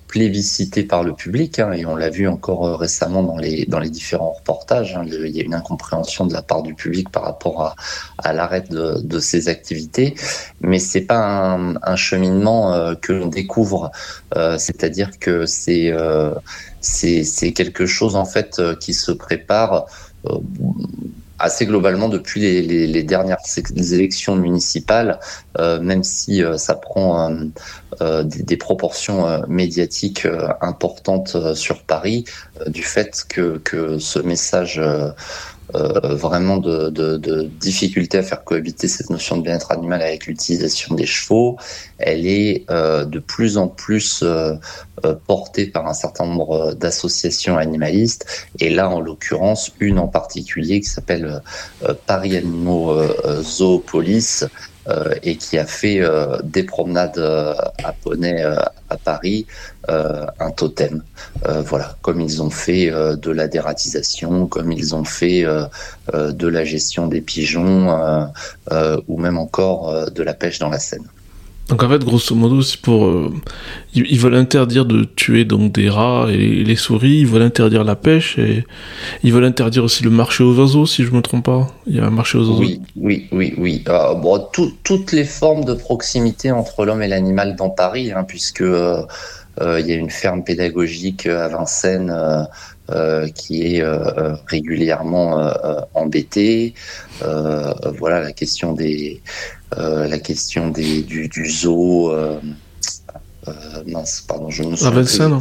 plébiscitée 0.07 0.83
par 0.83 1.03
le 1.03 1.13
public, 1.13 1.57
hein, 1.57 1.71
et 1.71 1.87
on 1.87 1.95
l'a 1.95 2.09
vu 2.09 2.27
encore 2.27 2.77
récemment 2.79 3.23
dans 3.23 3.37
les, 3.37 3.65
dans 3.65 3.79
les 3.79 3.89
différents 3.89 4.33
reportages. 4.33 4.95
Hein, 4.95 5.05
il 5.07 5.35
y 5.35 5.39
a 5.39 5.43
une 5.43 5.55
incompréhension 5.55 6.27
de 6.27 6.33
la 6.33 6.43
part 6.43 6.61
du 6.61 6.75
public 6.75 7.09
par 7.09 7.23
rapport 7.23 7.63
à, 7.63 7.75
à 8.19 8.31
l'arrêt 8.31 8.61
de, 8.69 9.01
de, 9.01 9.19
ces 9.19 9.49
activités, 9.49 10.13
mais 10.61 10.77
c'est 10.77 11.01
pas 11.01 11.17
un, 11.17 11.77
un 11.81 11.95
cheminement 11.95 12.93
que 13.01 13.13
l'on 13.13 13.27
découvre, 13.27 13.91
c'est-à-dire 14.35 15.17
que 15.17 15.47
c'est 15.47 15.91
c'est 16.79 17.53
quelque 17.53 17.87
chose 17.87 18.15
en 18.15 18.25
fait 18.25 18.61
qui 18.79 18.93
se 18.93 19.11
prépare 19.11 19.87
assez 21.39 21.65
globalement 21.65 22.09
depuis 22.09 22.41
les, 22.41 23.03
dernières 23.03 23.37
élections 23.93 24.35
municipales, 24.35 25.19
euh, 25.59 25.79
même 25.79 26.03
si 26.03 26.43
euh, 26.43 26.57
ça 26.57 26.75
prend 26.75 27.31
euh, 28.01 28.23
des, 28.23 28.57
proportions 28.57 29.43
médiatiques 29.47 30.27
importantes 30.61 31.53
sur 31.55 31.83
Paris, 31.83 32.25
du 32.67 32.83
fait 32.83 33.23
que, 33.29 33.57
que 33.59 33.99
ce 33.99 34.19
message 34.19 34.81
vraiment 35.73 36.57
de, 36.57 37.49
difficulté 37.59 38.17
à 38.17 38.23
faire 38.23 38.43
cohabiter 38.43 38.87
cette 38.87 39.09
notion 39.09 39.37
de 39.37 39.43
bien-être 39.43 39.71
animal 39.71 40.01
avec 40.01 40.25
l'utilisation 40.25 40.95
des 40.95 41.05
chevaux. 41.05 41.57
Elle 41.99 42.25
est 42.25 42.65
de 42.69 43.19
plus 43.19 43.57
en 43.57 43.67
plus 43.67 44.23
portée 45.25 45.67
par 45.67 45.87
un 45.87 45.93
certain 45.93 46.25
nombre 46.25 46.73
d'associations 46.73 47.57
animalistes. 47.57 48.25
Et 48.59 48.69
là, 48.69 48.89
en 48.89 48.99
l'occurrence, 48.99 49.71
une 49.79 49.99
en 49.99 50.07
particulier 50.07 50.81
qui 50.81 50.89
s'appelle 50.89 51.41
euh, 51.83 51.93
Paris 52.05 52.35
Animaux 52.35 52.95
Zoopolis, 53.41 54.45
euh, 54.89 55.13
et 55.21 55.35
qui 55.35 55.57
a 55.57 55.65
fait 55.65 55.99
euh, 55.99 56.37
des 56.43 56.63
promenades 56.63 57.17
euh, 57.17 57.53
à 57.83 57.91
poney 57.91 58.41
à 58.41 58.97
Paris 58.97 59.45
un 59.89 60.51
totem. 60.51 61.01
voilà, 61.45 61.95
comme 62.01 62.19
ils 62.19 62.41
ont 62.41 62.49
fait 62.49 62.91
de 62.91 63.31
la 63.31 63.47
dératisation, 63.47 64.47
comme 64.47 64.71
ils 64.73 64.95
ont 64.95 65.05
fait 65.05 65.45
de 66.13 66.47
la 66.47 66.65
gestion 66.65 67.07
des 67.07 67.21
pigeons, 67.21 68.29
ou 69.07 69.17
même 69.17 69.37
encore 69.37 70.11
de 70.11 70.23
la 70.23 70.33
pêche 70.33 70.59
dans 70.59 70.67
la 70.67 70.79
Seine. 70.79 71.07
Donc 71.69 71.83
en 71.83 71.89
fait, 71.89 72.03
grosso 72.03 72.33
modo, 72.33 72.61
c'est 72.61 72.79
pour 72.79 73.07
euh, 73.07 73.33
ils, 73.93 74.19
veulent 74.19 74.35
interdire 74.35 74.85
de 74.85 75.03
tuer 75.03 75.43
donc 75.43 75.73
des 75.73 75.89
rats 75.89 76.27
et 76.29 76.63
les 76.63 76.75
souris, 76.77 77.19
ils 77.19 77.27
veulent 77.27 77.41
interdire 77.41 77.83
la 77.83 77.95
pêche 77.95 78.39
et 78.39 78.63
ils 79.23 79.33
veulent 79.33 79.43
interdire 79.43 79.83
aussi 79.83 80.03
le 80.03 80.09
marché 80.09 80.45
aux 80.45 80.57
oiseaux, 80.57 80.85
si 80.85 81.03
je 81.03 81.11
me 81.11 81.21
trompe 81.21 81.45
pas. 81.45 81.67
Il 81.85 81.97
y 81.97 81.99
a 81.99 82.05
un 82.05 82.09
marché 82.09 82.37
aux 82.37 82.41
oiseaux. 82.41 82.59
Oui, 82.59 82.81
oui, 82.95 83.27
oui, 83.33 83.53
oui. 83.57 83.83
Euh, 83.89 84.13
bon, 84.13 84.47
tout, 84.53 84.71
toutes 84.83 85.11
les 85.11 85.25
formes 85.25 85.65
de 85.65 85.73
proximité 85.73 86.51
entre 86.51 86.85
l'homme 86.85 87.01
et 87.01 87.07
l'animal 87.09 87.57
dans 87.57 87.69
Paris, 87.69 88.13
hein, 88.13 88.23
puisque 88.23 88.61
euh, 88.61 89.05
il 89.59 89.87
y 89.87 89.91
a 89.91 89.95
une 89.95 90.09
ferme 90.09 90.43
pédagogique 90.43 91.25
à 91.25 91.49
Vincennes. 91.49 92.15
Qui 93.35 93.75
est 93.75 93.83
régulièrement 94.45 95.41
euh, 95.41 95.81
embêtée. 95.93 96.73
voilà 97.19 98.21
la 98.21 98.31
question 98.31 98.71
des 98.71 99.21
la 99.75 100.19
question 100.19 100.69
des 100.69 101.01
du, 101.01 101.27
du 101.27 101.49
zoo. 101.49 102.11
Euh, 103.47 103.83
mince, 103.87 104.25
pardon, 104.27 104.49
je 104.49 104.63
me 104.63 104.75
souviens. 104.75 104.91
Vincennes. 104.91 105.39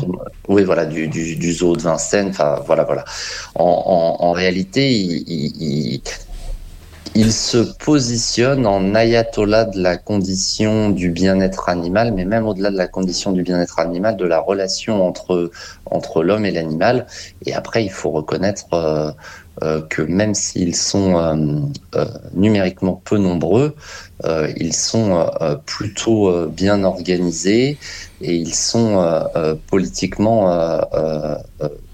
Oui, 0.48 0.62
voilà, 0.64 0.86
du, 0.86 1.08
du, 1.08 1.36
du, 1.36 1.52
zoo 1.52 1.76
de 1.76 1.82
Vincennes. 1.82 2.28
Enfin, 2.28 2.62
voilà, 2.66 2.84
voilà. 2.84 3.04
En, 3.54 3.64
en, 3.64 4.24
en 4.24 4.32
réalité, 4.32 4.92
il, 4.92 5.24
il, 5.26 6.00
il, 7.14 7.32
se 7.32 7.58
positionne 7.84 8.66
en 8.66 8.94
ayatollah 8.94 9.64
de 9.64 9.80
la 9.80 9.96
condition 9.96 10.90
du 10.90 11.10
bien-être 11.10 11.68
animal, 11.68 12.12
mais 12.12 12.24
même 12.24 12.46
au-delà 12.46 12.70
de 12.70 12.76
la 12.76 12.86
condition 12.86 13.32
du 13.32 13.42
bien-être 13.42 13.80
animal, 13.80 14.16
de 14.16 14.24
la 14.24 14.38
relation 14.38 15.04
entre 15.04 15.50
entre 15.86 16.22
l'homme 16.22 16.44
et 16.44 16.52
l'animal. 16.52 17.06
Et 17.44 17.54
après, 17.54 17.84
il 17.84 17.90
faut 17.90 18.10
reconnaître 18.10 18.72
euh, 18.74 19.10
euh, 19.10 19.12
que 19.88 20.02
même 20.02 20.34
s'ils 20.34 20.76
sont 20.76 21.16
euh, 21.16 21.34
euh 21.94 22.06
numériquement 22.34 23.00
peu 23.04 23.16
nombreux, 23.16 23.74
euh, 24.24 24.52
ils 24.56 24.74
sont 24.74 25.28
euh, 25.40 25.56
plutôt 25.56 26.46
bien 26.48 26.84
organisés 26.84 27.78
et 28.20 28.34
ils 28.34 28.54
sont 28.54 29.02
politiquement 29.66 30.48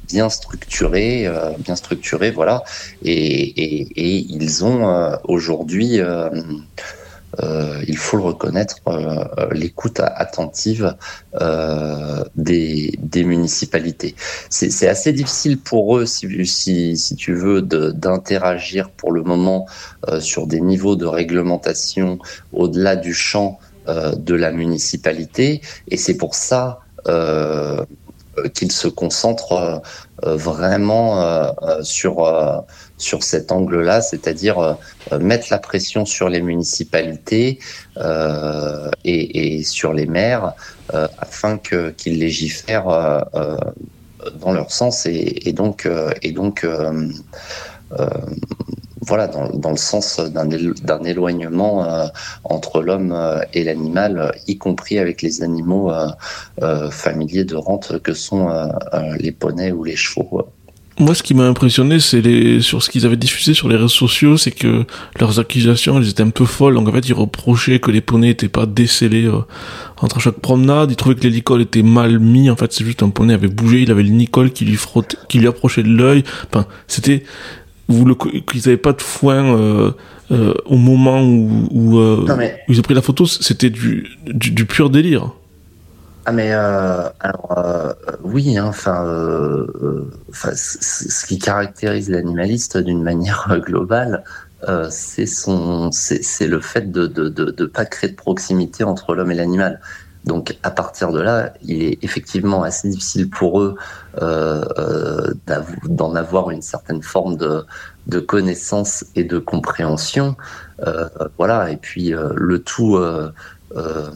bien 0.09 0.29
structurés, 0.29 1.29
bien 1.59 1.77
structurés, 1.77 2.31
voilà. 2.31 2.63
Et, 3.03 3.13
et 3.13 4.17
ils 4.29 4.65
ont 4.65 5.19
aujourd'hui 5.25 6.01
euh, 7.41 7.83
il 7.89 7.97
faut 7.97 8.16
le 8.16 8.24
reconnaître, 8.24 8.76
euh, 8.89 9.24
l'écoute 9.53 10.01
attentive 10.01 10.97
euh, 11.41 12.24
des, 12.37 12.95
des, 12.99 13.24
municipalités. 13.24 14.14
C'est 14.51 14.89
assez 14.89 15.12
difficile 15.12 15.59
pour 15.59 15.97
eux, 15.99 16.07
si, 16.07 16.47
si, 16.47 16.97
si 16.97 17.16
tu 17.16 17.35
veux, 17.35 17.62
d'interagir 17.62 18.91
pour 18.91 19.12
le 19.12 19.22
moment 19.22 19.66
euh, 20.09 20.20
sur 20.20 20.47
des 20.47 20.61
niveaux 20.61 20.97
de 20.97 21.07
réglementation 21.07 22.18
au-delà 22.53 22.97
du 22.97 23.14
champ 23.14 23.59
euh, 23.89 24.14
de 24.14 24.35
la 24.35 24.53
municipalité, 24.53 25.61
et 25.89 25.97
c'est 25.97 26.16
pour 26.16 26.35
ça 26.35 26.80
euh, 27.09 27.85
qu'ils 28.55 28.72
se 28.72 28.89
concentrent 28.89 29.83
vraiment 30.22 31.53
sur 31.83 32.26
sur 33.03 33.22
cet 33.24 33.53
angle-là, 33.53 34.01
c'est-à-dire 34.01 34.59
euh, 34.59 35.18
mettre 35.18 35.49
la 35.51 35.59
pression 35.59 36.07
sur 36.07 36.28
les 36.28 36.41
municipalités 36.41 37.59
euh, 37.97 38.91
et, 39.05 39.62
sur 39.64 39.93
les 39.93 40.07
maires 40.07 40.55
euh, 40.95 41.09
afin 41.18 41.59
que 41.59 41.91
qu'ils 41.91 42.18
légifèrent 42.18 42.89
euh, 42.89 43.20
euh, 43.35 43.57
dans 44.41 44.53
leur 44.53 44.70
sens 44.70 45.05
et 45.07 45.53
donc 45.53 45.89
et 46.22 46.30
donc 46.30 46.64
voilà, 49.03 49.26
dans, 49.26 49.48
dans, 49.50 49.70
le 49.70 49.76
sens 49.76 50.18
d'un 50.20 51.05
éloignement 51.05 51.84
euh, 51.84 52.07
entre 52.44 52.82
l'homme 52.82 53.16
et 53.53 53.64
l'animal, 53.64 54.34
y 54.46 54.57
compris 54.59 54.98
avec 54.98 55.22
les 55.22 55.42
animaux 55.42 55.92
euh, 55.92 56.90
familiers 56.90 57.44
de 57.44 57.57
rente 57.57 57.98
que 58.00 58.14
sont 58.14 58.48
les 59.18 59.32
poneys 59.32 59.72
ou 59.72 59.84
les 59.84 59.96
chevaux. 59.96 60.46
Moi, 60.98 61.14
ce 61.14 61.22
qui 61.22 61.32
m'a 61.34 61.44
impressionné, 61.44 62.00
c'est 62.00 62.20
les... 62.20 62.61
sur 62.61 62.82
ce 62.82 62.90
qu'ils 62.90 63.07
avaient 63.07 63.16
diffusé 63.16 63.55
sur 63.55 63.68
les 63.68 63.76
réseaux 63.76 63.88
sociaux, 63.88 64.36
c'est 64.36 64.50
que 64.50 64.84
leurs 65.18 65.40
accusations, 65.40 65.98
elles 65.98 66.11
étaient 66.11 66.22
un 66.22 66.30
peu 66.30 66.44
folles. 66.44 66.74
Donc, 66.74 66.86
en 66.86 66.92
fait, 66.92 67.09
ils 67.09 67.14
reprochaient 67.14 67.80
que 67.80 67.90
les 67.90 68.03
poneys 68.03 68.28
n'étaient 68.28 68.48
pas 68.48 68.66
décellés 68.66 69.24
euh, 69.24 69.40
entre 70.03 70.20
chaque 70.20 70.38
promenade. 70.40 70.90
Ils 70.90 70.96
trouvaient 70.96 71.14
que 71.14 71.22
l'hélicole 71.22 71.62
était 71.62 71.82
mal 71.82 72.18
mis. 72.18 72.50
En 72.50 72.57
fait, 72.57 72.72
c'est 72.72 72.84
juste 72.84 73.03
un 73.03 73.09
poney 73.09 73.32
avait 73.32 73.48
bougé. 73.48 73.82
Il 73.82 73.90
avait 73.90 74.03
le 74.03 74.11
nicole 74.11 74.53
qui 74.53 74.66
lui 74.66 74.76
frottait, 74.76 75.16
qui 75.28 75.38
lui 75.38 75.48
approchait 75.48 75.82
de 75.82 75.88
l'œil. 75.88 76.24
Enfin, 76.53 76.66
c'était, 76.88 77.24
vous 77.89 78.05
le, 78.05 78.14
qu'ils 78.14 78.68
avaient 78.68 78.76
pas 78.76 78.93
de 78.93 79.03
foin, 79.03 79.57
euh, 79.57 79.91
euh, 80.30 80.55
au 80.66 80.76
moment 80.76 81.22
où, 81.22 81.68
où, 81.70 81.99
euh, 81.99 82.24
mais... 82.37 82.61
où, 82.68 82.72
ils 82.72 82.78
ont 82.78 82.83
pris 82.83 82.95
la 82.95 83.03
photo. 83.03 83.26
C'était 83.26 83.70
du, 83.70 84.09
du, 84.26 84.51
du 84.51 84.64
pur 84.66 84.91
délire. 84.91 85.33
Ah 86.24 86.30
mais 86.30 86.53
euh, 86.53 87.09
alors 87.18 87.59
euh, 87.59 87.93
oui, 88.22 88.57
hein, 88.57 88.66
enfin, 88.68 89.05
euh, 89.05 89.66
ce 90.33 91.26
qui 91.26 91.41
caractérise 91.41 92.09
l'animaliste 92.09 92.78
d'une 92.78 93.03
manière 93.03 93.61
globale, 93.61 94.22
c'est 94.91 95.26
son, 95.26 95.91
c'est 95.91 96.47
le 96.47 96.61
fait 96.61 96.93
de 96.93 97.09
de, 97.09 97.28
de 97.28 97.51
de 97.51 97.66
pas 97.66 97.85
créer 97.85 98.11
de 98.11 98.14
proximité 98.14 98.85
entre 98.85 99.16
l'homme 99.16 99.33
et 99.33 99.35
l'animal. 99.35 99.80
Donc 100.25 100.57
à 100.62 100.70
partir 100.70 101.11
de 101.11 101.20
là, 101.20 101.53
il 101.62 101.83
est 101.83 101.99
effectivement 102.03 102.62
assez 102.62 102.89
difficile 102.89 103.29
pour 103.29 103.61
eux 103.61 103.77
d'en 105.87 106.14
avoir 106.14 106.51
une 106.51 106.62
certaine 106.62 107.03
forme 107.03 107.37
de 107.37 108.20
connaissance 108.20 109.05
et 109.16 109.25
de 109.25 109.39
compréhension. 109.39 110.37
voilà, 111.39 111.70
et 111.70 111.77
puis 111.77 112.12
le 112.14 112.59
tout 112.61 112.97
euh, 113.77 114.11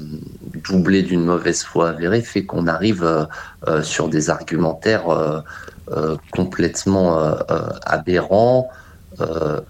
doublé 0.69 1.03
d'une 1.03 1.25
mauvaise 1.25 1.63
foi 1.63 1.89
avérée 1.89 2.21
fait 2.21 2.45
qu'on 2.45 2.67
arrive 2.67 3.05
euh, 3.05 3.25
euh, 3.69 3.83
sur 3.83 4.09
des 4.09 4.29
argumentaires 4.29 5.43
complètement 6.33 7.37
aberrants, 7.85 8.69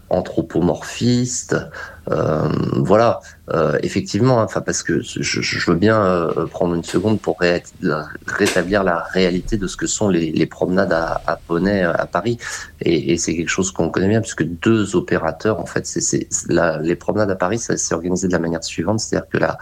anthropomorphistes. 0.09 1.57
Voilà, 2.09 3.21
effectivement, 3.83 4.39
enfin 4.39 4.61
parce 4.61 4.83
que 4.83 5.01
je, 5.01 5.71
veux 5.71 5.77
bien 5.77 6.29
prendre 6.51 6.75
une 6.75 6.85
seconde 6.85 7.21
pour 7.21 7.39
rétablir 7.41 8.85
la 8.85 9.03
réalité 9.03 9.57
de 9.57 9.67
ce 9.67 9.77
que 9.77 9.87
sont 9.87 10.09
les, 10.09 10.47
promenades 10.47 10.93
à, 10.93 11.21
à, 11.27 11.37
poney 11.37 11.83
à 11.83 12.07
Paris, 12.07 12.39
et, 12.81 13.17
c'est 13.19 13.35
quelque 13.35 13.49
chose 13.49 13.73
qu'on 13.73 13.91
connaît 13.91 14.09
bien 14.09 14.21
puisque 14.21 14.45
deux 14.45 14.97
opérateurs, 14.97 15.61
en 15.61 15.67
fait, 15.67 15.87
c'est 15.87 16.29
les 16.81 16.97
promenades 16.97 17.31
à 17.31 17.37
Paris, 17.37 17.59
ça 17.59 17.77
s'est 17.77 17.95
organisé 17.95 18.29
de 18.29 18.33
la 18.33 18.39
manière 18.39 18.63
suivante, 18.63 19.01
c'est-à-dire 19.01 19.29
que 19.29 19.39
la 19.39 19.59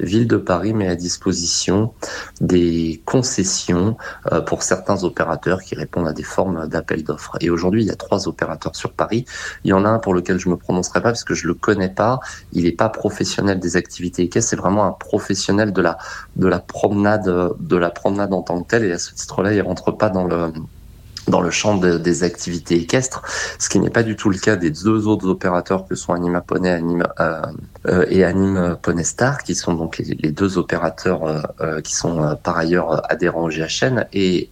Ville 0.00 0.26
de 0.26 0.36
Paris 0.36 0.72
met 0.72 0.88
à 0.88 0.96
disposition 0.96 1.94
des 2.40 3.02
concessions 3.04 3.96
euh, 4.32 4.40
pour 4.40 4.62
certains 4.62 5.04
opérateurs 5.04 5.62
qui 5.62 5.74
répondent 5.74 6.08
à 6.08 6.12
des 6.12 6.22
formes 6.22 6.68
d'appel 6.68 7.04
d'offres. 7.04 7.36
Et 7.40 7.50
aujourd'hui, 7.50 7.82
il 7.82 7.86
y 7.86 7.90
a 7.90 7.96
trois 7.96 8.28
opérateurs 8.28 8.76
sur 8.76 8.92
Paris. 8.92 9.24
Il 9.64 9.70
y 9.70 9.72
en 9.72 9.84
a 9.84 9.88
un 9.88 9.98
pour 9.98 10.14
lequel 10.14 10.38
je 10.38 10.48
me 10.48 10.56
prononcerai 10.56 11.00
pas 11.00 11.10
parce 11.10 11.24
que 11.24 11.34
je 11.34 11.46
le 11.46 11.54
connais 11.54 11.88
pas. 11.88 12.20
Il 12.52 12.64
n'est 12.64 12.72
pas 12.72 12.88
professionnel 12.88 13.60
des 13.60 13.76
activités 13.76 14.22
équestres. 14.22 14.50
C'est 14.50 14.56
vraiment 14.56 14.84
un 14.84 14.92
professionnel 14.92 15.72
de 15.72 15.82
la 15.82 15.98
de 16.36 16.46
la 16.46 16.58
promenade 16.58 17.54
de 17.58 17.76
la 17.76 17.90
promenade 17.90 18.32
en 18.32 18.42
tant 18.42 18.62
que 18.62 18.68
telle. 18.68 18.84
Et 18.84 18.92
à 18.92 18.98
ce 18.98 19.14
titre-là, 19.14 19.52
il 19.52 19.62
rentre 19.62 19.92
pas 19.92 20.10
dans 20.10 20.24
le 20.24 20.52
dans 21.28 21.40
le 21.40 21.50
champ 21.50 21.76
des 21.76 22.24
activités 22.24 22.76
équestres, 22.76 23.22
ce 23.58 23.68
qui 23.68 23.78
n'est 23.78 23.90
pas 23.90 24.02
du 24.02 24.16
tout 24.16 24.30
le 24.30 24.38
cas 24.38 24.56
des 24.56 24.70
deux 24.70 25.06
autres 25.06 25.26
opérateurs 25.28 25.86
que 25.86 25.94
sont 25.94 26.12
Anima 26.12 26.40
Poney 26.40 26.70
Anima, 26.70 27.14
euh, 27.20 27.42
euh, 27.86 28.06
et 28.08 28.24
Anime 28.24 28.76
Poney 28.80 29.04
Star, 29.04 29.42
qui 29.42 29.54
sont 29.54 29.74
donc 29.74 29.98
les, 29.98 30.32
deux 30.32 30.56
opérateurs 30.58 31.24
euh, 31.24 31.40
euh, 31.60 31.80
qui 31.80 31.94
sont 31.94 32.36
par 32.42 32.56
ailleurs 32.56 33.02
adhérents 33.10 33.44
au 33.44 33.50
GHN 33.50 34.06
et 34.12 34.50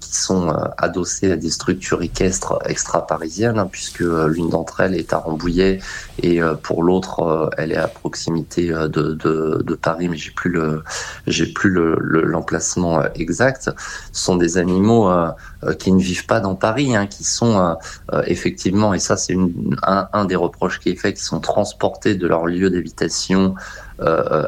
qui 0.00 0.16
sont 0.16 0.48
adossés 0.78 1.32
à 1.32 1.36
des 1.36 1.50
structures 1.50 2.02
équestres 2.02 2.58
extra-parisiennes, 2.66 3.58
hein, 3.58 3.68
puisque 3.70 4.00
l'une 4.00 4.50
d'entre 4.50 4.80
elles 4.80 4.94
est 4.94 5.12
à 5.12 5.18
Rambouillet 5.18 5.80
et 6.22 6.40
pour 6.62 6.82
l'autre, 6.82 7.50
elle 7.56 7.72
est 7.72 7.76
à 7.76 7.88
proximité 7.88 8.68
de, 8.68 8.88
de, 8.88 9.62
de 9.62 9.74
Paris, 9.74 10.08
mais 10.08 10.16
j'ai 10.16 10.30
plus 10.30 10.50
le 10.50 10.82
j'ai 11.26 11.46
plus 11.46 11.70
l'emplacement 11.70 13.00
le, 13.00 13.10
exact. 13.14 13.70
Ce 14.12 14.22
sont 14.24 14.36
des 14.36 14.58
animaux 14.58 15.10
euh, 15.10 15.30
qui 15.78 15.92
ne 15.92 16.00
vivent 16.00 16.26
pas 16.26 16.40
dans 16.40 16.54
Paris, 16.54 16.96
hein, 16.96 17.06
qui 17.06 17.24
sont 17.24 17.58
euh, 17.58 17.74
euh, 18.12 18.22
effectivement, 18.26 18.94
et 18.94 18.98
ça 18.98 19.16
c'est 19.16 19.36
un, 19.82 20.08
un, 20.12 20.24
des 20.24 20.36
reproches 20.36 20.80
qui 20.80 20.90
est 20.90 20.96
fait, 20.96 21.12
qui 21.14 21.22
sont 21.22 21.40
transportés 21.40 22.14
de 22.14 22.26
leur 22.26 22.46
lieu 22.46 22.70
d'habitation 22.70 23.54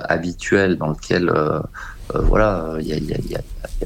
habituel 0.08 0.78
dans 0.78 0.88
lequel 0.88 1.30
voilà, 2.14 2.76
il 2.80 2.86
n'y 2.86 2.92
a, 2.92 2.96
a, 2.96 3.20
y 3.20 3.36
a, 3.36 3.40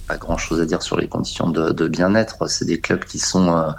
pas 0.07 0.17
grand-chose 0.17 0.61
à 0.61 0.65
dire 0.65 0.81
sur 0.81 0.97
les 0.97 1.09
conditions 1.09 1.51
de, 1.51 1.71
de 1.71 1.89
bien-être. 1.89 2.49
C'est 2.49 2.65
des 2.65 2.81
clubs 2.81 3.05
qui 3.05 3.19
sont 3.19 3.75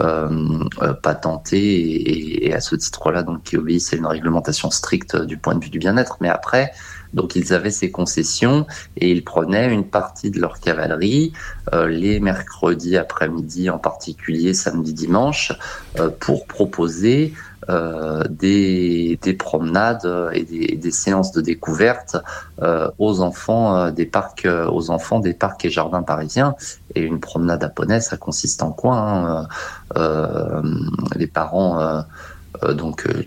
euh, 0.00 0.64
patentés 1.02 1.80
et, 1.80 2.48
et, 2.48 2.54
à 2.54 2.60
ce 2.60 2.76
titre-là, 2.76 3.22
donc 3.22 3.42
qui 3.42 3.56
obéissent 3.56 3.94
à 3.94 3.96
une 3.96 4.06
réglementation 4.06 4.70
stricte 4.70 5.16
du 5.16 5.38
point 5.38 5.54
de 5.54 5.64
vue 5.64 5.70
du 5.70 5.78
bien-être. 5.78 6.18
Mais 6.20 6.28
après, 6.28 6.72
donc 7.14 7.36
ils 7.36 7.52
avaient 7.52 7.70
ces 7.70 7.90
concessions 7.90 8.66
et 8.96 9.10
ils 9.10 9.24
prenaient 9.24 9.72
une 9.72 9.84
partie 9.84 10.30
de 10.30 10.40
leur 10.40 10.60
cavalerie 10.60 11.32
euh, 11.74 11.86
les 11.86 12.20
mercredis 12.20 12.96
après-midi, 12.96 13.68
en 13.70 13.78
particulier 13.78 14.54
samedi, 14.54 14.94
dimanche, 14.94 15.52
euh, 15.98 16.08
pour 16.08 16.46
proposer 16.46 17.34
euh, 17.68 18.24
des, 18.30 19.18
des, 19.20 19.34
promenades 19.34 20.30
et 20.32 20.44
des, 20.44 20.90
séances 20.90 21.32
de 21.32 21.40
découverte 21.40 22.16
aux 22.98 23.20
enfants 23.20 23.90
des 23.90 24.06
parcs, 24.06 24.46
et 24.46 25.70
jardins 25.70 26.02
parisiens. 26.02 26.54
Et 26.94 27.02
une 27.02 27.20
promenade 27.20 27.62
à 27.62 27.68
poney, 27.68 28.00
ça 28.00 28.16
consiste 28.16 28.62
en 28.62 28.72
quoi 28.72 28.96
hein 28.96 29.48
Les 31.16 31.26
parents 31.26 32.04
donc 32.74 33.06
euh, 33.06 33.24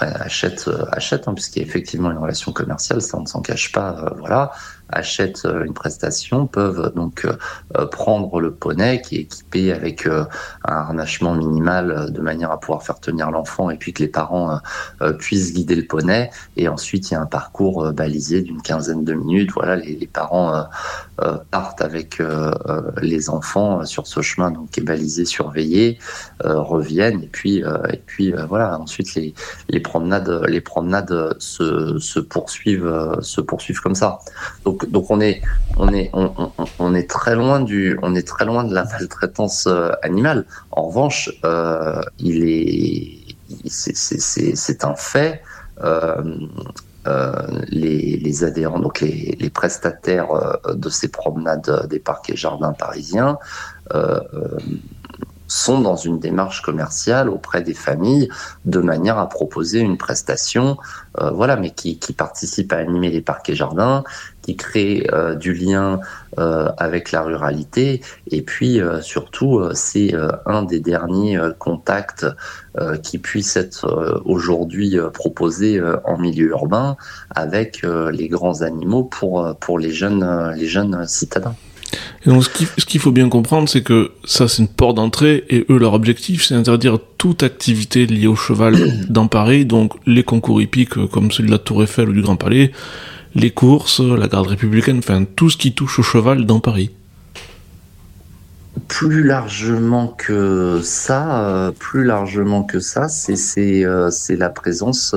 achète 0.00 0.68
euh, 0.68 0.84
achète 0.92 1.28
hein, 1.28 1.34
puisqu'il 1.34 1.60
y 1.60 1.64
a 1.64 1.68
effectivement 1.68 2.10
une 2.10 2.18
relation 2.18 2.52
commerciale 2.52 3.02
ça 3.02 3.18
on 3.18 3.22
ne 3.22 3.26
s'en 3.26 3.42
cache 3.42 3.72
pas 3.72 4.12
voilà 4.18 4.52
achètent 4.92 5.46
euh, 5.46 5.64
une 5.64 5.72
prestation 5.72 6.46
peuvent 6.46 6.92
donc 6.94 7.24
euh, 7.24 7.86
prendre 7.86 8.40
le 8.40 8.52
poney 8.52 9.00
qui 9.00 9.16
est 9.16 9.20
équipé 9.20 9.72
avec 9.72 10.06
euh, 10.06 10.24
un 10.64 10.74
harnachement 10.74 11.34
minimal 11.34 12.12
de 12.12 12.20
manière 12.20 12.50
à 12.50 12.60
pouvoir 12.60 12.82
faire 12.82 13.00
tenir 13.00 13.30
l'enfant 13.30 13.70
et 13.70 13.76
puis 13.76 13.92
que 13.92 14.02
les 14.02 14.08
parents 14.08 14.60
puissent 15.18 15.54
guider 15.54 15.74
le 15.74 15.86
poney. 15.86 16.30
Et 16.56 16.68
ensuite, 16.68 17.10
il 17.10 17.14
y 17.14 17.16
a 17.16 17.20
un 17.20 17.26
parcours 17.26 17.92
balisé 17.92 18.42
d'une 18.42 18.60
quinzaine 18.60 19.04
de 19.04 19.14
minutes. 19.14 19.50
Voilà, 19.54 19.76
les, 19.76 20.06
parents 20.12 20.66
partent 21.50 21.80
avec 21.80 22.22
les 23.00 23.30
enfants 23.30 23.84
sur 23.84 24.06
ce 24.06 24.20
chemin 24.20 24.50
donc 24.50 24.70
qui 24.70 24.80
est 24.80 24.84
balisé, 24.84 25.24
surveillé, 25.24 25.98
reviennent 26.44 27.22
et 27.22 27.28
puis 27.28 27.58
et 27.58 28.02
puis 28.04 28.32
voilà. 28.48 28.78
Ensuite, 28.78 29.14
les, 29.14 29.34
les 29.68 29.80
promenades 29.80 30.44
les 30.48 30.60
promenades 30.60 31.36
se, 31.38 31.98
se 31.98 32.20
poursuivent 32.20 33.18
se 33.20 33.40
poursuivent 33.40 33.80
comme 33.80 33.94
ça. 33.94 34.18
Donc 34.64 34.81
donc, 34.88 35.10
on 35.10 35.20
est, 35.20 35.42
très 37.08 37.34
loin 37.34 37.60
de 37.60 38.74
la 38.74 38.84
maltraitance 38.92 39.66
euh, 39.66 39.92
animale. 40.02 40.44
En 40.70 40.88
revanche, 40.88 41.30
euh, 41.44 42.00
il 42.18 42.44
est, 42.44 43.36
c'est 43.66 44.84
un 44.84 44.94
fait. 44.94 45.42
Euh, 45.82 46.22
les, 47.68 48.44
adhérents, 48.44 48.78
donc 48.78 49.00
les, 49.00 49.50
prestataires 49.52 50.58
de 50.72 50.88
ces 50.88 51.08
promenades 51.08 51.88
des 51.88 51.98
parcs 51.98 52.30
et 52.30 52.36
jardins 52.36 52.72
parisiens, 52.72 53.38
sont 55.48 55.80
dans 55.80 55.96
une 55.96 56.18
démarche 56.18 56.62
commerciale 56.62 57.28
auprès 57.28 57.60
des 57.60 57.74
familles 57.74 58.30
de 58.64 58.78
manière 58.78 59.18
à 59.18 59.28
proposer 59.28 59.80
une 59.80 59.98
prestation, 59.98 60.78
voilà, 61.18 61.56
mais 61.56 61.70
qui, 61.70 61.98
qui, 61.98 62.12
participe 62.12 62.72
à 62.72 62.76
animer 62.76 63.10
les 63.10 63.20
parcs 63.20 63.50
et 63.50 63.56
jardins, 63.56 64.04
qui 64.42 64.56
crée 64.56 65.06
euh, 65.12 65.34
du 65.34 65.54
lien 65.54 66.00
euh, 66.38 66.68
avec 66.78 67.12
la 67.12 67.22
ruralité, 67.22 68.00
et 68.30 68.42
puis 68.42 68.80
surtout 69.00 69.62
c'est 69.74 70.14
un 70.46 70.62
des 70.62 70.80
derniers 70.80 71.38
contacts 71.58 72.26
qui 73.02 73.18
puisse 73.18 73.56
être 73.56 74.22
aujourd'hui 74.24 74.96
proposé 75.12 75.80
en 76.04 76.18
milieu 76.18 76.48
urbain 76.48 76.96
avec 77.30 77.82
les 78.12 78.28
grands 78.28 78.62
animaux 78.62 79.04
pour 79.04 79.56
pour 79.60 79.78
les 79.78 79.92
jeunes 79.92 80.54
les 80.56 80.66
jeunes 80.66 81.06
citadins. 81.06 81.54
Et 82.24 82.30
donc, 82.30 82.44
ce 82.44 82.86
qu'il 82.86 83.00
faut 83.00 83.10
bien 83.10 83.28
comprendre, 83.28 83.68
c'est 83.68 83.82
que 83.82 84.12
ça, 84.24 84.48
c'est 84.48 84.62
une 84.62 84.68
porte 84.68 84.96
d'entrée, 84.96 85.44
et 85.48 85.66
eux, 85.68 85.78
leur 85.78 85.94
objectif, 85.94 86.44
c'est 86.44 86.54
d'interdire 86.54 86.98
toute 87.18 87.42
activité 87.42 88.06
liée 88.06 88.26
au 88.26 88.36
cheval 88.36 88.76
dans 89.08 89.26
Paris, 89.26 89.64
donc 89.64 89.94
les 90.06 90.22
concours 90.22 90.62
hippiques 90.62 90.98
euh, 90.98 91.06
comme 91.06 91.30
celui 91.30 91.48
de 91.48 91.52
la 91.52 91.58
Tour 91.58 91.82
Eiffel 91.82 92.08
ou 92.08 92.12
du 92.12 92.22
Grand 92.22 92.36
Palais, 92.36 92.72
les 93.34 93.50
courses, 93.50 94.00
la 94.00 94.28
garde 94.28 94.46
républicaine, 94.46 94.98
enfin, 94.98 95.24
tout 95.24 95.50
ce 95.50 95.56
qui 95.56 95.72
touche 95.72 95.98
au 95.98 96.02
cheval 96.02 96.44
dans 96.46 96.60
Paris. 96.60 96.90
Plus 98.88 99.22
largement 99.22 100.08
que 100.08 100.80
ça, 100.82 101.44
euh, 101.44 101.72
plus 101.72 102.04
largement 102.04 102.62
que 102.62 102.80
ça, 102.80 103.08
c'est 103.08 103.36
c'est 103.36 103.84
euh, 103.84 104.10
la 104.30 104.48
présence, 104.48 105.14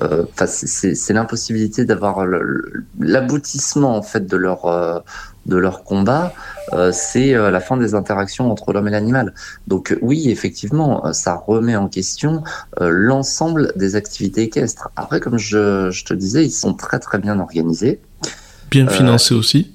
enfin 0.00 0.46
c'est 0.46 1.12
l'impossibilité 1.12 1.84
d'avoir 1.84 2.24
l'aboutissement 3.00 3.96
en 3.96 4.02
fait 4.02 4.26
de 4.26 4.36
leur 4.36 5.02
de 5.46 5.56
leur 5.56 5.82
combat, 5.82 6.32
euh, 6.72 6.90
c'est 6.92 7.34
euh, 7.34 7.50
la 7.50 7.60
fin 7.60 7.76
des 7.76 7.94
interactions 7.94 8.50
entre 8.50 8.72
l'homme 8.72 8.88
et 8.88 8.90
l'animal. 8.90 9.34
Donc 9.66 9.96
oui, 10.00 10.30
effectivement, 10.30 11.06
euh, 11.06 11.12
ça 11.12 11.34
remet 11.34 11.76
en 11.76 11.88
question 11.88 12.42
l'ensemble 12.80 13.72
des 13.76 13.96
activités 13.96 14.42
équestres. 14.42 14.90
Après, 14.96 15.20
comme 15.20 15.38
je, 15.38 16.04
te 16.04 16.14
disais, 16.14 16.44
ils 16.44 16.52
sont 16.52 16.74
très 16.74 16.98
très 16.98 17.18
bien 17.18 17.40
organisés. 17.40 18.00
Bien 18.70 18.88
financés 18.88 19.34
aussi 19.34 19.72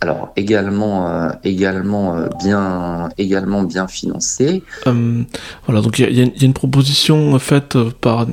alors 0.00 0.32
également, 0.36 1.08
euh, 1.08 1.30
également 1.42 2.16
euh, 2.16 2.28
bien, 2.42 3.08
également 3.18 3.62
bien 3.64 3.88
financé. 3.88 4.62
Euh, 4.86 5.22
voilà, 5.66 5.80
donc 5.80 5.98
il 5.98 6.16
y, 6.16 6.22
a 6.22 6.44
une 6.44 6.52
proposition 6.52 7.36
faite 7.38 7.76
par 8.00 8.26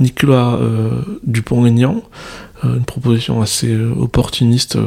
Nicolas 0.00 0.58
Dupont-Aignan, 1.24 2.02
une 2.64 2.84
proposition 2.84 3.42
assez 3.42 3.76
opportuniste 3.76 4.78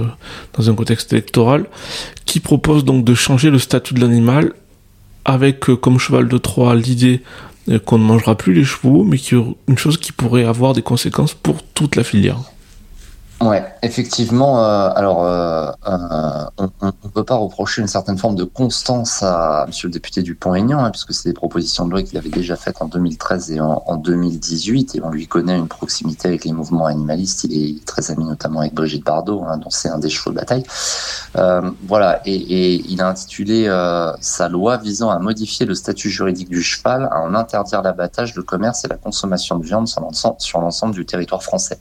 dans 0.54 0.70
un 0.70 0.74
contexte 0.74 1.14
électoral, 1.14 1.66
qui 2.26 2.40
propose 2.40 2.84
donc 2.86 3.06
de 3.06 3.14
changer 3.14 3.50
le 3.50 3.60
statut 3.60 3.94
de 3.94 4.02
l'animal 4.02 4.54
avec 5.24 5.60
comme 5.82 6.00
cheval 6.00 6.28
de 6.28 6.38
Troie 6.38 6.76
l'idée 6.76 7.22
qu'on 7.86 7.98
ne 7.98 8.04
mangera 8.04 8.36
plus 8.36 8.54
les 8.54 8.64
chevaux, 8.64 9.04
mais 9.04 9.18
qui 9.18 9.36
une 9.36 9.78
chose 9.78 9.98
qui 9.98 10.12
pourrait 10.12 10.46
avoir 10.46 10.74
des 10.74 10.84
conséquences 10.84 11.34
pour 11.34 11.64
toute 11.64 11.96
la 11.96 12.04
filière. 12.04 12.40
Ouais, 13.42 13.66
effectivement. 13.82 14.64
Euh, 14.64 14.90
alors, 14.96 15.26
euh, 15.26 15.70
euh, 15.88 16.46
on 16.58 16.70
ne 16.86 17.10
peut 17.14 17.26
pas 17.26 17.36
reprocher 17.36 17.82
une 17.82 17.88
certaine 17.88 18.18
forme 18.18 18.36
de 18.36 18.46
constance 18.46 19.22
à 19.24 19.66
Monsieur 19.68 19.90
le 19.90 19.94
député 19.94 20.22
Dupont-Aignan, 20.22 20.86
hein, 20.86 20.90
puisque 20.90 21.14
c'est 21.14 21.30
des 21.30 21.34
propositions 21.34 21.86
de 21.86 21.92
loi 21.92 22.02
qu'il 22.02 22.18
avait 22.18 22.30
déjà 22.30 22.56
faites 22.56 22.82
en 22.82 22.86
2013 22.86 23.52
et 23.52 23.60
en, 23.60 23.84
en, 23.86 23.98
2018, 23.98 24.96
et 24.96 25.02
on 25.04 25.10
lui 25.10 25.28
connaît 25.28 25.58
une 25.58 25.68
proximité 25.68 26.30
avec 26.30 26.46
les 26.46 26.54
mouvements 26.54 26.86
animalistes. 26.86 27.44
Il 27.44 27.78
est 27.78 27.86
très 27.86 28.10
ami 28.10 28.24
notamment 28.24 28.62
avec 28.62 28.74
Brigitte 28.74 29.04
Bardot, 29.04 29.44
hein, 29.44 29.58
dont 29.58 29.70
c'est 29.70 29.90
un 29.90 30.00
des 30.00 30.10
chevaux 30.10 30.32
de 30.32 30.38
bataille. 30.38 30.64
Voilà, 31.88 32.22
et, 32.26 32.76
il 32.90 33.02
a 33.02 33.10
intitulé 33.10 33.66
sa 34.22 34.48
loi 34.48 34.78
visant 34.78 35.10
à 35.10 35.20
modifier 35.20 35.66
le 35.66 35.76
statut 35.76 36.10
juridique 36.10 36.50
du 36.50 36.62
cheval, 36.62 37.10
à 37.12 37.20
en 37.20 37.36
interdire 37.36 37.82
l'abattage, 37.82 38.34
le 38.36 38.44
commerce 38.44 38.86
et 38.86 38.88
la 38.88 38.96
consommation 38.96 39.58
de 39.58 39.66
viande 39.66 39.88
sur 39.88 40.62
l'ensemble 40.62 40.94
du 40.94 41.06
territoire 41.06 41.44
français. 41.44 41.78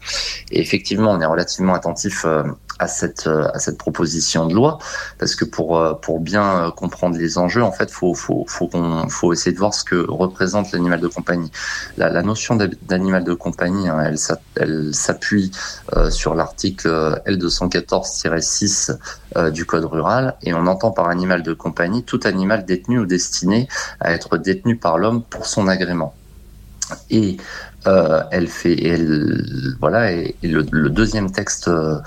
Et 0.51 0.61
effectivement, 0.61 1.13
on 1.13 1.21
est 1.21 1.27
relativement 1.45 1.75
attentif 1.75 2.25
euh, 2.25 2.43
à 2.79 2.89
cette 2.89 3.27
euh, 3.27 3.49
à 3.53 3.59
cette 3.59 3.79
proposition 3.79 4.47
de 4.47 4.55
loi 4.55 4.79
parce 5.19 5.37
que 5.37 5.45
pour 5.45 5.79
euh, 5.79 5.93
pour 5.93 6.21
bien 6.21 6.73
comprendre 6.75 7.17
les 7.19 7.39
enjeux 7.39 7.63
en 7.63 7.71
fait 7.71 7.91
faut 7.91 8.15
faut 8.15 8.45
faut 8.49 8.71
faut 9.09 9.33
essayer 9.33 9.53
de 9.53 9.59
voir 9.59 9.75
ce 9.75 9.85
que 9.85 10.07
représente 10.09 10.73
l'animal 10.73 11.01
de 11.01 11.09
compagnie. 11.09 11.53
La, 11.99 12.09
la 12.09 12.23
notion 12.23 12.57
d'animal 12.57 13.25
de 13.25 13.35
compagnie 13.35 13.89
hein, 13.89 14.01
elle 14.01 14.17
elle 14.57 14.95
s'appuie 14.95 15.51
sur 16.11 16.35
l'article 16.35 17.21
L214-6 17.27 18.97
du 19.53 19.67
code 19.67 19.85
rural 19.85 20.37
et 20.43 20.55
on 20.55 20.67
entend 20.67 20.91
par 20.91 21.09
animal 21.09 21.43
de 21.43 21.53
compagnie 21.53 22.03
tout 22.03 22.21
animal 22.25 22.65
détenu 22.65 23.01
ou 23.01 23.07
destiné 23.07 23.69
à 24.01 24.13
être 24.13 24.39
détenu 24.39 24.77
par 24.77 24.99
l'homme 24.99 25.23
pour 25.23 25.47
son 25.47 25.69
agrément. 25.69 26.15
Et 27.11 27.37
euh, 27.87 28.23
elle 28.31 28.49
fait, 28.49 28.83
elle, 28.83 29.77
voilà, 29.81 30.13
et, 30.13 30.37
le, 30.43 30.63
deuxième 30.91 31.31
texte 31.31 31.69
euh, 31.69 32.01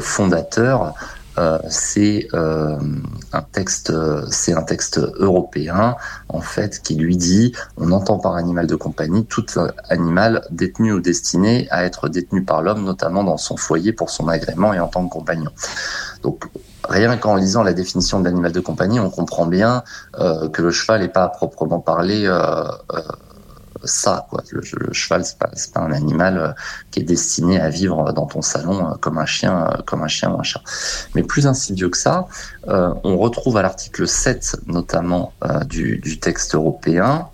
fondateur, 0.00 0.94
euh, 1.38 1.58
c'est 1.70 2.28
un 2.34 3.42
texte, 3.52 3.92
c'est 4.30 4.52
un 4.52 4.62
texte 4.62 4.98
européen 4.98 5.96
en 6.28 6.40
fait 6.40 6.82
qui 6.82 6.94
lui 6.94 7.16
dit, 7.16 7.52
on 7.78 7.90
entend 7.92 8.18
par 8.18 8.36
animal 8.36 8.66
de 8.66 8.74
compagnie 8.74 9.24
tout 9.24 9.46
animal 9.88 10.42
détenu 10.50 10.92
ou 10.92 11.00
destiné 11.00 11.68
à 11.70 11.84
être 11.84 12.08
détenu 12.08 12.44
par 12.44 12.60
l'homme, 12.60 12.84
notamment 12.84 13.24
dans 13.24 13.38
son 13.38 13.56
foyer 13.56 13.92
pour 13.92 14.10
son 14.10 14.28
agrément 14.28 14.74
et 14.74 14.80
en 14.80 14.88
tant 14.88 15.06
que 15.06 15.12
compagnon. 15.12 15.50
Donc 16.22 16.44
Rien 16.88 17.16
qu'en 17.16 17.36
lisant 17.36 17.62
la 17.62 17.74
définition 17.74 18.18
de 18.18 18.24
l'animal 18.24 18.50
de 18.50 18.58
compagnie, 18.58 18.98
on 18.98 19.08
comprend 19.08 19.46
bien 19.46 19.84
que 20.14 20.62
le 20.62 20.72
cheval 20.72 21.02
n'est 21.02 21.08
pas 21.08 21.22
à 21.22 21.28
proprement 21.28 21.78
parler 21.78 22.26
euh, 22.26 22.64
ça. 23.84 24.26
Quoi. 24.30 24.42
Le, 24.50 24.92
cheval, 24.92 25.24
c'est 25.24 25.38
pas, 25.38 25.50
pas 25.74 25.80
un 25.80 25.92
animal 25.92 26.38
euh, 26.38 26.52
qui 26.90 27.00
est 27.00 27.04
destiné 27.04 27.60
à 27.60 27.68
vivre 27.68 28.12
dans 28.12 28.26
ton 28.26 28.42
salon 28.42 28.86
euh, 28.86 28.94
comme 29.00 29.18
un 29.18 29.26
chien, 29.26 29.66
euh, 29.66 29.82
comme 29.84 30.02
un 30.02 30.08
chien 30.08 30.32
ou 30.32 30.40
un 30.40 30.42
chat. 30.42 30.62
Mais 31.14 31.22
plus 31.22 31.46
insidieux 31.46 31.88
que 31.88 31.96
ça, 31.96 32.26
on 32.66 33.16
retrouve 33.16 33.56
à 33.56 33.62
l'article 33.62 34.06
7 34.06 34.56
notamment 34.66 35.32
du, 35.66 35.98
du, 35.98 36.18
texte 36.18 36.54
européen. 36.54 37.28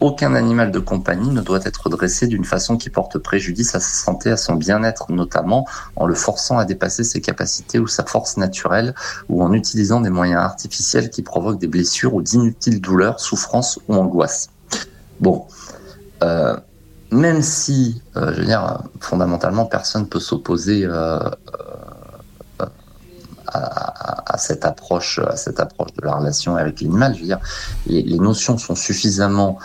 aucun 0.00 0.34
animal 0.34 0.72
de 0.72 0.78
compagnie 0.78 1.30
ne 1.30 1.40
doit 1.40 1.60
être 1.64 1.88
dressé 1.88 2.26
d'une 2.26 2.44
façon 2.44 2.76
qui 2.76 2.90
porte 2.90 3.18
préjudice 3.18 3.74
à 3.74 3.80
sa 3.80 4.04
santé, 4.04 4.30
à 4.30 4.36
son 4.36 4.54
bien-être, 4.54 5.12
notamment 5.12 5.66
en 5.96 6.06
le 6.06 6.14
forçant 6.14 6.58
à 6.58 6.64
dépasser 6.64 7.04
ses 7.04 7.20
capacités 7.20 7.78
ou 7.78 7.86
sa 7.86 8.04
force 8.04 8.36
naturelle, 8.36 8.94
ou 9.28 9.42
en 9.42 9.52
utilisant 9.52 10.00
des 10.00 10.10
moyens 10.10 10.40
artificiels 10.42 11.10
qui 11.10 11.22
provoquent 11.22 11.60
des 11.60 11.68
blessures 11.68 12.14
ou 12.14 12.22
d'inutiles 12.22 12.80
douleurs, 12.80 13.20
souffrances 13.20 13.78
ou 13.88 13.94
angoisses. 13.94 14.48
Bon, 15.22 15.46
euh, 16.24 16.56
même 17.12 17.42
si, 17.42 18.02
euh, 18.16 18.32
je 18.34 18.40
veux 18.40 18.46
dire, 18.46 18.82
fondamentalement, 18.98 19.66
personne 19.66 20.02
ne 20.02 20.06
peut 20.08 20.18
s'opposer 20.18 20.84
euh, 20.84 21.20
à, 23.46 24.36
cette 24.36 24.64
approche, 24.64 25.20
à 25.20 25.36
cette 25.36 25.60
approche 25.60 25.92
de 25.92 26.04
la 26.04 26.16
relation 26.16 26.56
avec 26.56 26.80
l'animal. 26.80 27.14
Je 27.14 27.20
veux 27.20 27.26
dire, 27.26 27.38
les 27.86 28.18
notions 28.18 28.58
sont 28.58 28.74
suffisamment 28.74 29.58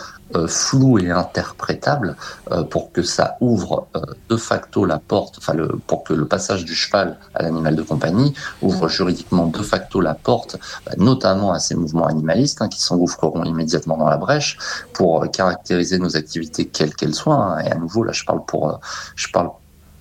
flou 0.47 0.99
et 0.99 1.09
interprétable 1.09 2.15
euh, 2.51 2.63
pour 2.63 2.91
que 2.91 3.01
ça 3.01 3.38
ouvre 3.41 3.88
euh, 3.95 4.01
de 4.30 4.38
facto 4.38 4.86
la 4.86 4.99
porte, 4.99 5.36
enfin 5.38 5.53
le, 5.53 5.67
pour 5.88 6.03
que 6.03 6.13
le 6.13 6.25
passage 6.25 6.65
du 6.65 6.75
cheval 6.75 7.17
à 7.34 7.43
l'animal 7.43 7.75
de 7.75 7.82
compagnie 7.82 8.34
ouvre 8.61 8.88
juridiquement 8.88 9.47
de 9.47 9.61
facto 9.61 10.01
la 10.01 10.13
porte, 10.13 10.57
bah, 10.86 10.93
notamment 10.97 11.51
à 11.53 11.59
ces 11.59 11.75
mouvements 11.75 12.07
animalistes 12.07 12.61
hein, 12.61 12.67
qui 12.67 12.82
s'engouffreront 12.82 13.43
immédiatement 13.43 13.97
dans 13.97 14.09
la 14.09 14.17
brèche 14.17 14.57
pour 14.93 15.30
caractériser 15.32 15.97
nos 15.99 16.15
activités 16.15 16.65
quelles 16.65 16.93
qu'elles 16.93 17.15
soient. 17.15 17.36
Hein. 17.36 17.59
et 17.59 17.71
à 17.71 17.75
nouveau, 17.75 18.03
là, 18.03 18.11
je 18.11 18.23
parle 18.25 18.43
pour, 18.45 18.80
je 19.15 19.28
parle, 19.30 19.49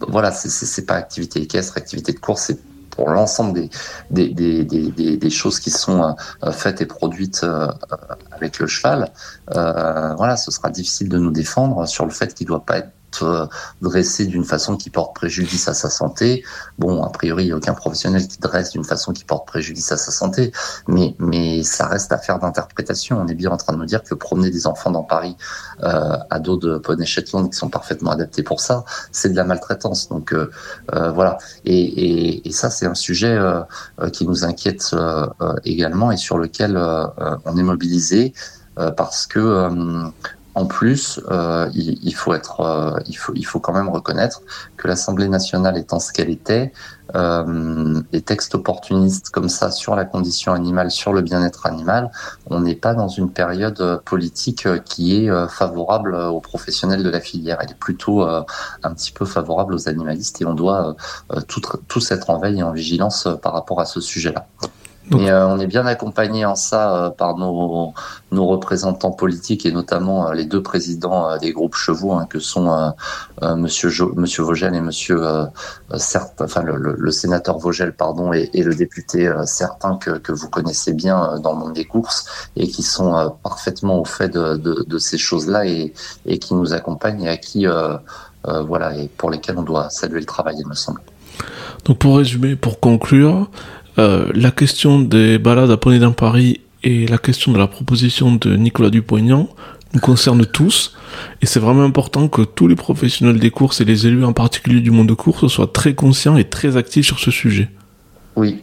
voilà, 0.01 0.33
c'est 0.33 0.87
pas 0.87 0.95
activité 0.95 1.43
équestre, 1.43 1.77
activité 1.77 2.12
de 2.12 2.18
course, 2.18 2.43
c'est 2.43 2.61
pour 2.97 3.11
l'ensemble 3.11 3.53
des 3.53 3.70
des, 4.11 4.64
des, 4.64 5.16
des, 5.16 5.30
choses 5.30 5.61
qui 5.61 5.70
sont 5.70 6.16
euh, 6.42 6.53
faites 6.53 6.80
et 6.80 6.86
produites 6.86 7.42
euh, 7.44 7.68
avec 8.32 8.59
le 8.59 8.66
cheval, 8.66 9.11
euh, 9.55 10.14
voilà, 10.14 10.36
ce 10.36 10.51
sera 10.51 10.70
difficile 10.70 11.09
de 11.09 11.18
nous 11.18 11.30
défendre 11.30 11.86
sur 11.86 12.05
le 12.07 12.11
fait 12.11 12.34
qu'il 12.34 12.47
ne 12.47 12.53
doit 12.53 12.64
pas 12.64 12.78
être 12.78 12.90
euh, 13.23 13.47
dressé 13.81 14.27
d'une 14.27 14.45
façon 14.45 14.77
qui 14.77 14.91
porte 14.91 15.15
préjudice 15.15 15.69
à 15.69 15.75
sa 15.75 15.91
santé. 15.91 16.45
Bon, 16.79 17.03
a 17.03 17.11
priori, 17.11 17.45
il 17.45 17.47
n'y 17.47 17.53
a 17.53 17.57
aucun 17.57 17.75
professionnel 17.75 18.27
qui 18.27 18.39
dresse 18.39 18.71
d'une 18.71 18.85
façon 18.85 19.13
qui 19.13 19.25
porte 19.25 19.47
préjudice 19.47 19.91
à 19.93 19.97
sa 19.97 20.11
santé, 20.11 20.53
mais, 20.87 21.15
mais 21.19 21.63
ça 21.63 21.87
reste 21.87 22.13
affaire 22.13 22.39
d'interprétation. 22.39 23.19
On 23.19 23.27
est 23.29 23.35
bien 23.35 23.51
en 23.51 23.57
train 23.57 23.73
de 23.73 23.79
nous 23.79 23.87
dire 23.87 24.03
que 24.03 24.15
promener 24.15 24.51
des 24.51 24.67
enfants 24.67 24.91
dans 24.91 25.03
Paris 25.03 25.37
euh, 25.83 26.17
à 26.31 26.39
dos 26.39 26.57
de 26.57 26.79
poney 26.79 27.07
Shetland 27.07 27.51
qui 27.51 27.57
sont 27.57 27.69
parfaitement 27.69 28.11
adaptés 28.11 28.43
pour 28.43 28.61
ça, 28.61 28.85
c'est 29.13 29.31
de 29.31 29.37
la 29.37 29.45
maltraitance. 29.45 30.09
Donc 30.09 30.33
euh, 30.33 30.51
voilà. 31.13 31.39
Et, 31.65 32.43
ça, 32.51 32.71
c'est 32.71 32.87
un 32.87 32.95
sujet 32.95 33.39
qui 34.13 34.27
nous 34.27 34.45
inquiète 34.45 34.97
également 35.65 36.11
et 36.11 36.17
sur 36.17 36.39
lequel 36.39 36.79
on 37.45 37.57
est 37.57 37.63
mobilisé 37.63 38.33
parce 38.97 39.27
que 39.27 39.71
en 40.57 40.65
plus, 40.65 41.21
euh, 41.31 41.69
il, 41.75 42.15
faut 42.15 42.33
être, 42.33 42.61
euh, 42.61 42.99
il 43.07 43.13
faut, 43.13 43.35
il 43.35 43.45
faut 43.45 43.61
quand 43.61 43.75
même 43.75 43.91
reconnaître 43.91 44.41
que 44.79 44.89
l'Assemblée 44.89 45.29
nationale 45.29 45.77
étant 45.77 46.01
ce 46.01 46.15
qu'elle 46.15 46.31
était, 46.31 46.73
euh, 47.15 48.01
les 48.11 48.23
textes 48.23 48.55
opportunistes 48.55 49.29
comme 49.29 49.51
ça 49.51 49.71
sur 49.71 49.95
la 49.95 50.07
condition 50.07 50.55
animale, 50.55 50.91
sur 50.91 51.13
le 51.13 51.21
bien-être 51.21 51.67
animal, 51.67 52.11
on 52.47 52.61
n'est 52.61 52.75
pas 52.75 52.95
dans 52.95 53.09
une 53.09 53.31
période 53.31 54.01
politique 54.07 54.67
qui 54.85 55.15
est 55.15 55.49
favorable 55.49 56.15
aux 56.15 56.41
professionnels 56.41 57.03
de 57.03 57.11
la 57.11 57.21
filière. 57.21 57.59
Elle 57.61 57.73
est 57.73 57.79
plutôt 57.79 58.23
un 58.23 58.95
petit 58.95 59.13
peu 59.13 59.27
favorable 59.27 59.75
aux 59.75 59.91
animalistes 59.91 60.41
et 60.41 60.47
on 60.47 60.55
doit 60.55 60.97
tous 61.87 62.11
être 62.11 62.31
en 62.31 62.39
veille 62.39 62.61
et 62.61 62.63
en 62.63 62.73
vigilance 62.73 63.29
par 63.43 63.53
rapport 63.53 63.79
à 63.79 63.85
ce 63.85 64.01
sujet-là. 64.01 64.47
Mais 65.11 65.31
euh, 65.31 65.47
on 65.47 65.59
est 65.61 65.67
bien 65.67 65.87
accompagné 65.87 66.45
en 66.45 66.57
ça 66.57 66.97
euh, 66.97 67.11
par 67.11 67.37
nos, 67.37 67.93
nos 68.33 68.47
représentants 68.47 69.13
politiques 69.13 69.65
et 69.65 69.71
notamment 69.71 70.29
euh, 70.29 70.35
les 70.35 70.45
deux 70.45 70.63
présidents 70.63 71.37
des 71.39 71.53
groupes 71.53 71.77
chevaux 71.77 72.13
hein, 72.13 72.27
que 72.29 72.41
sont 72.41 72.93
Monsieur 73.43 73.91
Monsieur 74.17 74.43
Vogel 74.43 74.75
et 74.75 74.81
Monsieur 74.81 75.23
certes, 75.97 76.41
enfin 76.41 76.63
le, 76.63 76.77
le, 76.77 77.11
sénateur 77.11 77.59
Vogel 77.59 77.93
pardon 77.93 78.33
et, 78.33 78.51
et 78.53 78.63
le 78.63 78.75
député 78.75 79.33
certain 79.45 79.97
que, 79.97 80.19
que 80.19 80.33
vous 80.33 80.49
connaissez 80.49 80.93
bien 80.93 81.39
dans 81.39 81.53
le 81.53 81.59
monde 81.59 81.73
des 81.75 81.85
courses 81.85 82.49
et 82.57 82.67
qui 82.67 82.83
sont 82.83 83.37
parfaitement 83.43 84.01
au 84.01 84.05
fait 84.05 84.29
de, 84.29 84.57
de, 84.57 84.85
de 84.87 84.99
ces 84.99 85.19
choses-là 85.19 85.67
et, 85.67 85.93
et 86.25 86.39
qui 86.39 86.55
nous 86.55 86.73
accompagnent 86.73 87.23
et 87.23 87.29
à 87.29 87.37
qui 87.37 87.67
voilà 88.45 88.97
et 88.97 89.09
pour 89.09 89.31
lesquels 89.31 89.59
on 89.59 89.63
doit 89.63 89.91
saluer 89.91 90.21
le 90.21 90.27
travail 90.27 90.57
il 90.59 90.67
me 90.67 90.75
semble. 90.75 91.01
Donc 91.85 91.99
pour 91.99 92.17
résumer, 92.17 92.57
pour 92.57 92.81
conclure, 92.81 93.49
euh, 93.99 94.30
la 94.34 94.51
question 94.51 95.01
des 95.01 95.38
balades 95.38 95.70
à 95.70 95.76
Poney 95.76 95.99
dans 95.99 96.12
Paris 96.12 96.61
et 96.82 97.07
la 97.07 97.18
question 97.18 97.53
de 97.53 97.59
la 97.59 97.66
proposition 97.66 98.34
de 98.34 98.57
Nicolas 98.57 98.90
Dupont-Aignan 98.90 99.49
nous 99.94 100.01
concernent 100.01 100.47
tous. 100.47 100.94
Et 101.40 101.47
c'est 101.47 101.61
vraiment 101.61 101.84
important 101.84 102.28
que 102.28 102.42
tous 102.42 102.68
les 102.68 102.76
professionnels 102.76 103.38
des 103.38 103.51
courses 103.51 103.80
et 103.80 103.84
les 103.84 104.07
élus 104.07 104.24
en 104.24 104.32
particulier 104.32 104.80
du 104.80 104.90
monde 104.90 105.09
de 105.09 105.14
course 105.14 105.47
soient 105.49 105.70
très 105.72 105.94
conscients 105.94 106.36
et 106.36 106.44
très 106.44 106.76
actifs 106.76 107.07
sur 107.07 107.18
ce 107.18 107.30
sujet. 107.30 107.70
Oui. 108.36 108.62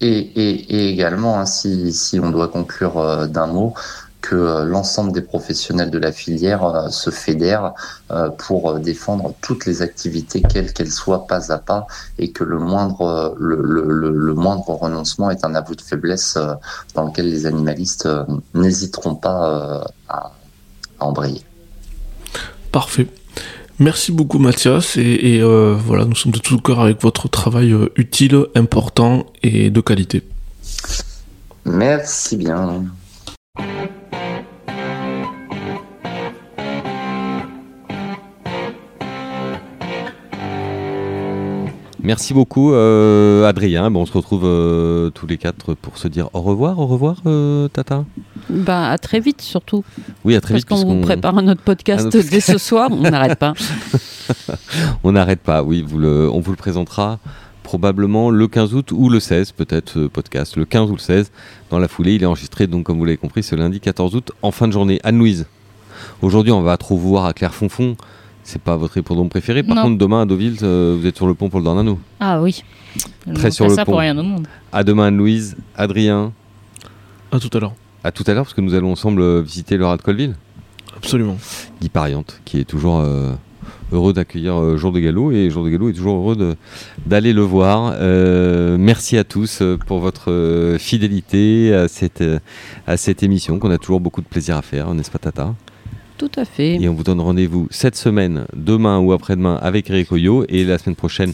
Et, 0.00 0.92
également, 0.92 1.40
hein, 1.40 1.46
si, 1.46 1.92
si, 1.92 2.20
on 2.20 2.30
doit 2.30 2.46
conclure 2.46 2.98
euh, 2.98 3.26
d'un 3.26 3.48
mot, 3.48 3.74
que 4.20 4.34
euh, 4.34 4.64
l'ensemble 4.64 5.12
des 5.12 5.20
professionnels 5.22 5.90
de 5.90 5.98
la 5.98 6.12
filière 6.12 6.64
euh, 6.64 6.88
se 6.88 7.10
fédèrent 7.10 7.74
euh, 8.10 8.28
pour 8.30 8.78
défendre 8.78 9.34
toutes 9.40 9.66
les 9.66 9.82
activités, 9.82 10.42
quelles 10.42 10.72
qu'elles 10.72 10.90
soient, 10.90 11.26
pas 11.26 11.52
à 11.52 11.58
pas, 11.58 11.86
et 12.18 12.32
que 12.32 12.44
le 12.44 12.58
moindre, 12.58 13.36
le, 13.38 13.60
le, 13.62 14.10
le, 14.10 14.34
moindre 14.34 14.70
renoncement 14.70 15.30
est 15.30 15.44
un 15.44 15.54
aveu 15.54 15.74
de 15.74 15.80
faiblesse 15.80 16.38
dans 16.94 17.04
lequel 17.04 17.30
les 17.30 17.46
animalistes 17.46 18.08
n'hésiteront 18.54 19.14
pas 19.14 19.86
à, 20.08 20.32
à 20.98 21.04
embrayer. 21.04 21.42
Parfait. 22.72 23.06
Merci 23.78 24.10
beaucoup 24.12 24.38
Mathias 24.38 24.96
et, 24.96 25.02
et 25.02 25.42
voilà 25.42 26.04
nous 26.04 26.16
sommes 26.16 26.32
de 26.32 26.38
tout 26.38 26.58
cœur 26.58 26.80
avec 26.80 27.00
votre 27.02 27.28
travail 27.28 27.74
utile, 27.96 28.46
important 28.54 29.26
et 29.42 29.70
de 29.70 29.80
qualité. 29.80 30.22
Merci 31.64 32.36
bien. 32.36 32.84
Merci 42.08 42.32
beaucoup, 42.32 42.72
euh, 42.72 43.46
Adrien. 43.46 43.90
Bon, 43.90 44.00
on 44.00 44.06
se 44.06 44.14
retrouve 44.14 44.46
euh, 44.46 45.10
tous 45.10 45.26
les 45.26 45.36
quatre 45.36 45.74
pour 45.74 45.98
se 45.98 46.08
dire 46.08 46.30
au 46.32 46.40
revoir. 46.40 46.78
Au 46.78 46.86
revoir, 46.86 47.16
euh, 47.26 47.68
Tata. 47.68 48.06
Bah, 48.48 48.88
à 48.88 48.96
très 48.96 49.20
vite, 49.20 49.42
surtout. 49.42 49.84
Oui, 50.24 50.34
à 50.34 50.40
très 50.40 50.54
vite. 50.54 50.66
Parce 50.66 50.84
qu'on 50.84 50.88
vous 50.88 51.02
prépare 51.02 51.36
un 51.36 51.46
autre 51.48 51.60
podcast 51.60 52.08
dès 52.08 52.40
ce 52.40 52.56
soir. 52.56 52.88
On 52.90 53.02
n'arrête 53.02 53.38
pas. 53.38 53.52
on 55.04 55.12
n'arrête 55.12 55.40
pas, 55.40 55.62
oui. 55.62 55.84
Vous 55.86 55.98
le, 55.98 56.30
on 56.32 56.40
vous 56.40 56.50
le 56.50 56.56
présentera 56.56 57.18
probablement 57.62 58.30
le 58.30 58.48
15 58.48 58.72
août 58.72 58.90
ou 58.90 59.10
le 59.10 59.20
16, 59.20 59.52
peut-être, 59.52 60.06
podcast. 60.06 60.56
Le 60.56 60.64
15 60.64 60.88
ou 60.88 60.94
le 60.94 61.00
16. 61.00 61.30
Dans 61.68 61.78
la 61.78 61.88
foulée, 61.88 62.14
il 62.14 62.22
est 62.22 62.26
enregistré, 62.26 62.66
donc, 62.66 62.84
comme 62.84 62.96
vous 62.96 63.04
l'avez 63.04 63.18
compris, 63.18 63.42
ce 63.42 63.54
lundi 63.54 63.80
14 63.80 64.14
août, 64.14 64.32
en 64.40 64.50
fin 64.50 64.66
de 64.66 64.72
journée. 64.72 64.98
Anne-Louise. 65.04 65.44
Aujourd'hui, 66.22 66.52
on 66.52 66.62
va 66.62 66.78
trop 66.78 66.96
vous 66.96 67.10
voir 67.10 67.26
à 67.26 67.34
c'est 68.48 68.62
pas 68.62 68.78
votre 68.78 68.96
hippodrome 68.96 69.28
préféré. 69.28 69.62
Par 69.62 69.82
contre, 69.82 69.98
demain 69.98 70.22
à 70.22 70.24
Deauville, 70.24 70.56
euh, 70.62 70.96
vous 70.98 71.06
êtes 71.06 71.16
sur 71.16 71.26
le 71.26 71.34
pont 71.34 71.50
pour 71.50 71.60
le 71.60 71.66
Dornano. 71.66 71.98
Ah 72.18 72.40
oui. 72.40 72.64
Très 73.34 73.50
sur 73.50 73.68
le 73.68 73.74
ça 73.74 73.84
pont. 73.84 73.92
Pour 73.92 74.00
rien 74.00 74.16
au 74.16 74.22
monde. 74.22 74.46
À 74.72 74.84
demain, 74.84 75.08
Anne-Louise, 75.08 75.54
Adrien. 75.76 76.32
À 77.30 77.38
tout 77.38 77.50
à 77.52 77.60
l'heure. 77.60 77.74
À 78.04 78.10
tout 78.10 78.24
à 78.26 78.32
l'heure, 78.32 78.44
parce 78.44 78.54
que 78.54 78.62
nous 78.62 78.72
allons 78.72 78.92
ensemble 78.92 79.20
euh, 79.20 79.42
visiter 79.42 79.76
le 79.76 79.84
rat 79.84 79.98
de 79.98 80.02
Colville. 80.02 80.34
Absolument. 80.96 81.36
Guy 81.82 81.90
Pariante, 81.90 82.40
qui 82.46 82.58
est 82.58 82.64
toujours 82.64 83.00
euh, 83.00 83.34
heureux 83.92 84.14
d'accueillir 84.14 84.78
Jour 84.78 84.92
de 84.92 85.00
Galop, 85.00 85.30
et 85.30 85.50
Jour 85.50 85.62
de 85.62 85.68
Galop 85.68 85.90
est 85.90 85.92
toujours 85.92 86.16
heureux 86.16 86.56
d'aller 87.04 87.34
le 87.34 87.42
voir. 87.42 87.94
merci 88.78 89.18
à 89.18 89.24
tous 89.24 89.62
pour 89.86 90.00
votre 90.00 90.76
fidélité 90.78 91.74
à 91.74 91.86
cette, 91.86 92.24
à 92.86 92.96
cette 92.96 93.22
émission 93.22 93.58
qu'on 93.58 93.70
a 93.70 93.78
toujours 93.78 94.00
beaucoup 94.00 94.22
de 94.22 94.26
plaisir 94.26 94.56
à 94.56 94.62
faire, 94.62 94.92
n'est-ce 94.94 95.10
pas 95.10 95.18
Tata? 95.18 95.54
Tout 96.18 96.30
à 96.36 96.44
fait. 96.44 96.74
Et 96.74 96.88
on 96.88 96.94
vous 96.94 97.04
donne 97.04 97.20
rendez-vous 97.20 97.68
cette 97.70 97.96
semaine, 97.96 98.44
demain 98.54 98.98
ou 98.98 99.12
après-demain 99.12 99.58
avec 99.62 99.88
Eric 99.88 100.12
Oyo 100.12 100.44
et 100.48 100.64
la 100.64 100.76
semaine 100.76 100.96
prochaine, 100.96 101.32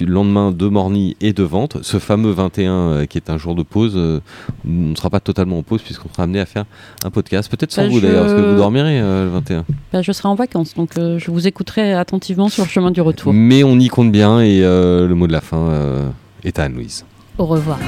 le 0.00 0.06
lendemain 0.06 0.50
de 0.50 0.66
Morny 0.66 1.16
et 1.20 1.32
de 1.32 1.42
Vente. 1.44 1.78
Ce 1.82 1.98
fameux 1.98 2.32
21 2.32 2.72
euh, 2.72 3.06
qui 3.06 3.16
est 3.16 3.30
un 3.30 3.38
jour 3.38 3.54
de 3.54 3.62
pause, 3.62 3.92
euh, 3.96 4.20
on 4.66 4.90
ne 4.90 4.94
sera 4.96 5.08
pas 5.08 5.20
totalement 5.20 5.58
en 5.58 5.62
pause 5.62 5.82
puisqu'on 5.82 6.08
sera 6.08 6.24
amené 6.24 6.40
à 6.40 6.46
faire 6.46 6.64
un 7.04 7.10
podcast. 7.10 7.48
Peut-être 7.48 7.72
sans 7.72 7.84
bah, 7.84 7.88
vous 7.88 8.00
d'ailleurs, 8.00 8.26
parce 8.26 8.34
que 8.34 8.50
vous 8.50 8.56
dormirez 8.56 9.00
euh, 9.00 9.24
le 9.24 9.30
21. 9.30 9.64
Bah, 9.92 10.02
je 10.02 10.12
serai 10.12 10.28
en 10.28 10.34
vacances, 10.34 10.74
donc 10.74 10.90
je 10.96 11.30
vous 11.30 11.46
écouterai 11.46 11.94
attentivement 11.94 12.48
sur 12.48 12.64
le 12.64 12.68
chemin 12.68 12.90
du 12.90 13.00
retour. 13.00 13.32
Mais 13.32 13.62
on 13.62 13.78
y 13.78 13.88
compte 13.88 14.10
bien 14.10 14.40
et 14.40 14.60
le 14.60 15.14
mot 15.14 15.26
de 15.26 15.32
la 15.32 15.40
fin 15.40 16.12
est 16.42 16.58
à 16.58 16.64
Anne-Louise. 16.64 17.04
Au 17.38 17.46
revoir. 17.46 17.78